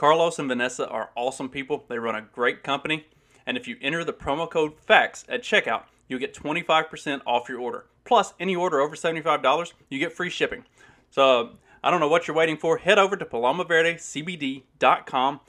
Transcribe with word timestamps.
Carlos 0.00 0.38
and 0.38 0.48
Vanessa 0.48 0.88
are 0.88 1.10
awesome 1.14 1.50
people. 1.50 1.84
They 1.86 1.98
run 1.98 2.14
a 2.14 2.22
great 2.22 2.62
company. 2.62 3.04
And 3.44 3.58
if 3.58 3.68
you 3.68 3.76
enter 3.82 4.02
the 4.02 4.14
promo 4.14 4.50
code 4.50 4.80
FACTS 4.80 5.26
at 5.28 5.42
checkout, 5.42 5.82
you'll 6.08 6.20
get 6.20 6.32
25% 6.32 7.20
off 7.26 7.50
your 7.50 7.60
order. 7.60 7.84
Plus, 8.06 8.32
any 8.40 8.56
order 8.56 8.80
over 8.80 8.96
$75, 8.96 9.74
you 9.90 9.98
get 9.98 10.14
free 10.14 10.30
shipping. 10.30 10.64
So, 11.10 11.50
I 11.84 11.90
don't 11.90 12.00
know 12.00 12.08
what 12.08 12.26
you're 12.26 12.34
waiting 12.34 12.56
for. 12.56 12.78
Head 12.78 12.98
over 12.98 13.14
to 13.14 13.26
palomaverdecbd.com 13.26 15.40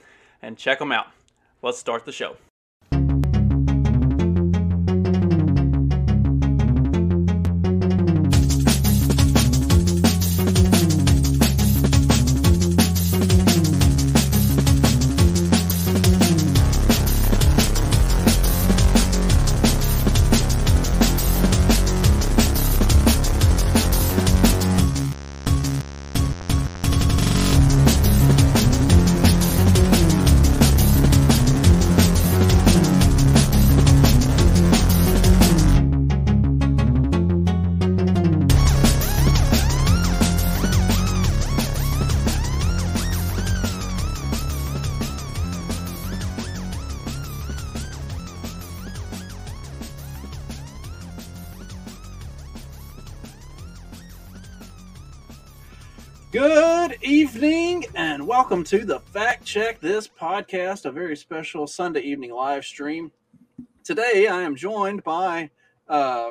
and 0.42 0.58
check 0.58 0.80
them 0.80 0.92
out. 0.92 1.06
Let's 1.62 1.78
start 1.78 2.04
the 2.04 2.12
show. 2.12 2.36
Welcome 58.62 58.78
to 58.78 58.86
the 58.86 59.00
Fact 59.00 59.44
Check 59.44 59.80
This 59.80 60.06
podcast, 60.06 60.84
a 60.84 60.92
very 60.92 61.16
special 61.16 61.66
Sunday 61.66 62.02
evening 62.02 62.30
live 62.30 62.64
stream. 62.64 63.10
Today 63.82 64.28
I 64.28 64.42
am 64.42 64.54
joined 64.54 65.02
by 65.02 65.50
uh, 65.88 66.30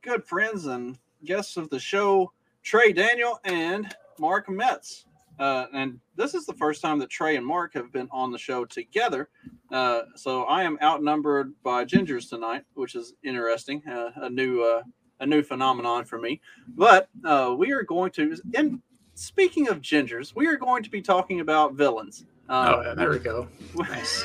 good 0.00 0.24
friends 0.24 0.66
and 0.66 0.96
guests 1.24 1.56
of 1.56 1.68
the 1.70 1.80
show, 1.80 2.30
Trey 2.62 2.92
Daniel 2.92 3.40
and 3.42 3.92
Mark 4.20 4.48
Metz. 4.48 5.06
Uh, 5.40 5.66
and 5.72 5.98
this 6.14 6.34
is 6.34 6.46
the 6.46 6.54
first 6.54 6.82
time 6.82 7.00
that 7.00 7.10
Trey 7.10 7.34
and 7.34 7.44
Mark 7.44 7.74
have 7.74 7.90
been 7.90 8.08
on 8.12 8.30
the 8.30 8.38
show 8.38 8.64
together. 8.64 9.28
Uh, 9.72 10.02
so 10.14 10.44
I 10.44 10.62
am 10.62 10.78
outnumbered 10.80 11.52
by 11.64 11.84
gingers 11.84 12.28
tonight, 12.30 12.62
which 12.74 12.94
is 12.94 13.14
interesting, 13.24 13.82
uh, 13.88 14.10
a 14.14 14.30
new 14.30 14.62
uh, 14.62 14.82
a 15.18 15.26
new 15.26 15.42
phenomenon 15.42 16.04
for 16.04 16.18
me. 16.18 16.40
But 16.68 17.08
uh, 17.24 17.54
we 17.58 17.72
are 17.72 17.82
going 17.82 18.12
to, 18.12 18.36
in 18.54 18.82
speaking 19.16 19.68
of 19.68 19.80
gingers, 19.80 20.34
we 20.36 20.46
are 20.46 20.56
going 20.56 20.82
to 20.82 20.90
be 20.90 21.02
talking 21.02 21.40
about 21.40 21.74
villains. 21.74 22.24
Oh, 22.48 22.54
Uh, 22.54 22.82
yeah, 22.86 22.94
there 22.94 23.10
we 23.10 23.18
go. 23.18 23.48
Nice. 23.74 24.24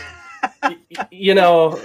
Y- 0.64 0.78
you 1.10 1.34
know, 1.34 1.80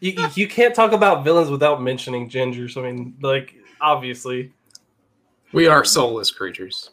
you, 0.00 0.28
you 0.34 0.46
can't 0.46 0.74
talk 0.74 0.92
about 0.92 1.24
villains 1.24 1.50
without 1.50 1.82
mentioning 1.82 2.30
gingers. 2.30 2.76
I 2.76 2.82
mean, 2.82 3.16
like 3.20 3.54
obviously, 3.80 4.52
We 5.52 5.66
are 5.66 5.84
soulless 5.84 6.30
creatures. 6.30 6.90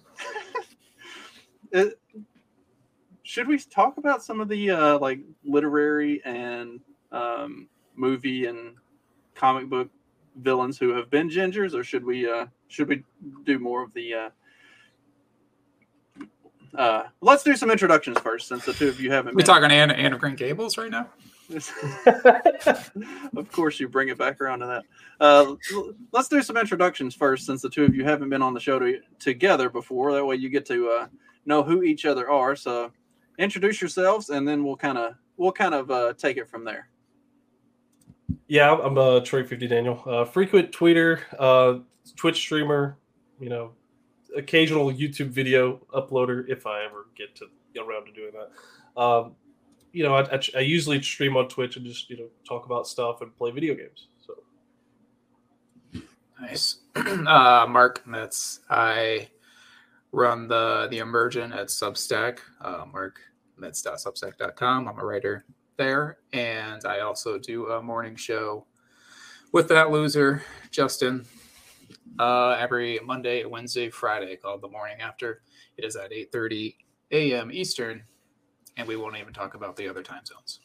uh, 1.76 1.86
should 3.24 3.48
we 3.48 3.60
talk 3.60 3.98
about 3.98 4.24
some 4.24 4.42
of 4.42 4.50
the 4.50 4.72
uh, 4.72 5.00
like 5.00 5.20
literary 5.44 6.22
and 6.26 6.80
um, 7.12 7.68
movie 7.96 8.46
and 8.48 8.76
comic 9.36 9.70
book 9.70 9.90
villains 10.38 10.78
who 10.78 10.90
have 10.90 11.10
been 11.10 11.30
gingers, 11.30 11.74
or 11.74 11.84
should 11.84 12.04
we 12.04 12.30
uh, 12.30 12.48
should 12.70 12.88
we 12.88 13.04
do 13.44 13.60
more 13.60 13.84
of 13.84 13.94
the? 13.94 14.14
Uh, 14.14 14.30
uh, 16.76 17.04
let's 17.22 17.44
do 17.44 17.56
some 17.56 17.70
introductions 17.72 18.20
first, 18.20 18.48
since 18.48 18.66
the 18.66 18.74
two 18.74 18.88
of 18.88 19.00
you 19.00 19.12
haven't. 19.12 19.36
we 19.36 19.42
been- 19.42 19.46
talking 19.46 19.72
Anne, 19.72 19.92
Anne 19.92 20.14
of 20.14 20.20
Green 20.20 20.36
Gables 20.36 20.78
right 20.78 20.92
now? 20.92 21.08
of 23.36 23.52
course, 23.52 23.78
you 23.78 23.90
bring 23.90 24.08
it 24.08 24.18
back 24.18 24.40
around 24.40 24.60
to 24.60 24.68
that. 24.68 24.84
Uh, 25.20 25.56
let's 26.14 26.30
do 26.30 26.42
some 26.42 26.56
introductions 26.56 27.14
first, 27.14 27.46
since 27.46 27.62
the 27.62 27.70
two 27.70 27.84
of 27.84 27.94
you 27.94 28.06
haven't 28.06 28.30
been 28.30 28.42
on 28.42 28.54
the 28.54 28.60
show 28.60 28.80
to, 28.80 29.00
together 29.20 29.70
before. 29.70 30.14
That 30.14 30.26
way, 30.26 30.38
you 30.38 30.48
get 30.50 30.66
to 30.68 30.90
uh, 30.90 31.08
know 31.46 31.62
who 31.62 31.84
each 31.84 32.06
other 32.06 32.30
are. 32.30 32.56
So, 32.56 32.92
introduce 33.38 33.82
yourselves, 33.82 34.30
and 34.30 34.48
then 34.48 34.64
we'll 34.64 34.78
kind 34.78 34.98
of 34.98 35.16
we'll 35.36 35.52
kind 35.52 35.74
of 35.74 35.92
uh, 35.92 36.14
take 36.14 36.38
it 36.38 36.48
from 36.48 36.64
there. 36.64 36.88
yeah, 38.48 38.74
I'm 38.74 38.98
uh, 38.98 39.20
Troy 39.20 39.44
Fifty 39.44 39.68
Daniel, 39.68 40.02
uh, 40.06 40.24
frequent 40.24 40.72
tweeter, 40.72 41.20
uh, 41.38 41.80
Twitch 42.16 42.38
streamer, 42.38 42.98
you 43.40 43.50
know, 43.50 43.74
occasional 44.36 44.92
YouTube 44.92 45.30
video 45.30 45.80
uploader 45.94 46.48
if 46.50 46.66
I 46.66 46.86
ever 46.86 47.08
get 47.16 47.36
to 47.38 47.46
around 47.80 48.06
to 48.06 48.12
doing 48.12 48.32
that. 48.34 49.02
Um, 49.02 49.36
you 49.94 50.04
know, 50.04 50.16
I, 50.16 50.36
I, 50.36 50.42
I 50.58 50.60
usually 50.60 51.02
stream 51.02 51.36
on 51.36 51.48
Twitch 51.48 51.76
and 51.76 51.86
just 51.86 52.10
you 52.10 52.18
know 52.18 52.28
talk 52.48 52.66
about 52.66 52.88
stuff 52.88 53.22
and 53.22 53.36
play 53.36 53.52
video 53.52 53.76
games. 53.76 54.08
So 54.26 54.36
Nice. 56.42 56.78
uh, 56.96 57.68
Mark 57.70 58.06
Metz. 58.08 58.62
I 58.70 59.30
run 60.12 60.48
the 60.48 60.88
the 60.90 60.98
Emergent 60.98 61.54
at 61.54 61.68
Substack. 61.68 62.40
Uh, 62.60 62.86
MarkMetz.substack.com. 62.86 64.88
I'm 64.88 65.00
a 65.00 65.06
writer 65.06 65.46
there, 65.78 66.18
and 66.34 66.84
I 66.86 67.02
also 67.02 67.38
do 67.38 67.68
a 67.68 67.82
morning 67.82 68.16
show 68.16 68.66
with 69.52 69.68
that 69.70 69.92
loser 69.92 70.42
Justin 70.72 71.26
uh, 72.20 72.52
every 72.60 73.00
Monday, 73.06 73.46
Wednesday, 73.46 73.90
Friday 73.90 74.36
called 74.36 74.62
the 74.62 74.68
morning 74.70 75.02
after. 75.02 75.42
It 75.78 75.86
is 75.86 75.96
at 75.96 76.12
8:30 76.12 76.76
a.m. 77.12 77.52
Eastern, 77.52 78.04
and 78.78 78.88
we 78.88 78.96
won't 78.96 79.18
even 79.18 79.34
talk 79.34 79.54
about 79.54 79.76
the 79.76 79.88
other 79.88 80.04
time 80.04 80.26
zones. 80.26 80.60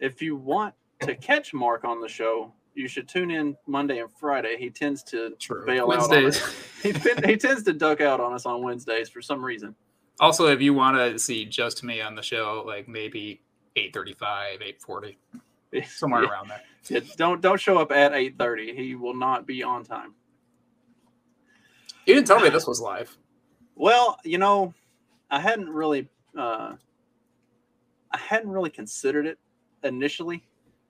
If 0.00 0.20
you 0.22 0.36
want 0.36 0.74
to 1.00 1.14
catch 1.14 1.54
Mark 1.54 1.84
on 1.84 2.00
the 2.00 2.08
show, 2.08 2.52
you 2.74 2.88
should 2.88 3.08
tune 3.08 3.30
in 3.30 3.56
Monday 3.66 3.98
and 4.00 4.10
Friday. 4.12 4.56
He 4.58 4.68
tends 4.70 5.02
to 5.04 5.30
True. 5.38 5.64
bail 5.66 5.90
out. 5.90 6.00
On 6.00 6.10
Wednesdays. 6.10 6.42
us. 6.42 6.54
He, 6.82 6.92
he 7.24 7.36
tends 7.36 7.62
to 7.64 7.72
duck 7.72 8.00
out 8.00 8.20
on 8.20 8.32
us 8.34 8.46
on 8.46 8.62
Wednesdays 8.62 9.08
for 9.08 9.20
some 9.20 9.42
reason. 9.44 9.74
Also, 10.20 10.46
if 10.48 10.60
you 10.60 10.72
want 10.72 10.96
to 10.96 11.18
see 11.18 11.44
just 11.44 11.82
me 11.82 12.00
on 12.00 12.14
the 12.14 12.22
show, 12.22 12.62
like 12.66 12.86
maybe 12.86 13.40
8:35, 13.76 14.76
8:40, 14.86 15.16
somewhere 15.88 16.22
Yeah. 16.24 16.28
around 16.30 16.48
there. 16.48 16.62
Yeah, 16.88 17.00
don't 17.16 17.40
don't 17.40 17.58
show 17.60 17.78
up 17.78 17.90
at 17.90 18.12
eight 18.14 18.38
thirty. 18.38 18.74
He 18.76 18.94
will 18.94 19.16
not 19.16 19.46
be 19.46 19.62
on 19.64 19.82
time. 19.84 20.14
You 22.06 22.14
didn't 22.14 22.28
tell 22.28 22.40
me 22.40 22.48
this 22.48 22.66
was 22.66 22.80
live. 22.80 23.16
Well, 23.74 24.18
you 24.24 24.38
know, 24.38 24.72
I 25.30 25.40
hadn't 25.40 25.68
really 25.68 26.08
uh, 26.38 26.74
I 28.12 28.18
hadn't 28.18 28.50
really 28.50 28.70
considered 28.70 29.26
it 29.26 29.38
initially, 29.82 30.46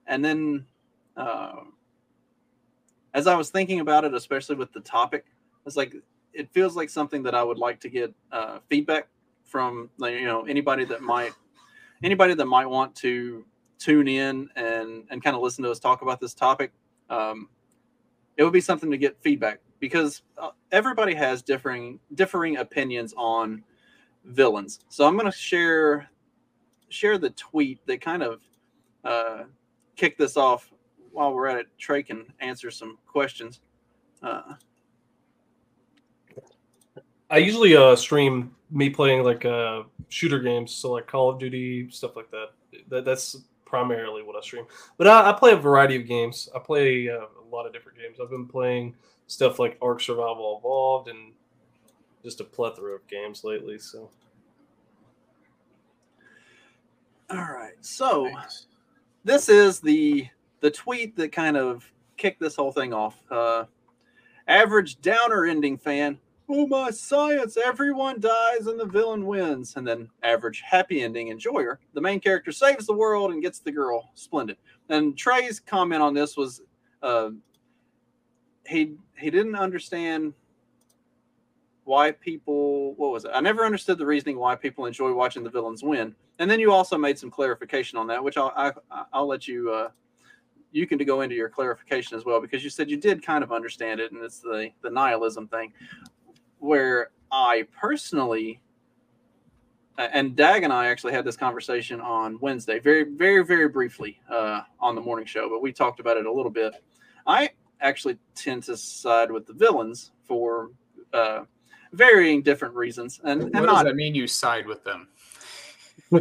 and 0.06 0.25
then 0.25 0.67
uh, 1.17 1.62
as 3.14 3.26
I 3.26 3.35
was 3.35 3.49
thinking 3.49 3.81
about 3.81 4.05
it, 4.05 4.12
especially 4.12 4.56
with 4.56 4.73
the 4.73 4.81
topic, 4.81 5.25
it's 5.64 5.75
like 5.76 5.94
it 6.35 6.50
feels 6.52 6.76
like 6.76 6.91
something 6.91 7.23
that 7.23 7.35
I 7.35 7.43
would 7.43 7.58
like 7.58 7.81
to 7.81 7.88
get 7.88 8.14
uh, 8.31 8.58
feedback 8.69 9.08
from, 9.44 9.88
like, 9.96 10.14
you 10.14 10.26
know, 10.26 10.44
anybody 10.44 10.85
that 10.85 11.00
might 11.00 11.32
anybody 12.02 12.35
that 12.35 12.44
might 12.44 12.67
want 12.67 12.94
to 12.96 13.43
tune 13.79 14.06
in 14.06 14.50
and 14.55 15.05
and 15.11 15.25
kind 15.25 15.35
of 15.35 15.41
listen 15.41 15.64
to 15.64 15.70
us 15.70 15.79
talk 15.79 16.02
about 16.02 16.20
this 16.20 16.35
topic. 16.35 16.73
Um, 17.08 17.49
it 18.37 18.44
would 18.44 18.52
be 18.52 18.61
something 18.61 18.91
to 18.91 18.99
get 18.99 19.17
feedback 19.23 19.61
because 19.81 20.23
uh, 20.38 20.50
everybody 20.73 21.14
has 21.14 21.43
differing 21.43 21.99
differing 22.14 22.58
opinions 22.58 23.14
on 23.17 23.62
villains. 24.25 24.81
So 24.88 25.06
I'm 25.06 25.14
going 25.17 25.31
to 25.31 25.37
share 25.37 26.08
share 26.88 27.19
the 27.19 27.31
tweet 27.31 27.84
that 27.87 28.00
kind 28.00 28.23
of 28.23 28.40
uh, 29.05 29.44
kicked 29.96 30.19
this 30.19 30.37
off. 30.37 30.73
While 31.12 31.32
we're 31.32 31.46
at 31.46 31.56
it, 31.56 31.67
Trey 31.78 32.02
can 32.02 32.26
answer 32.40 32.70
some 32.70 32.99
questions. 33.06 33.61
Uh, 34.23 34.55
I 37.31 37.38
usually 37.38 37.75
uh, 37.75 37.96
stream 37.96 38.55
me 38.70 38.90
playing 38.90 39.25
like 39.25 39.44
uh, 39.44 39.84
shooter 40.08 40.38
games, 40.40 40.72
so 40.72 40.93
like 40.93 41.06
Call 41.06 41.31
of 41.31 41.38
Duty 41.38 41.90
stuff 41.90 42.17
like 42.17 42.31
that. 42.31 42.49
that. 42.88 43.05
That's 43.05 43.37
primarily 43.64 44.22
what 44.22 44.37
I 44.37 44.40
stream. 44.40 44.67
But 44.99 45.08
I, 45.08 45.31
I 45.31 45.32
play 45.32 45.52
a 45.52 45.56
variety 45.56 45.96
of 45.96 46.06
games. 46.06 46.49
I 46.55 46.58
play 46.58 47.08
uh, 47.08 47.17
a 47.19 47.46
lot 47.50 47.67
of 47.67 47.72
different 47.72 47.99
games. 47.99 48.19
I've 48.22 48.31
been 48.31 48.46
playing 48.46 48.94
stuff 49.26 49.58
like 49.58 49.78
Ark 49.82 50.00
Survival 50.00 50.58
Evolved 50.58 51.08
and 51.08 51.32
just 52.25 52.40
a 52.40 52.44
plethora 52.44 52.94
of 52.94 53.06
games 53.08 53.44
lately. 53.44 53.78
So 53.78 54.11
All 57.31 57.38
right. 57.38 57.75
So 57.81 58.31
this 59.25 59.49
is 59.49 59.81
the 59.81 60.28
the 60.61 60.70
tweet 60.70 61.17
that 61.17 61.32
kind 61.32 61.56
of 61.56 61.90
kicked 62.17 62.40
this 62.40 62.56
whole 62.56 62.73
thing 62.73 62.93
off. 62.93 63.20
Uh, 63.31 63.64
average 64.49 65.00
downer 65.00 65.44
ending 65.44 65.76
fan. 65.76 66.19
Oh 66.49 66.67
my 66.69 66.90
science! 66.90 67.56
Everyone 67.56 68.20
dies 68.20 68.69
and 68.69 68.79
the 68.79 68.87
villain 68.87 69.26
wins. 69.26 69.75
And 69.76 69.87
then 69.87 70.08
average 70.22 70.62
happy 70.64 71.02
ending 71.02 71.29
enjoyer. 71.29 71.81
The 71.94 72.00
main 72.00 72.20
character 72.20 72.52
saves 72.52 72.87
the 72.87 72.94
world 72.94 73.32
and 73.32 73.43
gets 73.43 73.58
the 73.58 73.72
girl. 73.72 74.11
Splendid. 74.14 74.56
And 74.88 75.17
Trey's 75.19 75.58
comment 75.58 76.02
on 76.02 76.14
this 76.14 76.37
was, 76.37 76.62
uh, 77.02 77.31
he 78.69 78.94
he 79.19 79.31
didn't 79.31 79.57
understand 79.57 80.35
why 81.85 82.13
people. 82.13 82.95
What 82.95 83.13
was 83.13 83.25
it? 83.25 83.31
I 83.35 83.41
never 83.41 83.65
understood 83.65 83.99
the 83.99 84.07
reasoning 84.07 84.39
why 84.39 84.57
people 84.57 84.87
enjoy 84.87 85.13
watching 85.13 85.45
the 85.45 85.51
villains 85.51 85.83
win. 85.83 86.15
And 86.39 86.51
then 86.51 86.61
you 86.61 86.73
also 86.73 86.99
made 86.99 87.19
some 87.19 87.31
clarification 87.31 87.99
on 87.99 88.07
that, 88.09 88.23
which 88.23 88.37
I'll 88.37 88.53
I, 88.57 88.73
I'll 89.13 89.27
let 89.27 89.49
you 89.49 89.73
uh, 89.73 89.89
you 90.73 90.87
can 90.87 90.99
go 90.99 91.23
into 91.23 91.35
your 91.35 91.49
clarification 91.49 92.17
as 92.17 92.25
well 92.25 92.41
because 92.41 92.63
you 92.63 92.71
said 92.71 92.91
you 92.91 92.97
did 92.97 93.25
kind 93.25 93.43
of 93.43 93.53
understand 93.53 94.01
it, 94.01 94.13
and 94.13 94.23
it's 94.23 94.41
the 94.41 94.71
the 94.83 94.91
nihilism 94.91 95.49
thing, 95.49 95.73
where 96.59 97.11
I 97.31 97.67
personally 97.79 98.61
and 99.99 100.37
Dag 100.37 100.63
and 100.63 100.73
I 100.73 100.89
actually 100.89 101.15
had 101.15 101.25
this 101.25 101.37
conversation 101.37 102.01
on 102.01 102.39
Wednesday, 102.41 102.79
very 102.79 103.05
very 103.05 103.45
very 103.45 103.69
briefly 103.69 104.21
uh, 104.31 104.63
on 104.81 104.95
the 104.95 105.01
morning 105.01 105.27
show, 105.27 105.49
but 105.49 105.63
we 105.63 105.73
talked 105.73 106.01
about 106.01 106.17
it 106.17 106.27
a 106.27 106.33
little 106.33 106.51
bit. 106.51 106.75
I 107.27 107.51
actually 107.81 108.19
tend 108.34 108.62
to 108.64 108.76
side 108.76 109.31
with 109.31 109.46
the 109.46 109.52
villains 109.52 110.12
for 110.25 110.70
uh, 111.12 111.40
varying 111.93 112.43
different 112.43 112.75
reasons, 112.75 113.20
and, 113.25 113.43
and 113.43 113.55
what 113.55 113.62
not 113.67 113.75
does 113.82 113.84
that 113.84 113.96
mean? 113.96 114.14
You 114.14 114.26
side 114.26 114.67
with 114.67 114.82
them? 114.84 115.08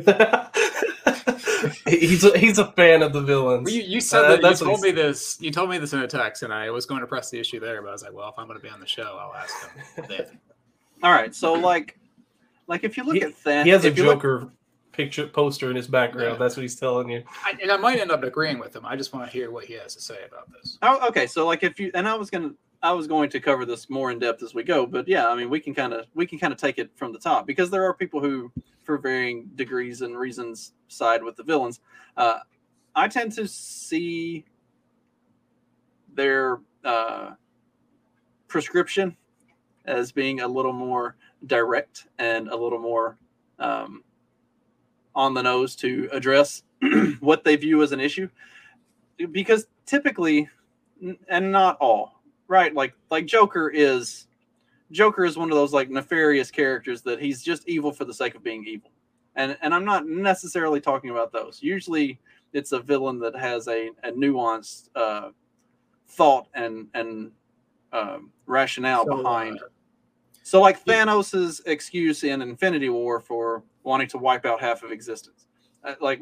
he's 1.88 2.24
a, 2.24 2.38
he's 2.38 2.58
a 2.60 2.72
fan 2.72 3.02
of 3.04 3.14
the 3.14 3.22
villains. 3.22 3.66
Well, 3.66 3.74
you, 3.74 3.84
you 3.84 4.02
said 4.02 4.26
Uh, 4.26 4.30
that. 4.32 4.42
that's 4.42 4.62
You 4.62 4.68
told 4.68 4.82
me 4.82 4.90
he's- 4.92 4.96
this. 5.02 5.38
You 5.42 5.52
told 5.52 5.70
me 5.70 5.78
this 5.78 5.94
in 5.94 6.00
a 6.00 6.08
text, 6.08 6.44
and 6.44 6.54
I 6.54 6.70
was 6.72 6.86
going 6.86 7.02
to 7.02 7.08
press 7.08 7.30
the 7.30 7.40
issue 7.40 7.60
there, 7.60 7.82
but 7.82 7.90
I 7.90 7.92
was 7.92 8.04
like, 8.04 8.14
well, 8.14 8.30
if 8.30 8.36
I'm 8.38 8.48
going 8.48 8.60
to 8.60 8.64
be 8.64 8.70
on 8.70 8.80
the 8.80 8.88
show, 8.88 9.18
I'll 9.20 9.34
ask 9.36 9.54
him. 9.70 10.40
all 11.04 11.12
right. 11.12 11.34
So 11.36 11.54
like 11.54 11.98
like 12.68 12.84
if 12.84 12.98
you 12.98 13.04
look 13.04 13.16
He- 13.16 13.24
at 13.24 13.44
that, 13.44 13.66
he 13.66 13.72
has 13.72 13.86
a 13.86 13.90
if 13.90 13.98
you 13.98 14.06
look- 14.06 14.16
Joker 14.22 14.50
picture 14.96 15.28
poster 15.28 15.70
in 15.70 15.76
his 15.76 15.88
background. 15.88 16.34
Yeah. 16.34 16.38
That's 16.38 16.56
what 16.56 16.62
he's 16.62 16.76
telling 16.76 17.10
you. 17.10 17.24
I, 17.44 17.54
and 17.62 17.72
I 17.72 17.78
might 17.78 18.00
end 18.00 18.12
up 18.12 18.24
agreeing 18.24 18.60
with 18.60 18.76
him. 18.76 18.86
I 18.86 18.96
just 18.96 19.14
want 19.14 19.26
to 19.26 19.32
hear 19.32 19.52
what 19.52 19.66
he 19.66 19.74
has 19.74 19.94
to 19.96 20.02
say 20.02 20.20
about 20.28 20.52
this. 20.52 20.78
Oh, 20.82 21.08
okay. 21.10 21.28
So 21.28 21.46
like 21.46 21.64
if 21.64 21.80
you 21.80 21.92
and 21.94 22.08
I 22.08 22.16
was 22.16 22.30
gonna 22.30 22.52
I 22.82 22.92
was 22.92 23.08
going 23.08 23.30
to 23.32 23.40
cover 23.40 23.66
this 23.66 23.90
more 23.90 24.12
in 24.12 24.20
depth 24.20 24.44
as 24.44 24.54
we 24.54 24.64
go, 24.64 24.86
but 24.86 25.08
yeah, 25.08 25.28
I 25.28 25.36
mean 25.36 25.50
we 25.50 25.60
can 25.60 25.74
kind 25.74 25.94
of 25.94 26.06
we 26.14 26.26
can 26.26 26.40
kind 26.40 26.54
of 26.54 26.60
take 26.60 26.78
it 26.78 26.92
from 26.96 27.12
the 27.12 27.20
top 27.20 27.48
because 27.48 27.70
there 27.70 27.84
are 27.84 27.94
people 27.94 28.20
who, 28.22 28.52
for 28.84 28.98
varying 28.98 29.50
degrees 29.56 30.02
and 30.02 30.18
reasons, 30.18 30.74
side 30.88 31.24
with 31.24 31.36
the 31.36 31.44
villains. 31.44 31.82
Uh, 32.16 32.40
I 32.96 33.08
tend 33.08 33.34
to 33.34 33.48
see 33.48 34.46
their 36.14 36.62
uh, 36.86 37.32
prescription 38.48 39.18
as 39.86 40.12
being 40.12 40.42
a 40.42 40.48
little 40.48 40.74
more 40.74 41.18
direct 41.46 42.08
and 42.18 42.48
a 42.48 42.56
little 42.56 42.80
more 42.80 43.18
um, 43.60 44.04
on 45.16 45.34
the 45.34 45.42
nose 45.42 45.76
to 45.78 46.10
address 46.12 46.64
what 47.20 47.44
they 47.44 47.56
view 47.56 47.82
as 47.82 47.92
an 47.92 48.00
issue. 48.00 48.30
Because 49.32 49.68
typically 49.86 50.50
and 51.30 51.52
not 51.52 51.78
all 51.78 52.22
right? 52.48 52.74
Like 52.74 52.94
like 53.10 53.26
joker 53.26 53.70
is 53.70 54.28
joker 54.92 55.26
is 55.26 55.38
one 55.38 55.50
of 55.52 55.56
those 55.58 55.74
like 55.74 55.90
nefarious 55.90 56.52
characters 56.52 57.02
that 57.04 57.20
he's 57.22 57.44
just 57.44 57.68
evil 57.68 57.92
for 57.92 58.06
the 58.06 58.14
sake 58.14 58.36
of 58.36 58.44
being 58.44 58.66
evil. 58.66 58.92
And 59.36 59.58
and 59.62 59.74
i'm 59.74 59.86
not 59.86 60.08
necessarily 60.08 60.80
talking 60.80 61.10
about 61.10 61.32
those. 61.32 61.60
Usually 61.62 62.20
it's 62.54 62.72
a 62.72 62.80
villain 62.80 63.20
that 63.20 63.36
has 63.36 63.68
a, 63.68 63.90
a 64.04 64.12
nuanced 64.12 64.90
uh, 64.96 65.30
thought 66.08 66.48
and 66.54 66.88
and 66.94 67.32
um, 67.92 68.32
rationale 68.46 69.06
So, 69.06 69.18
behind. 69.18 69.58
Uh, 69.58 69.68
so 70.44 70.62
like 70.62 70.84
thanos's 70.86 71.62
excuse 71.66 72.24
in 72.24 72.42
infinity 72.42 72.90
war 72.90 73.20
for 73.20 73.64
wanting 73.86 74.08
to 74.10 74.18
wipe 74.18 74.46
out 74.46 74.60
half 74.60 74.84
of 74.84 74.92
existence 74.92 75.48
Uh, 75.84 75.96
like 76.02 76.20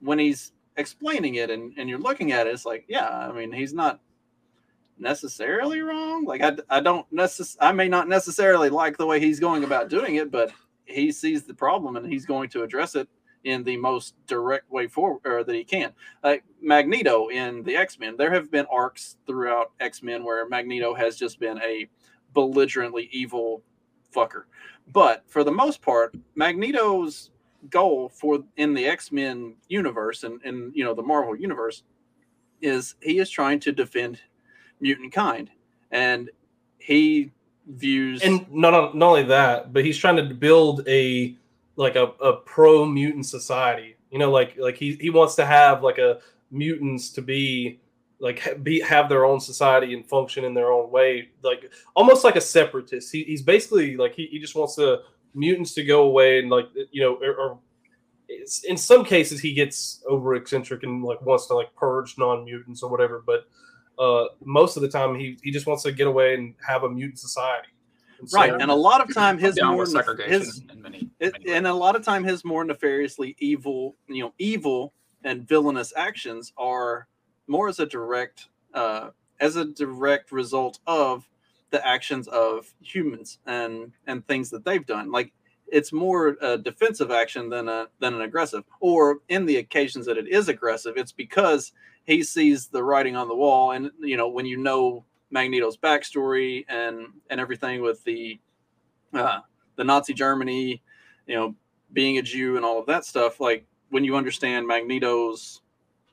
when 0.00 0.18
he's 0.18 0.52
explaining 0.76 1.36
it 1.36 1.50
and, 1.50 1.72
and 1.78 1.88
you're 1.88 1.98
looking 1.98 2.32
at 2.32 2.46
it, 2.46 2.54
it's 2.54 2.66
like, 2.66 2.84
yeah, 2.88 3.08
I 3.08 3.32
mean, 3.32 3.52
he's 3.52 3.72
not 3.72 4.00
necessarily 4.98 5.80
wrong. 5.80 6.24
Like, 6.24 6.42
I, 6.42 6.56
I 6.68 6.80
don't 6.80 7.06
necess- 7.12 7.56
I 7.60 7.72
may 7.72 7.88
not 7.88 8.08
necessarily 8.08 8.68
like 8.68 8.96
the 8.96 9.06
way 9.06 9.20
he's 9.20 9.40
going 9.40 9.64
about 9.64 9.88
doing 9.88 10.16
it, 10.16 10.30
but 10.30 10.50
he 10.84 11.12
sees 11.12 11.44
the 11.44 11.54
problem 11.54 11.96
and 11.96 12.06
he's 12.10 12.26
going 12.26 12.48
to 12.50 12.62
address 12.62 12.94
it 12.94 13.08
in 13.44 13.62
the 13.62 13.76
most 13.76 14.14
direct 14.26 14.70
way 14.70 14.88
forward 14.88 15.20
or 15.24 15.44
that 15.44 15.54
he 15.54 15.64
can. 15.64 15.92
Like 16.22 16.44
Magneto 16.60 17.28
in 17.28 17.62
the 17.62 17.76
X 17.76 17.98
Men, 17.98 18.16
there 18.16 18.32
have 18.32 18.50
been 18.50 18.66
arcs 18.70 19.16
throughout 19.26 19.72
X 19.80 20.02
Men 20.02 20.24
where 20.24 20.48
Magneto 20.48 20.94
has 20.94 21.16
just 21.16 21.38
been 21.38 21.58
a 21.62 21.88
belligerently 22.34 23.08
evil 23.12 23.62
fucker. 24.16 24.44
But 24.92 25.24
for 25.26 25.44
the 25.44 25.52
most 25.52 25.82
part, 25.82 26.14
Magneto's 26.34 27.30
goal 27.70 28.08
for 28.08 28.44
in 28.56 28.74
the 28.74 28.86
X-Men 28.86 29.56
universe 29.68 30.22
and, 30.22 30.40
and 30.44 30.72
you 30.74 30.84
know 30.84 30.94
the 30.94 31.02
Marvel 31.02 31.36
universe 31.36 31.82
is 32.62 32.94
he 33.02 33.18
is 33.18 33.28
trying 33.28 33.60
to 33.60 33.72
defend 33.72 34.20
mutant 34.80 35.12
kind. 35.12 35.50
And 35.90 36.30
he 36.78 37.32
views 37.66 38.22
and 38.22 38.46
not 38.52 38.94
not 38.96 39.08
only 39.08 39.24
that, 39.24 39.72
but 39.72 39.84
he's 39.84 39.98
trying 39.98 40.16
to 40.16 40.34
build 40.34 40.86
a 40.88 41.34
like 41.76 41.96
a, 41.96 42.04
a 42.20 42.34
pro 42.34 42.84
mutant 42.84 43.26
society. 43.26 43.96
You 44.10 44.18
know, 44.18 44.30
like 44.30 44.56
like 44.58 44.76
he 44.76 44.96
he 45.00 45.10
wants 45.10 45.34
to 45.36 45.46
have 45.46 45.82
like 45.82 45.98
a 45.98 46.20
mutants 46.50 47.10
to 47.10 47.22
be 47.22 47.80
like 48.18 48.62
be 48.62 48.80
have 48.80 49.08
their 49.08 49.24
own 49.24 49.40
society 49.40 49.94
and 49.94 50.06
function 50.06 50.44
in 50.44 50.54
their 50.54 50.72
own 50.72 50.90
way, 50.90 51.30
like 51.42 51.70
almost 51.94 52.24
like 52.24 52.36
a 52.36 52.40
separatist. 52.40 53.12
He, 53.12 53.24
he's 53.24 53.42
basically 53.42 53.96
like 53.96 54.14
he, 54.14 54.26
he 54.26 54.38
just 54.38 54.54
wants 54.54 54.76
the 54.76 55.02
mutants 55.34 55.74
to 55.74 55.84
go 55.84 56.04
away 56.04 56.38
and 56.38 56.48
like 56.48 56.66
you 56.90 57.02
know 57.02 57.16
or, 57.16 57.34
or 57.34 57.58
it's, 58.28 58.64
in 58.64 58.76
some 58.76 59.04
cases 59.04 59.40
he 59.40 59.52
gets 59.52 60.02
over 60.08 60.34
eccentric 60.34 60.82
and 60.82 61.04
like 61.04 61.20
wants 61.22 61.46
to 61.46 61.54
like 61.54 61.74
purge 61.74 62.16
non 62.18 62.44
mutants 62.44 62.82
or 62.82 62.90
whatever, 62.90 63.22
but 63.24 63.46
uh, 63.98 64.26
most 64.44 64.76
of 64.76 64.82
the 64.82 64.88
time 64.88 65.14
he, 65.14 65.38
he 65.42 65.50
just 65.50 65.66
wants 65.66 65.82
to 65.82 65.92
get 65.92 66.06
away 66.06 66.34
and 66.34 66.54
have 66.66 66.82
a 66.82 66.90
mutant 66.90 67.18
society. 67.18 67.68
And 68.18 68.28
so- 68.28 68.38
right. 68.38 68.52
And 68.52 68.70
a 68.70 68.74
lot 68.74 69.00
of 69.00 69.12
time 69.14 69.38
his 69.38 69.58
more 69.62 69.86
segregation 69.86 70.32
his 70.32 70.62
in 70.70 70.82
many, 70.82 71.10
it, 71.20 71.32
many 71.34 71.52
and 71.52 71.66
a 71.66 71.74
lot 71.74 71.96
of 71.96 72.04
time 72.04 72.24
his 72.24 72.44
more 72.44 72.64
nefariously 72.64 73.36
evil 73.38 73.96
you 74.08 74.22
know 74.22 74.32
evil 74.38 74.94
and 75.24 75.46
villainous 75.46 75.92
actions 75.96 76.52
are 76.56 77.08
more 77.46 77.68
as 77.68 77.78
a 77.78 77.86
direct 77.86 78.48
uh 78.74 79.10
as 79.40 79.56
a 79.56 79.64
direct 79.64 80.32
result 80.32 80.78
of 80.86 81.28
the 81.70 81.86
actions 81.86 82.28
of 82.28 82.72
humans 82.80 83.38
and 83.46 83.92
and 84.06 84.26
things 84.26 84.50
that 84.50 84.64
they've 84.64 84.86
done. 84.86 85.10
Like 85.10 85.32
it's 85.68 85.92
more 85.92 86.36
a 86.40 86.56
defensive 86.56 87.10
action 87.10 87.48
than 87.48 87.68
a 87.68 87.88
than 88.00 88.14
an 88.14 88.22
aggressive. 88.22 88.64
Or 88.80 89.18
in 89.28 89.46
the 89.46 89.56
occasions 89.56 90.06
that 90.06 90.18
it 90.18 90.28
is 90.28 90.48
aggressive 90.48 90.94
it's 90.96 91.12
because 91.12 91.72
he 92.04 92.22
sees 92.22 92.68
the 92.68 92.82
writing 92.82 93.16
on 93.16 93.28
the 93.28 93.34
wall 93.34 93.72
and 93.72 93.90
you 94.00 94.16
know 94.16 94.28
when 94.28 94.46
you 94.46 94.56
know 94.56 95.04
magneto's 95.30 95.76
backstory 95.76 96.64
and 96.68 97.08
and 97.30 97.40
everything 97.40 97.82
with 97.82 98.02
the 98.04 98.38
uh 99.12 99.40
the 99.74 99.82
nazi 99.82 100.14
germany 100.14 100.80
you 101.26 101.34
know, 101.34 101.54
being 101.92 102.18
a 102.18 102.22
Jew 102.22 102.56
and 102.56 102.64
all 102.64 102.78
of 102.78 102.86
that 102.86 103.04
stuff, 103.04 103.40
like 103.40 103.66
when 103.90 104.04
you 104.04 104.16
understand 104.16 104.66
Magneto's 104.66 105.62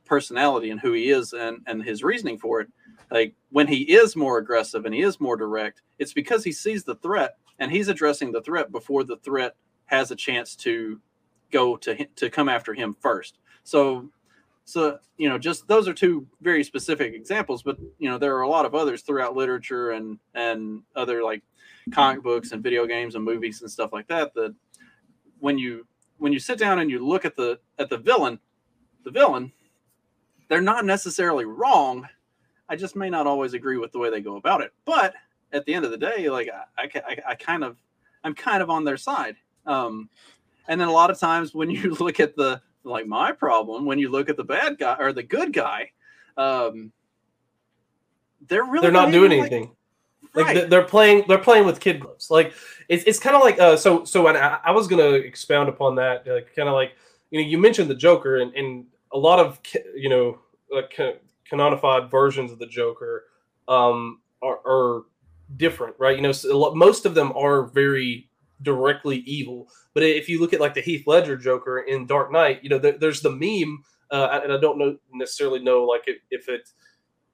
personality 0.06 0.70
and 0.70 0.80
who 0.80 0.94
he 0.94 1.10
is 1.10 1.34
and, 1.34 1.62
and 1.68 1.84
his 1.84 2.04
reasoning 2.04 2.38
for 2.38 2.62
it, 2.62 2.70
like 3.12 3.34
when 3.50 3.68
he 3.68 3.82
is 3.94 4.16
more 4.16 4.38
aggressive 4.38 4.86
and 4.86 4.94
he 4.94 5.02
is 5.02 5.20
more 5.20 5.38
direct, 5.38 5.82
it's 6.00 6.14
because 6.14 6.44
he 6.44 6.52
sees 6.52 6.84
the 6.84 6.96
threat 6.96 7.38
and 7.60 7.72
he's 7.72 7.88
addressing 7.88 8.32
the 8.32 8.42
threat 8.42 8.72
before 8.72 9.04
the 9.04 9.18
threat 9.18 9.56
has 9.86 10.12
a 10.12 10.16
chance 10.16 10.56
to 10.56 11.00
go 11.52 11.78
to 11.78 12.06
to 12.16 12.30
come 12.30 12.50
after 12.50 12.74
him 12.74 12.96
first. 13.00 13.38
So 13.64 14.10
so 14.66 14.98
you 15.18 15.30
know 15.30 15.38
just 15.38 15.68
those 15.68 15.88
are 15.88 15.94
two 15.94 16.26
very 16.42 16.64
specific 16.64 17.14
examples 17.14 17.62
but 17.64 17.78
you 18.00 18.10
know 18.10 18.18
there 18.18 18.36
are 18.38 18.44
a 18.44 18.50
lot 18.50 18.66
of 18.66 18.74
others 18.74 19.02
throughout 19.02 19.36
literature 19.36 19.92
and 19.92 20.18
and 20.36 20.82
other 20.96 21.24
like 21.24 21.44
comic 21.92 22.24
books 22.24 22.52
and 22.52 22.64
video 22.64 22.86
games 22.86 23.16
and 23.16 23.24
movies 23.24 23.62
and 23.62 23.70
stuff 23.70 23.92
like 23.92 24.08
that 24.08 24.34
that 24.34 24.56
when 25.40 25.58
you 25.58 25.86
when 26.18 26.32
you 26.32 26.40
sit 26.40 26.58
down 26.58 26.80
and 26.80 26.90
you 26.90 27.06
look 27.06 27.26
at 27.26 27.36
the 27.36 27.60
at 27.78 27.90
the 27.90 27.98
villain 27.98 28.40
the 29.04 29.12
villain 29.12 29.52
they're 30.48 30.62
not 30.62 30.86
necessarily 30.86 31.46
wrong 31.46 32.08
i 32.70 32.76
just 32.76 32.96
may 32.96 33.10
not 33.10 33.28
always 33.28 33.54
agree 33.54 33.78
with 33.78 33.92
the 33.92 34.00
way 34.00 34.10
they 34.10 34.22
go 34.22 34.36
about 34.36 34.62
it 34.62 34.72
but 34.86 35.14
at 35.52 35.66
the 35.66 35.74
end 35.74 35.86
of 35.86 35.92
the 35.92 35.98
day 35.98 36.30
like 36.30 36.50
i 36.78 36.90
i, 36.96 37.18
I, 37.30 37.36
kind 37.36 37.64
of 37.64 37.78
i'm 38.24 38.34
kind 38.34 38.62
of 38.62 38.70
on 38.70 38.84
their 38.84 38.98
side 38.98 39.36
um 39.66 40.10
and 40.68 40.80
then 40.80 40.88
a 40.88 40.92
lot 40.92 41.10
of 41.10 41.20
times 41.20 41.54
when 41.54 41.70
you 41.70 41.94
look 42.00 42.20
at 42.20 42.36
the 42.36 42.62
like 42.84 43.08
my 43.08 43.32
problem 43.32 43.86
when 43.86 44.00
you 44.00 44.10
look 44.10 44.30
at 44.30 44.38
the 44.38 44.44
bad 44.44 44.78
guy 44.78 44.96
or 45.00 45.14
the 45.14 45.24
good 45.24 45.54
guy. 45.54 45.92
Um, 46.38 46.92
they're 48.48 48.64
really 48.64 48.82
they're 48.82 48.92
not 48.92 49.12
doing 49.12 49.32
like- 49.32 49.40
anything. 49.40 49.76
Like 50.36 50.46
right. 50.46 50.56
they- 50.56 50.66
they're 50.66 50.84
playing, 50.84 51.26
they're 51.28 51.38
playing 51.38 51.66
with 51.66 51.80
kid 51.80 52.00
gloves. 52.00 52.32
Like 52.32 52.54
it's, 52.90 53.04
it's 53.04 53.20
kind 53.20 53.36
of 53.36 53.44
like 53.44 53.60
uh, 53.60 53.78
so 53.78 54.04
so. 54.04 54.28
And 54.28 54.38
I, 54.38 54.60
I 54.64 54.72
was 54.72 54.88
gonna 54.88 55.12
expound 55.12 55.70
upon 55.70 55.96
that, 55.96 56.26
like 56.26 56.56
kind 56.56 56.68
of 56.68 56.74
like 56.74 56.94
you 57.30 57.40
know 57.40 57.48
you 57.48 57.58
mentioned 57.60 57.90
the 57.90 57.96
Joker 57.96 58.38
and, 58.38 58.54
and 58.56 58.86
a 59.14 59.18
lot 59.18 59.40
of 59.40 59.60
you 59.96 60.10
know 60.10 60.40
like 60.72 60.94
ca- 60.96 61.20
canonified 61.50 62.10
versions 62.10 62.52
of 62.52 62.60
the 62.60 62.66
Joker 62.66 63.26
um, 63.68 64.22
are, 64.42 64.60
are 64.66 65.04
different, 65.56 65.96
right? 66.00 66.16
You 66.16 66.24
know, 66.24 66.32
so 66.32 66.58
lot- 66.58 66.76
most 66.76 67.06
of 67.06 67.16
them 67.16 67.32
are 67.36 67.64
very 67.64 68.30
directly 68.62 69.18
evil. 69.18 69.68
But 69.94 70.04
if 70.04 70.28
you 70.30 70.40
look 70.40 70.54
at 70.54 70.62
like 70.62 70.74
the 70.74 70.82
Heath 70.82 71.06
Ledger 71.06 71.38
Joker 71.38 71.80
in 71.80 72.06
Dark 72.08 72.32
Knight, 72.32 72.64
you 72.64 72.70
know, 72.70 72.80
there, 72.80 72.98
there's 72.98 73.22
the 73.22 73.32
meme, 73.32 73.84
uh, 74.12 74.42
and 74.44 74.52
I 74.54 74.60
don't 74.60 74.78
know 74.78 74.98
necessarily 75.14 75.60
know 75.60 75.84
like 75.84 76.04
if, 76.08 76.18
if 76.32 76.50
it 76.50 76.70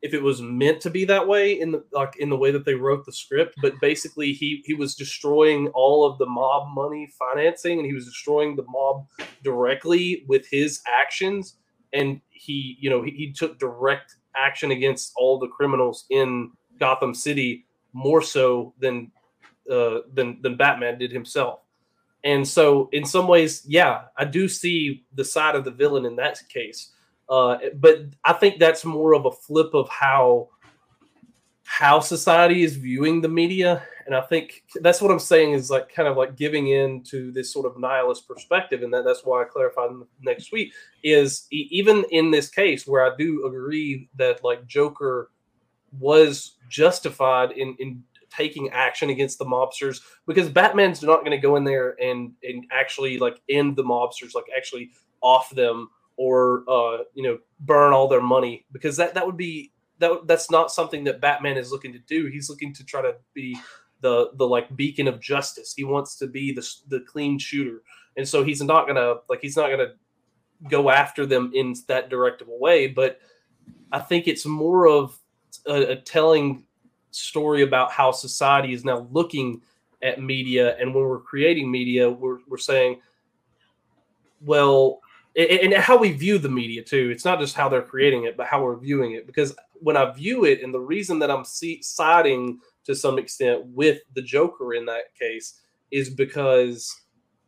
if 0.01 0.13
it 0.13 0.23
was 0.23 0.41
meant 0.41 0.79
to 0.81 0.89
be 0.89 1.03
that 1.05 1.27
way 1.27 1.59
in 1.59 1.71
the 1.71 1.83
like 1.91 2.15
in 2.17 2.29
the 2.29 2.37
way 2.37 2.51
that 2.51 2.65
they 2.65 2.73
wrote 2.73 3.05
the 3.05 3.11
script, 3.11 3.55
but 3.61 3.73
basically 3.81 4.31
he 4.33 4.63
he 4.65 4.73
was 4.73 4.95
destroying 4.95 5.67
all 5.69 6.05
of 6.05 6.17
the 6.17 6.25
mob 6.25 6.73
money 6.73 7.09
financing, 7.17 7.79
and 7.79 7.85
he 7.85 7.93
was 7.93 8.05
destroying 8.05 8.55
the 8.55 8.65
mob 8.69 9.05
directly 9.43 10.23
with 10.27 10.47
his 10.49 10.81
actions, 10.87 11.55
and 11.93 12.21
he 12.29 12.77
you 12.79 12.89
know 12.89 13.01
he, 13.01 13.11
he 13.11 13.31
took 13.31 13.59
direct 13.59 14.15
action 14.35 14.71
against 14.71 15.11
all 15.15 15.39
the 15.39 15.47
criminals 15.47 16.05
in 16.09 16.51
Gotham 16.79 17.13
City 17.13 17.65
more 17.93 18.21
so 18.21 18.73
than 18.79 19.11
uh, 19.69 19.99
than 20.13 20.41
than 20.41 20.55
Batman 20.55 20.97
did 20.97 21.11
himself. 21.11 21.61
And 22.23 22.45
so, 22.45 22.89
in 22.91 23.05
some 23.05 23.27
ways, 23.27 23.63
yeah, 23.65 24.03
I 24.17 24.25
do 24.25 24.47
see 24.47 25.05
the 25.13 25.23
side 25.23 25.55
of 25.55 25.63
the 25.63 25.71
villain 25.71 26.05
in 26.05 26.17
that 26.17 26.37
case. 26.49 26.91
Uh, 27.29 27.57
but 27.75 27.99
I 28.25 28.33
think 28.33 28.59
that's 28.59 28.83
more 28.83 29.13
of 29.13 29.25
a 29.25 29.31
flip 29.31 29.73
of 29.73 29.87
how 29.89 30.49
how 31.63 31.99
society 31.99 32.63
is 32.63 32.75
viewing 32.75 33.21
the 33.21 33.29
media, 33.29 33.83
and 34.09 34.15
I 34.15 34.21
think 34.21 34.63
that's 34.81 35.03
what 35.03 35.11
I'm 35.11 35.19
saying 35.19 35.51
is 35.51 35.69
like 35.69 35.93
kind 35.93 36.07
of 36.07 36.17
like 36.17 36.35
giving 36.35 36.69
in 36.69 37.03
to 37.11 37.31
this 37.31 37.53
sort 37.53 37.67
of 37.67 37.77
nihilist 37.77 38.27
perspective, 38.27 38.81
and 38.81 38.91
that 38.91 39.05
that's 39.05 39.23
why 39.23 39.43
I 39.43 39.45
clarified 39.45 39.91
next 40.19 40.51
week 40.51 40.73
is 41.03 41.45
even 41.51 42.03
in 42.09 42.31
this 42.31 42.49
case 42.49 42.87
where 42.87 43.05
I 43.05 43.15
do 43.15 43.45
agree 43.45 44.09
that 44.15 44.43
like 44.43 44.65
Joker 44.65 45.29
was 45.99 46.55
justified 46.69 47.51
in 47.51 47.75
in 47.77 48.01
taking 48.35 48.69
action 48.69 49.11
against 49.11 49.37
the 49.37 49.45
mobsters 49.45 50.01
because 50.25 50.49
Batman's 50.49 51.03
not 51.03 51.19
going 51.19 51.29
to 51.29 51.37
go 51.37 51.55
in 51.55 51.63
there 51.63 51.95
and 52.01 52.31
and 52.41 52.65
actually 52.71 53.19
like 53.19 53.39
end 53.47 53.75
the 53.75 53.83
mobsters, 53.83 54.33
like 54.33 54.45
actually 54.57 54.89
off 55.21 55.51
them 55.51 55.87
or 56.17 56.63
uh, 56.67 57.03
you 57.13 57.21
know 57.21 57.37
burn 57.59 57.93
all 57.93 58.07
their 58.07 58.21
money 58.21 58.65
because 58.71 58.97
that 58.97 59.13
that 59.13 59.23
would 59.23 59.37
be 59.37 59.71
that 59.99 60.25
that's 60.25 60.49
not 60.49 60.71
something 60.71 61.03
that 61.03 61.21
Batman 61.21 61.57
is 61.57 61.71
looking 61.71 61.93
to 61.93 61.99
do. 61.99 62.25
He's 62.25 62.49
looking 62.49 62.73
to 62.73 62.83
try 62.83 63.03
to 63.03 63.17
be 63.35 63.55
the 64.01 64.31
the 64.35 64.47
like 64.47 64.75
beacon 64.75 65.07
of 65.07 65.19
justice. 65.19 65.73
He 65.75 65.83
wants 65.83 66.15
to 66.17 66.27
be 66.27 66.51
the 66.53 66.67
the 66.87 67.01
clean 67.01 67.37
shooter, 67.39 67.81
and 68.17 68.27
so 68.27 68.43
he's 68.43 68.61
not 68.61 68.87
gonna 68.87 69.15
like 69.29 69.39
he's 69.41 69.57
not 69.57 69.69
gonna 69.69 69.93
go 70.69 70.89
after 70.89 71.25
them 71.25 71.51
in 71.53 71.75
that 71.87 72.09
direct 72.09 72.41
of 72.41 72.49
a 72.49 72.55
way. 72.57 72.87
But 72.87 73.19
I 73.91 73.99
think 73.99 74.27
it's 74.27 74.45
more 74.45 74.87
of 74.87 75.17
a, 75.65 75.91
a 75.91 75.95
telling 75.95 76.65
story 77.11 77.63
about 77.63 77.91
how 77.91 78.11
society 78.11 78.73
is 78.73 78.85
now 78.85 79.07
looking 79.11 79.61
at 80.01 80.21
media, 80.21 80.77
and 80.77 80.93
when 80.93 81.03
we're 81.03 81.19
creating 81.19 81.69
media, 81.69 82.09
we're 82.09 82.39
we're 82.47 82.57
saying, 82.57 83.01
well, 84.45 84.99
a- 85.35 85.63
and 85.63 85.73
how 85.73 85.97
we 85.97 86.11
view 86.11 86.37
the 86.37 86.49
media 86.49 86.83
too. 86.83 87.09
It's 87.11 87.25
not 87.25 87.39
just 87.39 87.55
how 87.55 87.69
they're 87.69 87.81
creating 87.81 88.23
it, 88.25 88.37
but 88.37 88.47
how 88.47 88.63
we're 88.63 88.77
viewing 88.77 89.13
it. 89.13 89.27
Because 89.27 89.55
when 89.73 89.97
I 89.97 90.11
view 90.11 90.45
it, 90.45 90.61
and 90.63 90.73
the 90.73 90.79
reason 90.79 91.19
that 91.19 91.31
I'm 91.31 91.45
see- 91.45 91.81
siding 91.81 92.59
to 92.89 92.95
some 92.95 93.19
extent 93.19 93.63
with 93.67 93.99
the 94.15 94.21
Joker 94.21 94.73
in 94.73 94.83
that 94.87 95.15
case 95.17 95.61
is 95.91 96.09
because 96.09 96.91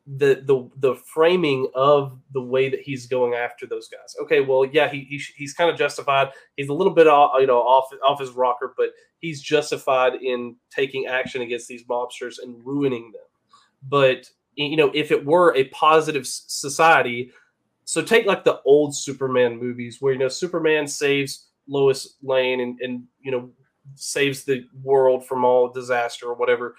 the 0.05 0.43
the 0.45 0.69
the 0.77 0.95
framing 0.95 1.67
of 1.73 2.19
the 2.31 2.41
way 2.41 2.69
that 2.69 2.81
he's 2.81 3.07
going 3.07 3.33
after 3.33 3.65
those 3.65 3.87
guys. 3.87 4.15
Okay, 4.21 4.41
well, 4.41 4.65
yeah, 4.65 4.87
he, 4.87 4.99
he 5.01 5.19
he's 5.35 5.53
kind 5.53 5.71
of 5.71 5.77
justified. 5.77 6.29
He's 6.57 6.69
a 6.69 6.73
little 6.73 6.93
bit 6.93 7.07
off, 7.07 7.31
you 7.39 7.47
know 7.47 7.57
off 7.57 7.89
off 8.07 8.19
his 8.19 8.29
rocker, 8.31 8.75
but 8.77 8.89
he's 9.17 9.41
justified 9.41 10.13
in 10.21 10.57
taking 10.69 11.07
action 11.07 11.41
against 11.41 11.67
these 11.67 11.85
mobsters 11.85 12.35
and 12.41 12.63
ruining 12.63 13.11
them. 13.11 13.21
But 13.89 14.29
you 14.55 14.77
know, 14.77 14.91
if 14.93 15.09
it 15.09 15.25
were 15.25 15.55
a 15.55 15.65
positive 15.69 16.27
society, 16.27 17.31
so 17.85 18.03
take 18.03 18.27
like 18.27 18.43
the 18.43 18.61
old 18.63 18.95
Superman 18.95 19.57
movies 19.57 19.97
where 20.01 20.13
you 20.13 20.19
know 20.19 20.27
Superman 20.27 20.87
saves 20.87 21.47
Lois 21.67 22.17
Lane 22.21 22.59
and 22.59 22.79
and 22.81 23.03
you 23.21 23.31
know 23.31 23.49
saves 23.95 24.43
the 24.43 24.65
world 24.83 25.25
from 25.25 25.45
all 25.45 25.69
disaster 25.69 26.27
or 26.27 26.35
whatever. 26.35 26.75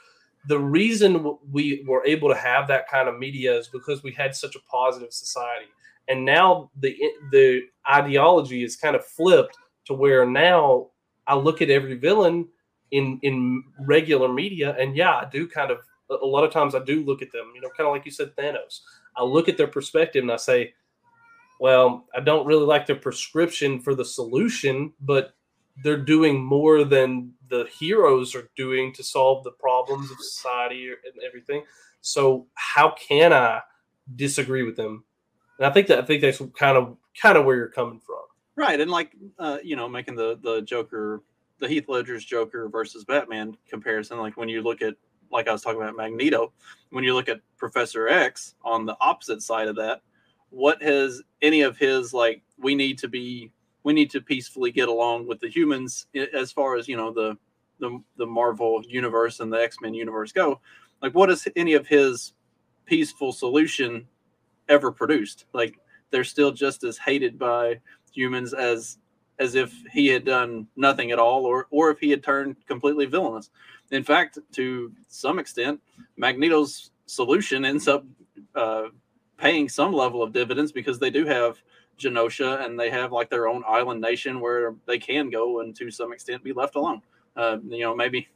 The 0.49 0.59
reason 0.59 1.37
we 1.51 1.85
were 1.87 2.05
able 2.05 2.29
to 2.29 2.35
have 2.35 2.67
that 2.69 2.89
kind 2.89 3.09
of 3.09 3.19
media 3.19 3.57
is 3.57 3.69
because 3.69 4.03
we 4.03 4.13
had 4.13 4.35
such 4.35 4.57
a 4.57 4.61
positive 4.71 5.13
society, 5.13 5.67
and 6.09 6.25
now 6.25 6.71
the 6.81 6.97
the 7.31 7.63
ideology 7.91 8.65
is 8.65 8.77
kind 8.77 8.97
of 8.97 9.05
flipped 9.05 9.57
to 9.87 9.95
where 9.95 10.27
now 10.27 10.89
I 11.27 11.37
look 11.37 11.63
at 11.63 11.71
every 11.71 11.95
villain 11.95 12.49
in 12.91 13.21
in 13.23 13.63
regular 13.81 14.33
media, 14.33 14.75
and 14.79 14.97
yeah, 14.97 15.13
I 15.13 15.29
do 15.31 15.47
kind 15.47 15.71
of 15.71 15.79
a 16.11 16.27
lot 16.27 16.45
of 16.45 16.53
times 16.53 16.75
I 16.75 16.81
do 16.85 17.05
look 17.05 17.23
at 17.23 17.33
them, 17.33 17.53
you 17.55 17.61
know, 17.61 17.71
kind 17.77 17.87
of 17.87 17.93
like 17.95 18.05
you 18.05 18.11
said, 18.11 18.35
Thanos. 18.37 18.81
I 19.17 19.23
look 19.23 19.49
at 19.49 19.57
their 19.57 19.67
perspective 19.67 20.23
and 20.23 20.33
I 20.33 20.37
say, 20.37 20.75
well, 21.61 22.07
I 22.15 22.21
don't 22.21 22.47
really 22.47 22.67
like 22.67 22.87
their 22.87 22.97
prescription 22.97 23.81
for 23.81 23.95
the 23.95 24.05
solution, 24.05 24.93
but 25.01 25.35
they're 25.83 25.97
doing 25.97 26.43
more 26.43 26.85
than 26.85 27.33
the 27.49 27.67
heroes 27.79 28.35
are 28.35 28.49
doing 28.57 28.93
to 28.95 29.03
solve 29.03 29.45
the 29.45 29.53
problems 29.53 30.11
of 30.11 30.19
society 30.19 30.89
and 30.89 31.23
everything. 31.27 31.65
So 32.01 32.47
how 32.55 32.95
can 32.99 33.33
I 33.33 33.61
disagree 34.17 34.63
with 34.63 34.77
them? 34.77 35.05
And 35.59 35.67
I 35.67 35.71
think 35.71 35.87
that 35.89 35.99
I 35.99 36.03
think 36.03 36.23
that's 36.23 36.43
kind 36.59 36.77
of 36.77 36.97
kind 37.21 37.37
of 37.39 37.45
where 37.45 37.57
you're 37.57 37.69
coming 37.69 38.01
from. 38.01 38.23
right 38.57 38.81
and 38.81 38.91
like 38.91 39.15
uh 39.39 39.59
you 39.63 39.77
know 39.77 39.89
making 39.89 40.15
the 40.15 40.39
the 40.43 40.63
joker 40.63 41.23
the 41.59 41.69
heath 41.69 41.89
ledger's 41.89 42.25
joker 42.25 42.69
versus 42.69 43.05
batman 43.05 43.57
comparison 43.69 44.19
like 44.19 44.37
when 44.37 44.49
you 44.49 44.63
look 44.63 44.83
at 44.83 44.95
like 45.31 45.49
i 45.49 45.53
was 45.53 45.63
talking 45.63 45.81
about 45.81 45.95
magneto 45.97 46.53
when 46.91 47.05
you 47.05 47.15
look 47.15 47.29
at 47.29 47.41
professor 47.57 48.09
x 48.09 48.55
on 48.65 48.85
the 48.87 48.97
opposite 49.01 49.43
side 49.43 49.69
of 49.69 49.77
that 49.77 50.01
what 50.51 50.83
has 50.83 51.23
any 51.41 51.63
of 51.63 51.77
his 51.79 52.13
like 52.13 52.43
we 52.59 52.75
need 52.75 52.99
to 52.99 53.09
be 53.09 53.51
we 53.85 53.93
need 53.93 54.11
to 54.11 54.21
peacefully 54.21 54.71
get 54.71 54.89
along 54.89 55.27
with 55.27 55.41
the 55.41 55.49
humans 55.49 56.07
as 56.33 56.53
far 56.53 56.77
as 56.77 56.89
you 56.89 56.97
know 56.97 57.13
the 57.13 57.37
the, 57.79 58.01
the 58.17 58.27
marvel 58.27 58.83
universe 58.87 59.41
and 59.41 59.53
the 59.53 59.61
x-men 59.61 59.93
universe 59.93 60.31
go. 60.31 60.61
Like 61.01 61.15
what 61.15 61.31
has 61.31 61.49
any 61.57 61.75
of 61.75 61.87
his 61.87 62.33
peaceful 62.87 63.33
solution 63.33 64.07
ever 64.69 64.93
produced? 64.93 65.47
Like 65.53 65.79
they're 66.11 66.23
still 66.23 66.53
just 66.53 66.85
as 66.85 66.97
hated 66.97 67.39
by 67.39 67.81
humans 68.13 68.55
as 68.55 68.99
as 69.39 69.57
if 69.57 69.75
he 69.91 70.07
had 70.07 70.25
done 70.25 70.69
nothing 70.77 71.11
at 71.11 71.19
all 71.19 71.45
or 71.45 71.67
or 71.71 71.91
if 71.91 71.99
he 71.99 72.11
had 72.11 72.23
turned 72.23 72.57
completely 72.67 73.07
villainous. 73.07 73.51
In 73.91 74.05
fact 74.05 74.39
to 74.53 74.93
some 75.09 75.39
extent 75.39 75.81
magneto's 76.17 76.93
solution 77.07 77.65
ends 77.65 77.89
up 77.89 78.05
uh, 78.55 78.85
paying 79.37 79.69
some 79.69 79.93
level 79.93 80.23
of 80.23 80.33
dividends 80.33 80.71
because 80.71 80.99
they 80.99 81.11
do 81.11 81.27
have 81.27 81.61
genosha 81.99 82.65
and 82.65 82.79
they 82.79 82.91
have 82.91 83.13
like 83.13 83.31
their 83.31 83.49
own 83.49 83.63
island 83.67 84.01
nation 84.01 84.41
where 84.41 84.75
they 84.87 84.99
can 84.99 85.31
go 85.31 85.61
and 85.61 85.75
to 85.77 85.91
some 85.91 86.13
extent 86.13 86.43
be 86.43 86.53
left 86.53 86.75
alone. 86.77 87.01
Uh, 87.37 87.59
you 87.69 87.81
know 87.81 87.95
maybe 87.95 88.29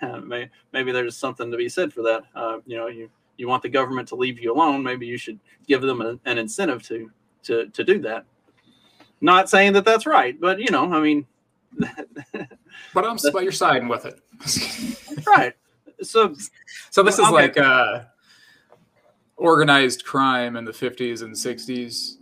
may- 0.24 0.50
maybe 0.72 0.92
there's 0.92 1.16
something 1.16 1.50
to 1.50 1.56
be 1.56 1.68
said 1.68 1.92
for 1.92 2.02
that. 2.02 2.22
Uh, 2.34 2.58
you 2.66 2.76
know 2.76 2.88
you 2.88 3.08
you 3.36 3.48
want 3.48 3.62
the 3.62 3.68
government 3.68 4.08
to 4.08 4.16
leave 4.16 4.38
you 4.40 4.52
alone 4.52 4.82
maybe 4.82 5.06
you 5.06 5.16
should 5.16 5.38
give 5.66 5.80
them 5.80 6.00
a, 6.00 6.18
an 6.24 6.38
incentive 6.38 6.82
to 6.82 7.10
to 7.44 7.66
to 7.68 7.84
do 7.84 7.98
that. 8.00 8.24
Not 9.20 9.48
saying 9.50 9.72
that 9.74 9.84
that's 9.84 10.06
right 10.06 10.40
but 10.40 10.58
you 10.60 10.70
know 10.70 10.92
i 10.92 11.00
mean 11.00 11.26
But 12.94 13.04
I'm 13.04 13.16
but 13.32 13.42
you're 13.42 13.52
siding 13.52 13.88
with 13.88 14.06
it. 14.06 14.20
right. 15.26 15.54
So 16.02 16.34
so 16.90 17.02
this 17.02 17.14
is 17.18 17.26
Okay. 17.26 17.32
like 17.32 17.58
uh, 17.58 18.04
organized 19.36 20.04
crime 20.04 20.56
in 20.56 20.64
the 20.64 20.72
50s 20.72 21.22
and 21.22 21.34
60s 21.34 22.17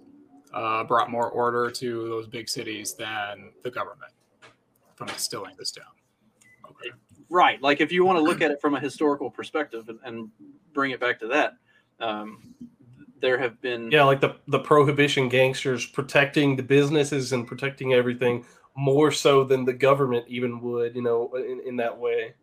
uh, 0.56 0.84
brought 0.84 1.10
more 1.10 1.28
order 1.30 1.70
to 1.70 2.08
those 2.08 2.26
big 2.26 2.48
cities 2.48 2.94
than 2.94 3.52
the 3.62 3.70
government. 3.70 4.12
If 4.42 5.02
I'm 5.02 5.08
distilling 5.08 5.54
this 5.58 5.70
down. 5.70 5.86
Okay. 6.64 6.90
right 7.30 7.62
like 7.62 7.80
if 7.80 7.92
you 7.92 8.04
want 8.04 8.18
to 8.18 8.22
look 8.22 8.42
at 8.42 8.50
it 8.50 8.60
from 8.60 8.74
a 8.74 8.80
historical 8.80 9.30
perspective 9.30 9.88
and, 9.88 9.98
and 10.04 10.28
bring 10.74 10.90
it 10.90 11.00
back 11.00 11.18
to 11.20 11.26
that 11.26 11.54
um, 12.00 12.54
there 13.20 13.38
have 13.38 13.60
been 13.60 13.90
Yeah, 13.90 14.04
like 14.04 14.20
the 14.20 14.36
the 14.48 14.58
prohibition 14.58 15.28
gangsters 15.28 15.86
protecting 15.86 16.56
the 16.56 16.62
businesses 16.62 17.32
and 17.32 17.46
protecting 17.46 17.94
everything 17.94 18.44
more 18.76 19.10
so 19.10 19.42
than 19.44 19.64
the 19.64 19.72
government 19.72 20.26
even 20.28 20.60
would, 20.60 20.94
you 20.94 21.02
know, 21.02 21.32
in, 21.34 21.62
in 21.66 21.76
that 21.76 21.96
way. 21.96 22.34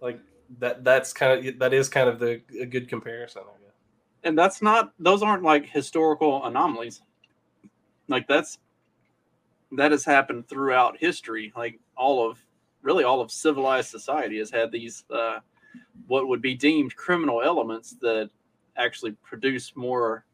Like 0.00 0.20
that 0.58 0.84
that's 0.84 1.12
kind 1.12 1.46
of 1.46 1.58
that 1.58 1.72
is 1.72 1.88
kind 1.88 2.08
of 2.08 2.18
the 2.18 2.40
a 2.60 2.66
good 2.66 2.88
comparison, 2.88 3.42
I 3.42 3.64
guess. 3.64 3.74
and 4.24 4.36
that's 4.36 4.62
not 4.62 4.92
those 4.98 5.22
aren't 5.22 5.42
like 5.42 5.66
historical 5.66 6.44
anomalies. 6.44 7.02
Like 8.08 8.26
that's 8.26 8.58
that 9.72 9.90
has 9.90 10.04
happened 10.04 10.48
throughout 10.48 10.96
history. 10.98 11.52
Like 11.56 11.78
all 11.96 12.28
of 12.28 12.38
really 12.82 13.04
all 13.04 13.20
of 13.20 13.30
civilized 13.30 13.90
society 13.90 14.38
has 14.38 14.50
had 14.50 14.72
these 14.72 15.04
uh, 15.10 15.40
what 16.06 16.28
would 16.28 16.42
be 16.42 16.54
deemed 16.54 16.94
criminal 16.96 17.42
elements 17.42 17.96
that 18.00 18.30
actually 18.76 19.12
produce 19.22 19.74
more 19.76 20.24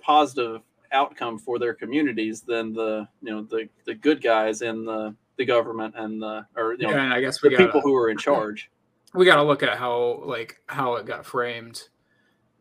positive 0.00 0.62
outcome 0.92 1.38
for 1.38 1.58
their 1.58 1.74
communities 1.74 2.42
than 2.42 2.72
the 2.72 3.06
you 3.22 3.32
know 3.32 3.42
the 3.42 3.68
the 3.84 3.94
good 3.94 4.22
guys 4.22 4.62
in 4.62 4.84
the 4.84 5.14
the 5.36 5.44
government 5.44 5.94
and 5.96 6.22
the 6.22 6.46
or 6.56 6.74
you 6.74 6.86
know 6.86 6.90
and 6.90 7.12
I 7.12 7.20
guess 7.20 7.40
the 7.40 7.48
we 7.48 7.56
got 7.56 7.66
people 7.66 7.80
who 7.80 7.94
are 7.94 8.10
in 8.10 8.18
charge. 8.18 8.70
we 9.14 9.24
got 9.24 9.36
to 9.36 9.42
look 9.42 9.62
at 9.62 9.78
how 9.78 10.22
like 10.24 10.60
how 10.66 10.96
it 10.96 11.06
got 11.06 11.24
framed 11.24 11.82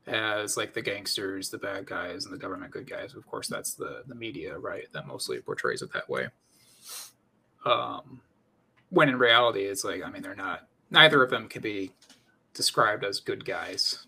as 0.07 0.57
like 0.57 0.74
the 0.74 0.81
gangsters, 0.81 1.50
the 1.50 1.57
bad 1.57 1.85
guys, 1.85 2.25
and 2.25 2.33
the 2.33 2.38
government 2.38 2.71
good 2.71 2.89
guys. 2.89 3.13
Of 3.15 3.25
course, 3.27 3.47
that's 3.47 3.74
the 3.74 4.03
the 4.07 4.15
media, 4.15 4.57
right? 4.57 4.85
That 4.93 5.07
mostly 5.07 5.39
portrays 5.39 5.81
it 5.81 5.91
that 5.93 6.09
way. 6.09 6.27
Um, 7.65 8.21
when 8.89 9.09
in 9.09 9.17
reality, 9.17 9.62
it's 9.63 9.83
like 9.83 10.03
I 10.03 10.09
mean, 10.09 10.21
they're 10.21 10.35
not. 10.35 10.67
Neither 10.91 11.24
of 11.24 11.29
them 11.31 11.47
can 11.47 11.62
be 11.62 11.91
described 12.53 13.03
as 13.03 13.19
good 13.19 13.43
guys. 13.45 14.05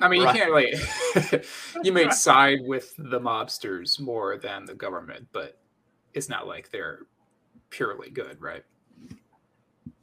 I 0.00 0.08
mean, 0.08 0.22
Right. 0.22 0.34
you 0.34 0.40
can't 0.40 0.52
like 0.52 1.44
you 1.82 1.92
may 1.92 2.08
side 2.10 2.60
with 2.62 2.94
the 2.98 3.20
mobsters 3.20 3.98
more 3.98 4.38
than 4.38 4.64
the 4.64 4.74
government, 4.74 5.26
but 5.32 5.58
it's 6.14 6.28
not 6.28 6.46
like 6.46 6.70
they're 6.70 7.00
purely 7.70 8.10
good, 8.10 8.40
right? 8.40 8.64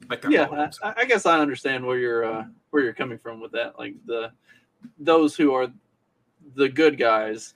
Like 0.08 0.24
yeah. 0.28 0.70
I, 0.82 0.94
I 0.98 1.04
guess 1.04 1.26
I 1.26 1.40
understand 1.40 1.84
where 1.84 1.98
you're 1.98 2.24
uh, 2.24 2.44
where 2.70 2.82
you're 2.82 2.94
coming 2.94 3.18
from 3.18 3.40
with 3.40 3.52
that. 3.52 3.78
Like 3.78 3.94
the 4.06 4.32
those 4.98 5.36
who 5.36 5.52
are 5.54 5.68
the 6.54 6.68
good 6.68 6.98
guys 6.98 7.54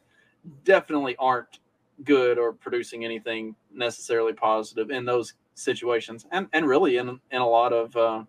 definitely 0.64 1.16
aren't 1.16 1.60
good 2.04 2.38
or 2.38 2.52
producing 2.52 3.04
anything 3.04 3.54
necessarily 3.72 4.32
positive 4.32 4.90
in 4.90 5.04
those 5.04 5.34
situations, 5.54 6.26
and 6.32 6.48
and 6.52 6.66
really 6.66 6.96
in 6.96 7.20
in 7.30 7.40
a 7.40 7.46
lot 7.46 7.72
of 7.72 7.94
uh, 7.96 8.24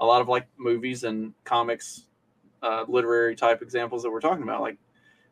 a 0.00 0.06
lot 0.06 0.20
of 0.20 0.28
like 0.28 0.46
movies 0.56 1.04
and 1.04 1.34
comics, 1.44 2.06
uh, 2.62 2.84
literary 2.88 3.36
type 3.36 3.62
examples 3.62 4.02
that 4.02 4.10
we're 4.10 4.20
talking 4.20 4.42
about. 4.42 4.60
Like 4.60 4.78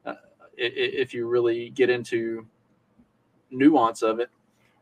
uh, 0.04 0.14
if 0.56 1.14
you 1.14 1.28
really 1.28 1.70
get 1.70 1.90
into 1.90 2.46
nuance 3.50 4.02
of 4.02 4.20
it, 4.20 4.30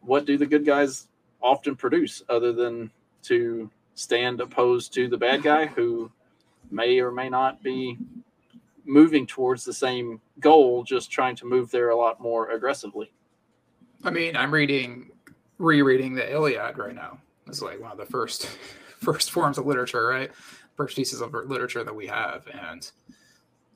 what 0.01 0.25
do 0.25 0.39
the 0.39 0.47
good 0.47 0.65
guys 0.65 1.09
often 1.43 1.75
produce 1.77 2.23
other 2.29 2.53
than 2.53 2.91
to 3.23 3.71
stand 3.95 4.41
opposed 4.41 4.95
to 4.95 5.09
the 5.09 5.17
bad 5.17 5.43
guy 5.43 5.67
who 5.67 6.11
may 6.71 6.99
or 7.01 7.11
may 7.11 7.29
not 7.29 7.63
be 7.63 7.99
moving 8.85 9.27
towards 9.27 9.65
the 9.65 9.73
same 9.73 10.21
goal, 10.41 10.83
just 10.83 11.11
trying 11.11 11.37
to 11.37 11.47
move 11.47 11.71
there 11.71 11.91
a 11.91 11.97
lot 11.97 12.21
more 12.21 12.51
aggressively. 12.51 13.13
I 14.03 14.11
mean, 14.11 14.37
I'm 14.37 14.53
reading, 14.53 15.11
rereading 15.59 16.15
the 16.15 16.31
Iliad 16.31 16.79
right 16.79 16.95
now. 16.95 17.19
It's 17.47 17.63
like 17.63 17.81
one 17.81 17.93
of 17.93 17.99
the 17.99 18.07
first, 18.07 18.47
first 19.01 19.31
forms 19.31 19.59
of 19.59 19.67
literature, 19.67 20.07
right? 20.07 20.31
First 20.77 20.97
pieces 20.97 21.21
of 21.21 21.35
literature 21.35 21.85
that 21.85 21.95
we 21.95 22.07
have, 22.07 22.47
and 22.49 22.91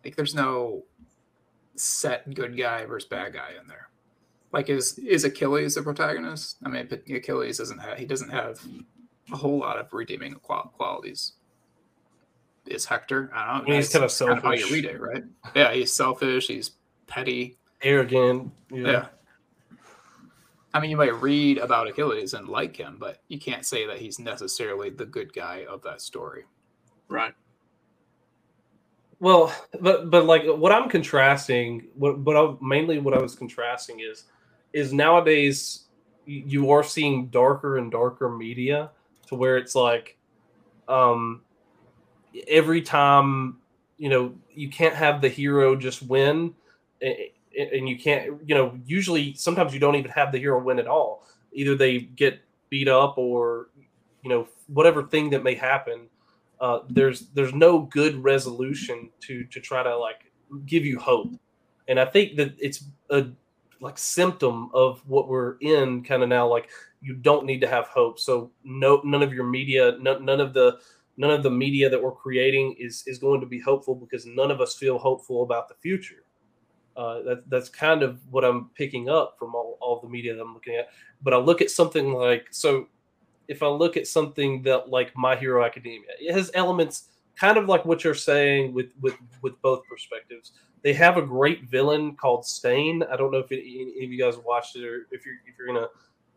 like, 0.05 0.17
there's 0.17 0.35
no 0.35 0.85
set 1.77 2.33
good 2.35 2.57
guy 2.57 2.87
versus 2.87 3.09
bad 3.09 3.35
guy 3.35 3.51
in 3.61 3.67
there. 3.67 3.89
Like, 4.53 4.71
is 4.71 4.99
is 4.99 5.25
Achilles 5.25 5.75
the 5.75 5.83
protagonist? 5.83 6.57
I 6.65 6.69
mean, 6.69 6.89
Achilles 7.11 7.59
doesn't 7.59 7.79
have 7.79 7.99
he 7.99 8.07
doesn't 8.07 8.31
have 8.31 8.65
a 9.33 9.37
whole 9.37 9.59
lot 9.59 9.79
of 9.79 9.93
redeeming 9.93 10.35
qualities. 10.35 11.33
Is 12.67 12.85
Hector? 12.87 13.31
I 13.35 13.59
don't 13.59 13.69
know. 13.69 13.75
He's 13.75 13.91
kinda 13.91 14.09
kind 14.09 14.39
of 14.39 14.43
how 14.43 14.53
you 14.53 14.61
selfish. 14.61 14.73
read 14.73 14.85
it, 14.87 15.01
right? 15.01 15.25
Yeah, 15.55 15.73
he's 15.73 15.93
selfish. 15.93 16.47
He's 16.47 16.73
petty. 17.07 17.59
Arrogant. 17.83 18.53
You 18.71 18.83
know. 18.83 18.91
Yeah. 18.91 19.07
I 20.73 20.81
mean, 20.81 20.91
you 20.91 20.97
might 20.97 21.15
read 21.21 21.59
about 21.59 21.89
Achilles 21.89 22.35
and 22.35 22.49
like 22.49 22.77
him, 22.77 22.97
but 22.99 23.23
you 23.29 23.39
can't 23.39 23.65
say 23.65 23.87
that 23.87 23.99
he's 23.99 24.19
necessarily 24.19 24.91
the 24.91 25.07
good 25.07 25.33
guy 25.33 25.67
of 25.69 25.83
that 25.83 26.01
story. 26.01 26.45
Right. 27.09 27.35
Well, 29.21 29.55
but 29.81 30.11
but 30.11 30.25
like 30.25 30.45
what 30.45 30.73
I'm 30.73 30.89
contrasting, 30.89 31.87
what 31.95 32.25
but 32.25 32.37
I, 32.37 32.55
mainly 32.61 32.99
what 32.99 33.15
I 33.15 33.23
was 33.23 33.35
contrasting 33.35 34.01
is 34.01 34.25
is 34.73 34.93
nowadays 34.93 35.85
you 36.27 36.71
are 36.71 36.83
seeing 36.83 37.29
darker 37.29 37.79
and 37.79 37.93
darker 37.93 38.29
media 38.29 38.91
to 39.25 39.35
where 39.35 39.57
it's 39.57 39.75
like 39.75 40.17
um 40.89 41.43
every 42.49 42.83
time 42.83 43.59
you 43.97 44.09
know 44.09 44.35
you 44.53 44.69
can't 44.69 44.95
have 44.95 45.21
the 45.21 45.29
hero 45.29 45.77
just 45.77 46.03
win 46.03 46.55
and 47.01 47.89
you 47.89 47.99
can't 47.99 48.41
you 48.45 48.55
know 48.55 48.79
usually 48.85 49.35
sometimes 49.35 49.73
you 49.73 49.81
don't 49.81 49.97
even 49.97 50.11
have 50.11 50.33
the 50.33 50.39
hero 50.39 50.61
win 50.63 50.79
at 50.79 50.87
all. 50.87 51.27
Either 51.53 51.77
they 51.77 52.01
get 52.01 52.41
beat 52.71 52.89
up 52.89 53.17
or 53.17 53.69
you 54.23 54.31
know 54.31 54.49
whatever 54.67 55.03
thing 55.03 55.31
that 55.31 55.43
may 55.43 55.55
happen 55.55 56.09
uh, 56.61 56.81
there's 56.89 57.29
there's 57.35 57.55
no 57.55 57.81
good 57.81 58.23
resolution 58.23 59.11
to 59.21 59.45
to 59.45 59.61
try 59.61 59.83
to 59.83 59.97
like 59.97 60.33
give 60.67 60.85
you 60.85 60.99
hope. 60.99 61.31
And 61.89 62.01
i 62.01 62.05
think 62.07 62.37
that 62.37 62.55
it's 62.59 62.85
a 63.11 63.27
like 63.85 63.99
symptom 63.99 64.71
of 64.73 65.03
what 65.07 65.29
we're 65.29 65.57
in 65.61 66.03
kind 66.03 66.23
of 66.23 66.29
now 66.29 66.49
like 66.49 66.71
you 67.01 67.15
don't 67.15 67.45
need 67.45 67.61
to 67.61 67.69
have 67.69 67.87
hope. 67.89 68.19
So 68.19 68.51
no 68.65 69.01
none 69.05 69.23
of 69.23 69.33
your 69.33 69.45
media 69.45 69.97
none, 70.01 70.25
none 70.25 70.41
of 70.41 70.55
the 70.55 70.79
none 71.17 71.31
of 71.31 71.43
the 71.43 71.51
media 71.51 71.91
that 71.91 72.03
we're 72.03 72.13
creating 72.13 72.77
is 72.79 73.05
is 73.07 73.19
going 73.19 73.41
to 73.41 73.47
be 73.47 73.61
hopeful 73.61 73.95
because 73.95 74.25
none 74.27 74.51
of 74.51 74.61
us 74.61 74.75
feel 74.75 74.99
hopeful 74.99 75.43
about 75.43 75.69
the 75.69 75.75
future. 75.75 76.25
Uh, 76.97 77.23
that, 77.23 77.51
that's 77.51 77.69
kind 77.69 78.05
of 78.05 78.21
what 78.31 78.45
i'm 78.45 78.71
picking 78.77 79.09
up 79.09 79.35
from 79.37 79.53
all, 79.53 79.77
all 79.81 79.99
the 80.01 80.09
media 80.09 80.33
that 80.33 80.41
i'm 80.41 80.55
looking 80.55 80.77
at. 80.77 80.91
But 81.23 81.35
i 81.35 81.37
look 81.37 81.61
at 81.61 81.71
something 81.71 82.13
like 82.13 82.47
so 82.53 82.87
if 83.49 83.63
I 83.63 83.69
look 83.69 83.97
at 83.97 84.07
something 84.07 84.63
that 84.63 84.89
like 84.89 85.17
My 85.17 85.37
Hero 85.37 85.65
Academia, 85.65 86.09
it 86.19 86.33
has 86.33 86.51
elements 86.55 87.09
kind 87.37 87.59
of 87.59 87.67
like 87.67 87.85
what 87.85 88.05
you're 88.05 88.15
saying 88.15 88.73
with 88.73 88.93
with 89.01 89.17
with 89.43 89.61
both 89.63 89.83
perspectives. 89.89 90.53
They 90.83 90.93
have 90.93 91.17
a 91.17 91.23
great 91.23 91.65
villain 91.65 92.15
called 92.15 92.45
Stain. 92.45 93.03
I 93.05 93.17
don't 93.17 93.31
know 93.31 93.39
if 93.39 93.51
any 93.51 93.95
any 93.97 94.05
of 94.05 94.13
you 94.13 94.19
guys 94.19 94.37
watched 94.39 94.77
it 94.77 94.85
or 94.85 95.07
if 95.11 95.25
you're 95.25 95.37
if 95.47 95.55
you're 95.59 95.67
gonna 95.67 95.89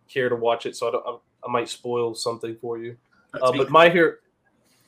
care 0.08 0.30
to 0.30 0.36
watch 0.36 0.66
it. 0.66 0.76
So 0.76 0.88
I 0.88 0.92
don't, 0.92 1.04
I, 1.06 1.48
I 1.48 1.52
might 1.52 1.70
spoil 1.70 2.16
something 2.16 2.56
for 2.56 2.78
you. 2.78 2.98
Uh, 3.42 3.52
but 3.52 3.70
My 3.70 3.90
Hero, 3.90 4.16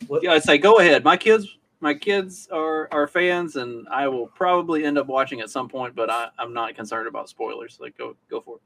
what, 0.07 0.23
Yeah, 0.23 0.31
I'd 0.33 0.43
say 0.43 0.57
go 0.57 0.79
ahead. 0.79 1.03
My 1.03 1.17
kids, 1.17 1.57
my 1.81 1.93
kids 1.93 2.47
are 2.51 2.87
are 2.91 3.07
fans, 3.07 3.57
and 3.57 3.87
I 3.89 4.07
will 4.07 4.27
probably 4.27 4.85
end 4.85 4.97
up 4.97 5.07
watching 5.07 5.41
at 5.41 5.49
some 5.49 5.67
point. 5.67 5.95
But 5.95 6.09
I, 6.09 6.29
I'm 6.39 6.53
not 6.53 6.75
concerned 6.75 7.07
about 7.07 7.29
spoilers. 7.29 7.77
Like 7.79 7.97
go 7.97 8.15
go 8.29 8.41
for 8.41 8.55
it. 8.55 8.61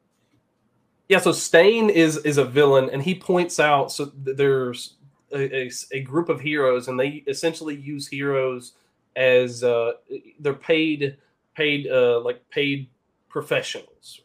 yeah. 1.10 1.20
So 1.20 1.32
Stain 1.32 1.90
is 1.90 2.18
is 2.18 2.38
a 2.38 2.46
villain, 2.46 2.90
and 2.92 3.02
he 3.02 3.16
points 3.16 3.60
out 3.60 3.92
so 3.92 4.12
there's 4.16 4.96
a, 5.34 5.68
a, 5.68 5.72
a 5.92 6.00
group 6.02 6.30
of 6.30 6.42
heroes, 6.42 6.88
and 6.88 7.00
they 7.00 7.24
essentially 7.28 7.76
use 7.76 8.08
heroes 8.08 8.74
as 9.16 9.64
uh, 9.64 9.94
they're 10.40 10.54
paid 10.54 11.18
paid 11.56 11.88
uh, 11.88 12.20
like 12.22 12.48
paid 12.50 12.90
professionals. 13.30 14.22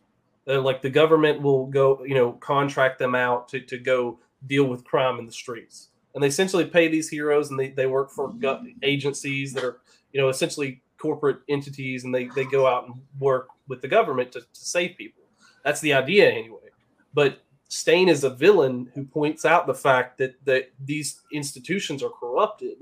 Uh, 0.46 0.60
like 0.62 0.80
the 0.80 0.90
government 0.90 1.42
will 1.42 1.66
go, 1.66 2.02
you 2.04 2.14
know, 2.14 2.32
contract 2.32 2.98
them 2.98 3.14
out 3.14 3.48
to, 3.50 3.60
to 3.60 3.76
go 3.76 4.18
deal 4.46 4.64
with 4.64 4.82
crime 4.84 5.18
in 5.18 5.26
the 5.26 5.32
streets, 5.32 5.88
and 6.14 6.22
they 6.22 6.28
essentially 6.28 6.64
pay 6.64 6.88
these 6.88 7.08
heroes, 7.10 7.50
and 7.50 7.58
they, 7.58 7.68
they 7.68 7.86
work 7.86 8.10
for 8.10 8.32
agencies 8.82 9.52
that 9.52 9.62
are, 9.62 9.80
you 10.12 10.20
know, 10.20 10.30
essentially 10.30 10.80
corporate 10.96 11.40
entities, 11.48 12.04
and 12.04 12.14
they 12.14 12.28
they 12.34 12.44
go 12.44 12.66
out 12.66 12.86
and 12.86 12.94
work 13.18 13.48
with 13.68 13.82
the 13.82 13.88
government 13.88 14.32
to, 14.32 14.40
to 14.40 14.46
save 14.52 14.96
people. 14.96 15.22
That's 15.64 15.80
the 15.80 15.92
idea 15.92 16.30
anyway. 16.30 16.70
But 17.12 17.42
Stain 17.68 18.08
is 18.08 18.24
a 18.24 18.30
villain 18.30 18.90
who 18.94 19.04
points 19.04 19.44
out 19.44 19.66
the 19.66 19.74
fact 19.74 20.18
that 20.18 20.34
that 20.44 20.70
these 20.84 21.20
institutions 21.32 22.02
are 22.02 22.10
corrupted, 22.10 22.78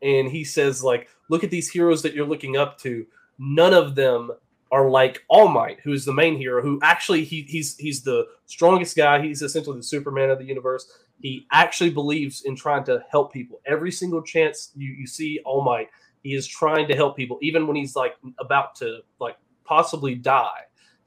and 0.00 0.28
he 0.28 0.42
says 0.42 0.82
like, 0.82 1.08
look 1.28 1.44
at 1.44 1.50
these 1.50 1.70
heroes 1.70 2.02
that 2.02 2.14
you're 2.14 2.26
looking 2.26 2.56
up 2.56 2.78
to. 2.78 3.06
None 3.38 3.74
of 3.74 3.94
them 3.94 4.30
are 4.70 4.88
like 4.88 5.22
All 5.28 5.48
Might, 5.48 5.80
who 5.80 5.92
is 5.92 6.06
the 6.06 6.14
main 6.14 6.36
hero, 6.36 6.62
who 6.62 6.78
actually 6.82 7.24
he, 7.24 7.42
he's 7.42 7.76
he's 7.76 8.02
the 8.02 8.26
strongest 8.46 8.96
guy. 8.96 9.20
He's 9.20 9.42
essentially 9.42 9.76
the 9.76 9.82
Superman 9.82 10.30
of 10.30 10.38
the 10.38 10.46
universe. 10.46 10.90
He 11.20 11.46
actually 11.52 11.90
believes 11.90 12.42
in 12.42 12.56
trying 12.56 12.84
to 12.84 13.04
help 13.10 13.32
people. 13.32 13.60
Every 13.66 13.92
single 13.92 14.22
chance 14.22 14.72
you, 14.74 14.88
you 14.92 15.06
see 15.06 15.40
All 15.44 15.62
Might, 15.62 15.88
he 16.22 16.34
is 16.34 16.46
trying 16.46 16.88
to 16.88 16.96
help 16.96 17.16
people, 17.16 17.38
even 17.42 17.66
when 17.66 17.76
he's 17.76 17.94
like 17.94 18.14
about 18.40 18.74
to 18.76 19.00
like 19.20 19.36
possibly 19.64 20.14
die. 20.14 20.62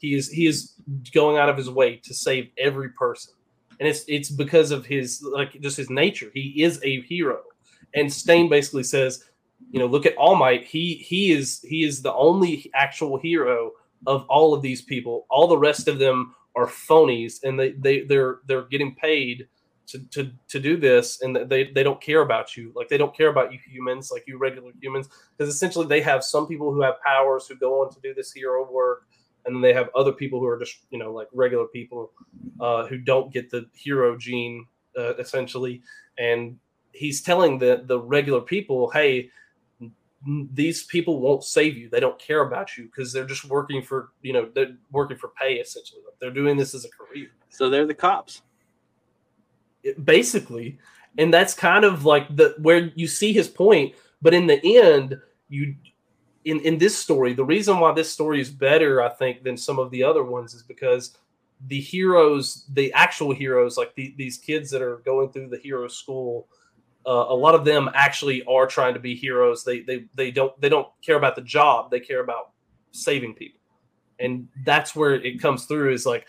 He 0.05 0.13
is 0.13 0.29
he 0.29 0.45
is 0.45 0.73
going 1.13 1.37
out 1.37 1.49
of 1.49 1.57
his 1.57 1.69
way 1.69 1.99
to 2.03 2.13
save 2.13 2.49
every 2.59 2.89
person, 2.89 3.33
and 3.79 3.89
it's 3.89 4.03
it's 4.07 4.29
because 4.29 4.69
of 4.69 4.85
his 4.85 5.23
like 5.23 5.59
just 5.61 5.77
his 5.77 5.89
nature. 5.89 6.29
He 6.31 6.61
is 6.61 6.79
a 6.83 7.01
hero, 7.01 7.41
and 7.95 8.13
Stain 8.13 8.47
basically 8.47 8.83
says, 8.83 9.23
you 9.71 9.79
know, 9.79 9.87
look 9.87 10.05
at 10.05 10.15
All 10.15 10.35
Might. 10.35 10.63
He 10.63 10.93
he 10.95 11.31
is 11.31 11.59
he 11.63 11.83
is 11.83 12.03
the 12.03 12.13
only 12.13 12.69
actual 12.75 13.17
hero 13.17 13.71
of 14.05 14.27
all 14.29 14.53
of 14.53 14.61
these 14.61 14.83
people. 14.83 15.25
All 15.31 15.47
the 15.47 15.57
rest 15.57 15.87
of 15.87 15.97
them 15.97 16.35
are 16.55 16.67
phonies, 16.67 17.43
and 17.43 17.59
they 17.59 17.71
they 17.71 18.01
they're 18.01 18.41
they're 18.45 18.67
getting 18.67 18.93
paid 18.93 19.47
to, 19.87 19.99
to 20.09 20.31
to 20.49 20.59
do 20.59 20.77
this 20.77 21.21
and 21.21 21.35
they 21.49 21.65
they 21.65 21.83
don't 21.83 22.01
care 22.01 22.21
about 22.21 22.57
you 22.57 22.71
like 22.75 22.89
they 22.89 22.97
don't 22.97 23.15
care 23.15 23.29
about 23.29 23.53
you 23.53 23.59
humans 23.67 24.09
like 24.11 24.23
you 24.25 24.35
regular 24.37 24.71
humans 24.81 25.07
because 25.37 25.53
essentially 25.53 25.85
they 25.85 26.01
have 26.01 26.23
some 26.23 26.47
people 26.47 26.73
who 26.73 26.81
have 26.81 26.95
powers 27.05 27.45
who 27.47 27.55
go 27.55 27.83
on 27.83 27.93
to 27.93 27.99
do 28.01 28.11
this 28.11 28.31
hero 28.33 28.67
work 28.71 29.03
and 29.45 29.55
then 29.55 29.61
they 29.61 29.73
have 29.73 29.89
other 29.95 30.11
people 30.11 30.39
who 30.39 30.47
are 30.47 30.59
just 30.59 30.77
you 30.89 30.97
know 30.97 31.11
like 31.11 31.27
regular 31.33 31.65
people 31.67 32.11
uh, 32.59 32.85
who 32.87 32.97
don't 32.97 33.31
get 33.31 33.49
the 33.49 33.65
hero 33.73 34.17
gene 34.17 34.65
uh, 34.97 35.15
essentially. 35.15 35.81
And 36.17 36.57
he's 36.91 37.21
telling 37.21 37.59
the 37.59 37.83
the 37.85 37.99
regular 37.99 38.41
people 38.41 38.89
hey 38.91 39.29
these 40.53 40.83
people 40.85 41.19
won't 41.19 41.43
save 41.43 41.77
you. 41.77 41.87
They 41.87 41.99
don't 41.99 42.17
care 42.17 42.41
about 42.41 42.77
you 42.77 42.85
because 42.85 43.13
they're 43.13 43.25
just 43.25 43.45
working 43.45 43.81
for 43.83 44.09
you 44.21 44.33
know 44.33 44.49
they're 44.53 44.75
working 44.91 45.17
for 45.17 45.31
pay 45.39 45.55
essentially. 45.55 46.01
They're 46.19 46.31
doing 46.31 46.57
this 46.57 46.73
as 46.73 46.85
a 46.85 46.89
career. 46.89 47.29
So 47.49 47.69
they're 47.69 47.85
the 47.85 47.93
cops. 47.93 48.41
basically. 50.03 50.79
And 51.17 51.33
that's 51.33 51.53
kind 51.53 51.85
of 51.85 52.03
like 52.03 52.35
the 52.35 52.55
where 52.57 52.91
you 52.95 53.07
see 53.07 53.31
his 53.31 53.47
point 53.47 53.95
but 54.21 54.33
in 54.33 54.47
the 54.47 54.59
end 54.63 55.17
you 55.49 55.75
in 56.45 56.59
in 56.61 56.77
this 56.77 56.97
story 56.97 57.33
the 57.33 57.43
reason 57.43 57.79
why 57.79 57.91
this 57.91 58.11
story 58.11 58.39
is 58.39 58.49
better 58.49 59.01
i 59.01 59.09
think 59.09 59.43
than 59.43 59.57
some 59.57 59.79
of 59.79 59.91
the 59.91 60.01
other 60.03 60.23
ones 60.23 60.53
is 60.53 60.63
because 60.63 61.17
the 61.67 61.79
heroes 61.79 62.65
the 62.73 62.91
actual 62.93 63.33
heroes 63.33 63.77
like 63.77 63.93
the, 63.95 64.13
these 64.17 64.37
kids 64.37 64.69
that 64.69 64.81
are 64.81 64.97
going 64.97 65.29
through 65.31 65.47
the 65.47 65.57
hero 65.57 65.87
school 65.87 66.47
uh, 67.05 67.25
a 67.29 67.35
lot 67.35 67.55
of 67.55 67.65
them 67.65 67.89
actually 67.93 68.43
are 68.45 68.65
trying 68.65 68.93
to 68.93 68.99
be 68.99 69.15
heroes. 69.15 69.63
They 69.63 69.81
they 69.81 70.05
they 70.15 70.31
don't 70.31 70.59
they 70.59 70.69
don't 70.69 70.87
care 71.03 71.17
about 71.17 71.35
the 71.35 71.41
job. 71.41 71.91
They 71.91 71.99
care 71.99 72.21
about 72.21 72.51
saving 72.91 73.35
people. 73.35 73.59
And 74.19 74.47
that's 74.65 74.95
where 74.95 75.13
it 75.13 75.41
comes 75.41 75.65
through 75.65 75.93
is 75.93 76.05
like 76.05 76.25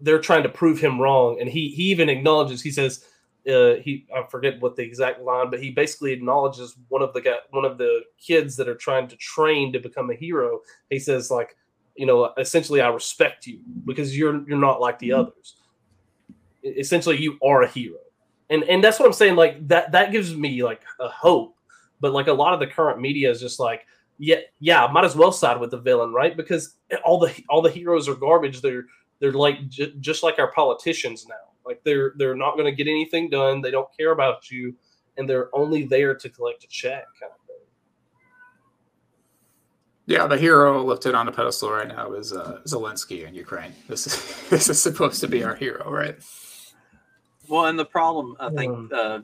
they're 0.00 0.20
trying 0.20 0.44
to 0.44 0.48
prove 0.48 0.78
him 0.78 1.00
wrong. 1.00 1.40
And 1.40 1.48
he 1.48 1.68
he 1.70 1.84
even 1.84 2.08
acknowledges 2.08 2.62
he 2.62 2.70
says 2.70 3.04
uh, 3.46 3.76
he 3.76 4.06
I 4.14 4.24
forget 4.28 4.60
what 4.60 4.76
the 4.76 4.82
exact 4.82 5.20
line, 5.20 5.50
but 5.50 5.62
he 5.62 5.70
basically 5.70 6.12
acknowledges 6.12 6.76
one 6.88 7.02
of 7.02 7.12
the 7.12 7.20
guy, 7.20 7.36
one 7.50 7.64
of 7.64 7.78
the 7.78 8.00
kids 8.18 8.56
that 8.56 8.68
are 8.68 8.74
trying 8.74 9.08
to 9.08 9.16
train 9.16 9.72
to 9.72 9.78
become 9.78 10.10
a 10.10 10.14
hero. 10.14 10.60
He 10.90 10.98
says 10.98 11.30
like, 11.30 11.56
you 11.94 12.06
know, 12.06 12.32
essentially 12.38 12.80
I 12.80 12.88
respect 12.88 13.46
you 13.46 13.60
because 13.84 14.16
you're 14.16 14.46
you're 14.48 14.58
not 14.58 14.80
like 14.80 14.98
the 14.98 15.12
others. 15.12 15.56
Essentially, 16.64 17.20
you 17.20 17.38
are 17.44 17.62
a 17.62 17.68
hero, 17.68 17.98
and 18.50 18.64
and 18.64 18.82
that's 18.82 18.98
what 18.98 19.06
I'm 19.06 19.12
saying. 19.12 19.36
Like 19.36 19.66
that 19.68 19.92
that 19.92 20.12
gives 20.12 20.34
me 20.34 20.62
like 20.62 20.82
a 21.00 21.08
hope. 21.08 21.54
But 22.00 22.12
like 22.12 22.26
a 22.26 22.32
lot 22.32 22.52
of 22.52 22.60
the 22.60 22.66
current 22.66 23.00
media 23.00 23.30
is 23.30 23.40
just 23.40 23.58
like, 23.58 23.86
yeah, 24.18 24.40
yeah, 24.60 24.86
might 24.92 25.04
as 25.04 25.16
well 25.16 25.32
side 25.32 25.58
with 25.58 25.70
the 25.70 25.78
villain, 25.78 26.12
right? 26.12 26.36
Because 26.36 26.74
all 27.04 27.18
the 27.18 27.32
all 27.48 27.62
the 27.62 27.70
heroes 27.70 28.08
are 28.08 28.14
garbage. 28.16 28.60
They're 28.60 28.86
they're 29.20 29.32
like 29.32 29.68
j- 29.68 29.94
just 30.00 30.22
like 30.22 30.38
our 30.38 30.52
politicians 30.52 31.26
now. 31.28 31.34
Like 31.66 31.82
they're 31.84 32.12
they're 32.16 32.36
not 32.36 32.54
going 32.54 32.66
to 32.66 32.72
get 32.72 32.88
anything 32.88 33.28
done. 33.28 33.60
They 33.60 33.70
don't 33.70 33.88
care 33.96 34.12
about 34.12 34.50
you, 34.50 34.74
and 35.16 35.28
they're 35.28 35.54
only 35.54 35.84
there 35.84 36.14
to 36.14 36.28
collect 36.28 36.64
a 36.64 36.68
check, 36.68 37.04
kind 37.20 37.32
of 37.32 37.46
thing. 37.46 37.56
Yeah, 40.06 40.28
the 40.28 40.38
hero 40.38 40.82
lifted 40.82 41.16
on 41.16 41.26
a 41.26 41.32
pedestal 41.32 41.70
right 41.70 41.88
now 41.88 42.12
is 42.12 42.32
uh, 42.32 42.60
Zelensky 42.66 43.26
in 43.26 43.34
Ukraine. 43.34 43.72
This 43.88 44.06
is 44.06 44.48
this 44.50 44.68
is 44.68 44.80
supposed 44.80 45.20
to 45.20 45.28
be 45.28 45.42
our 45.42 45.56
hero, 45.56 45.90
right? 45.90 46.16
Well, 47.48 47.66
and 47.66 47.78
the 47.78 47.84
problem, 47.84 48.36
I 48.40 48.50
think, 48.50 48.92
uh, 48.92 49.20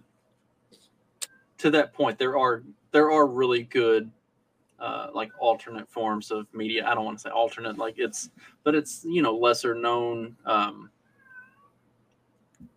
to 1.59 1.71
that 1.71 1.93
point, 1.93 2.19
there 2.19 2.37
are 2.37 2.63
there 2.93 3.11
are 3.11 3.27
really 3.27 3.65
good, 3.65 4.11
uh, 4.79 5.09
like 5.15 5.31
alternate 5.39 5.89
forms 5.89 6.31
of 6.31 6.47
media. 6.53 6.87
I 6.87 6.95
don't 6.95 7.05
want 7.05 7.19
to 7.19 7.23
say 7.23 7.31
alternate, 7.31 7.79
like 7.79 7.95
it's, 7.99 8.31
but 8.65 8.75
it's 8.75 9.05
you 9.05 9.23
know 9.23 9.37
lesser 9.37 9.75
known 9.75 10.37
um, 10.45 10.91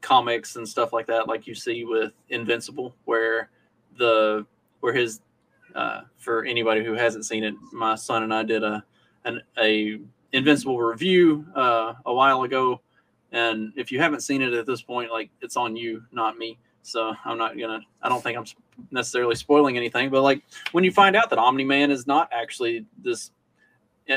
comics 0.05 0.55
and 0.55 0.67
stuff 0.67 0.93
like 0.93 1.07
that, 1.07 1.27
like 1.27 1.47
you 1.47 1.55
see 1.55 1.83
with 1.83 2.13
Invincible, 2.29 2.95
where 3.05 3.49
the 3.97 4.45
where 4.79 4.93
his 4.93 5.21
uh, 5.73 6.01
for 6.17 6.45
anybody 6.45 6.83
who 6.83 6.93
hasn't 6.93 7.25
seen 7.25 7.43
it, 7.43 7.55
my 7.73 7.95
son 7.95 8.23
and 8.23 8.33
I 8.33 8.43
did 8.43 8.63
a 8.63 8.83
an 9.25 9.41
a 9.57 9.99
Invincible 10.31 10.79
review 10.79 11.45
uh, 11.55 11.93
a 12.05 12.13
while 12.13 12.43
ago 12.43 12.81
and 13.35 13.73
if 13.75 13.91
you 13.91 13.99
haven't 13.99 14.21
seen 14.21 14.41
it 14.41 14.53
at 14.53 14.65
this 14.65 14.81
point, 14.81 15.11
like 15.11 15.29
it's 15.41 15.57
on 15.57 15.75
you, 15.75 16.01
not 16.13 16.37
me. 16.37 16.57
So 16.83 17.13
I'm 17.25 17.37
not 17.37 17.57
gonna. 17.59 17.81
I 18.01 18.07
don't 18.07 18.23
think 18.23 18.37
I'm 18.37 18.45
necessarily 18.91 19.35
spoiling 19.35 19.75
anything. 19.75 20.09
But 20.09 20.21
like 20.21 20.41
when 20.71 20.85
you 20.85 20.91
find 20.91 21.17
out 21.17 21.29
that 21.31 21.37
Omni 21.37 21.65
Man 21.65 21.91
is 21.91 22.07
not 22.07 22.29
actually 22.31 22.85
this 23.03 23.31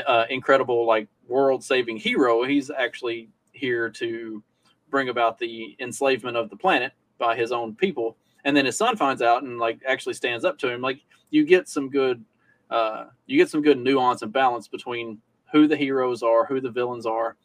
uh, 0.07 0.25
incredible 0.29 0.85
like 0.85 1.09
world-saving 1.27 1.97
hero, 1.97 2.43
he's 2.45 2.71
actually 2.71 3.27
here 3.51 3.89
to 3.89 4.41
bring 4.89 5.09
about 5.09 5.37
the 5.37 5.75
enslavement 5.79 6.37
of 6.37 6.49
the 6.49 6.55
planet 6.55 6.93
by 7.17 7.35
his 7.35 7.51
own 7.51 7.75
people. 7.75 8.17
And 8.45 8.55
then 8.55 8.65
his 8.65 8.77
son 8.77 8.95
finds 8.95 9.21
out 9.21 9.43
and 9.43 9.59
like 9.59 9.79
actually 9.87 10.13
stands 10.13 10.45
up 10.45 10.57
to 10.59 10.71
him. 10.71 10.81
Like 10.81 11.01
you 11.29 11.45
get 11.45 11.67
some 11.67 11.89
good, 11.89 12.23
uh, 12.69 13.05
you 13.25 13.37
get 13.37 13.49
some 13.49 13.61
good 13.61 13.77
nuance 13.77 14.21
and 14.21 14.31
balance 14.31 14.67
between 14.67 15.19
who 15.51 15.67
the 15.67 15.75
heroes 15.75 16.23
are, 16.23 16.45
who 16.45 16.61
the 16.61 16.71
villains 16.71 17.05
are, 17.05 17.35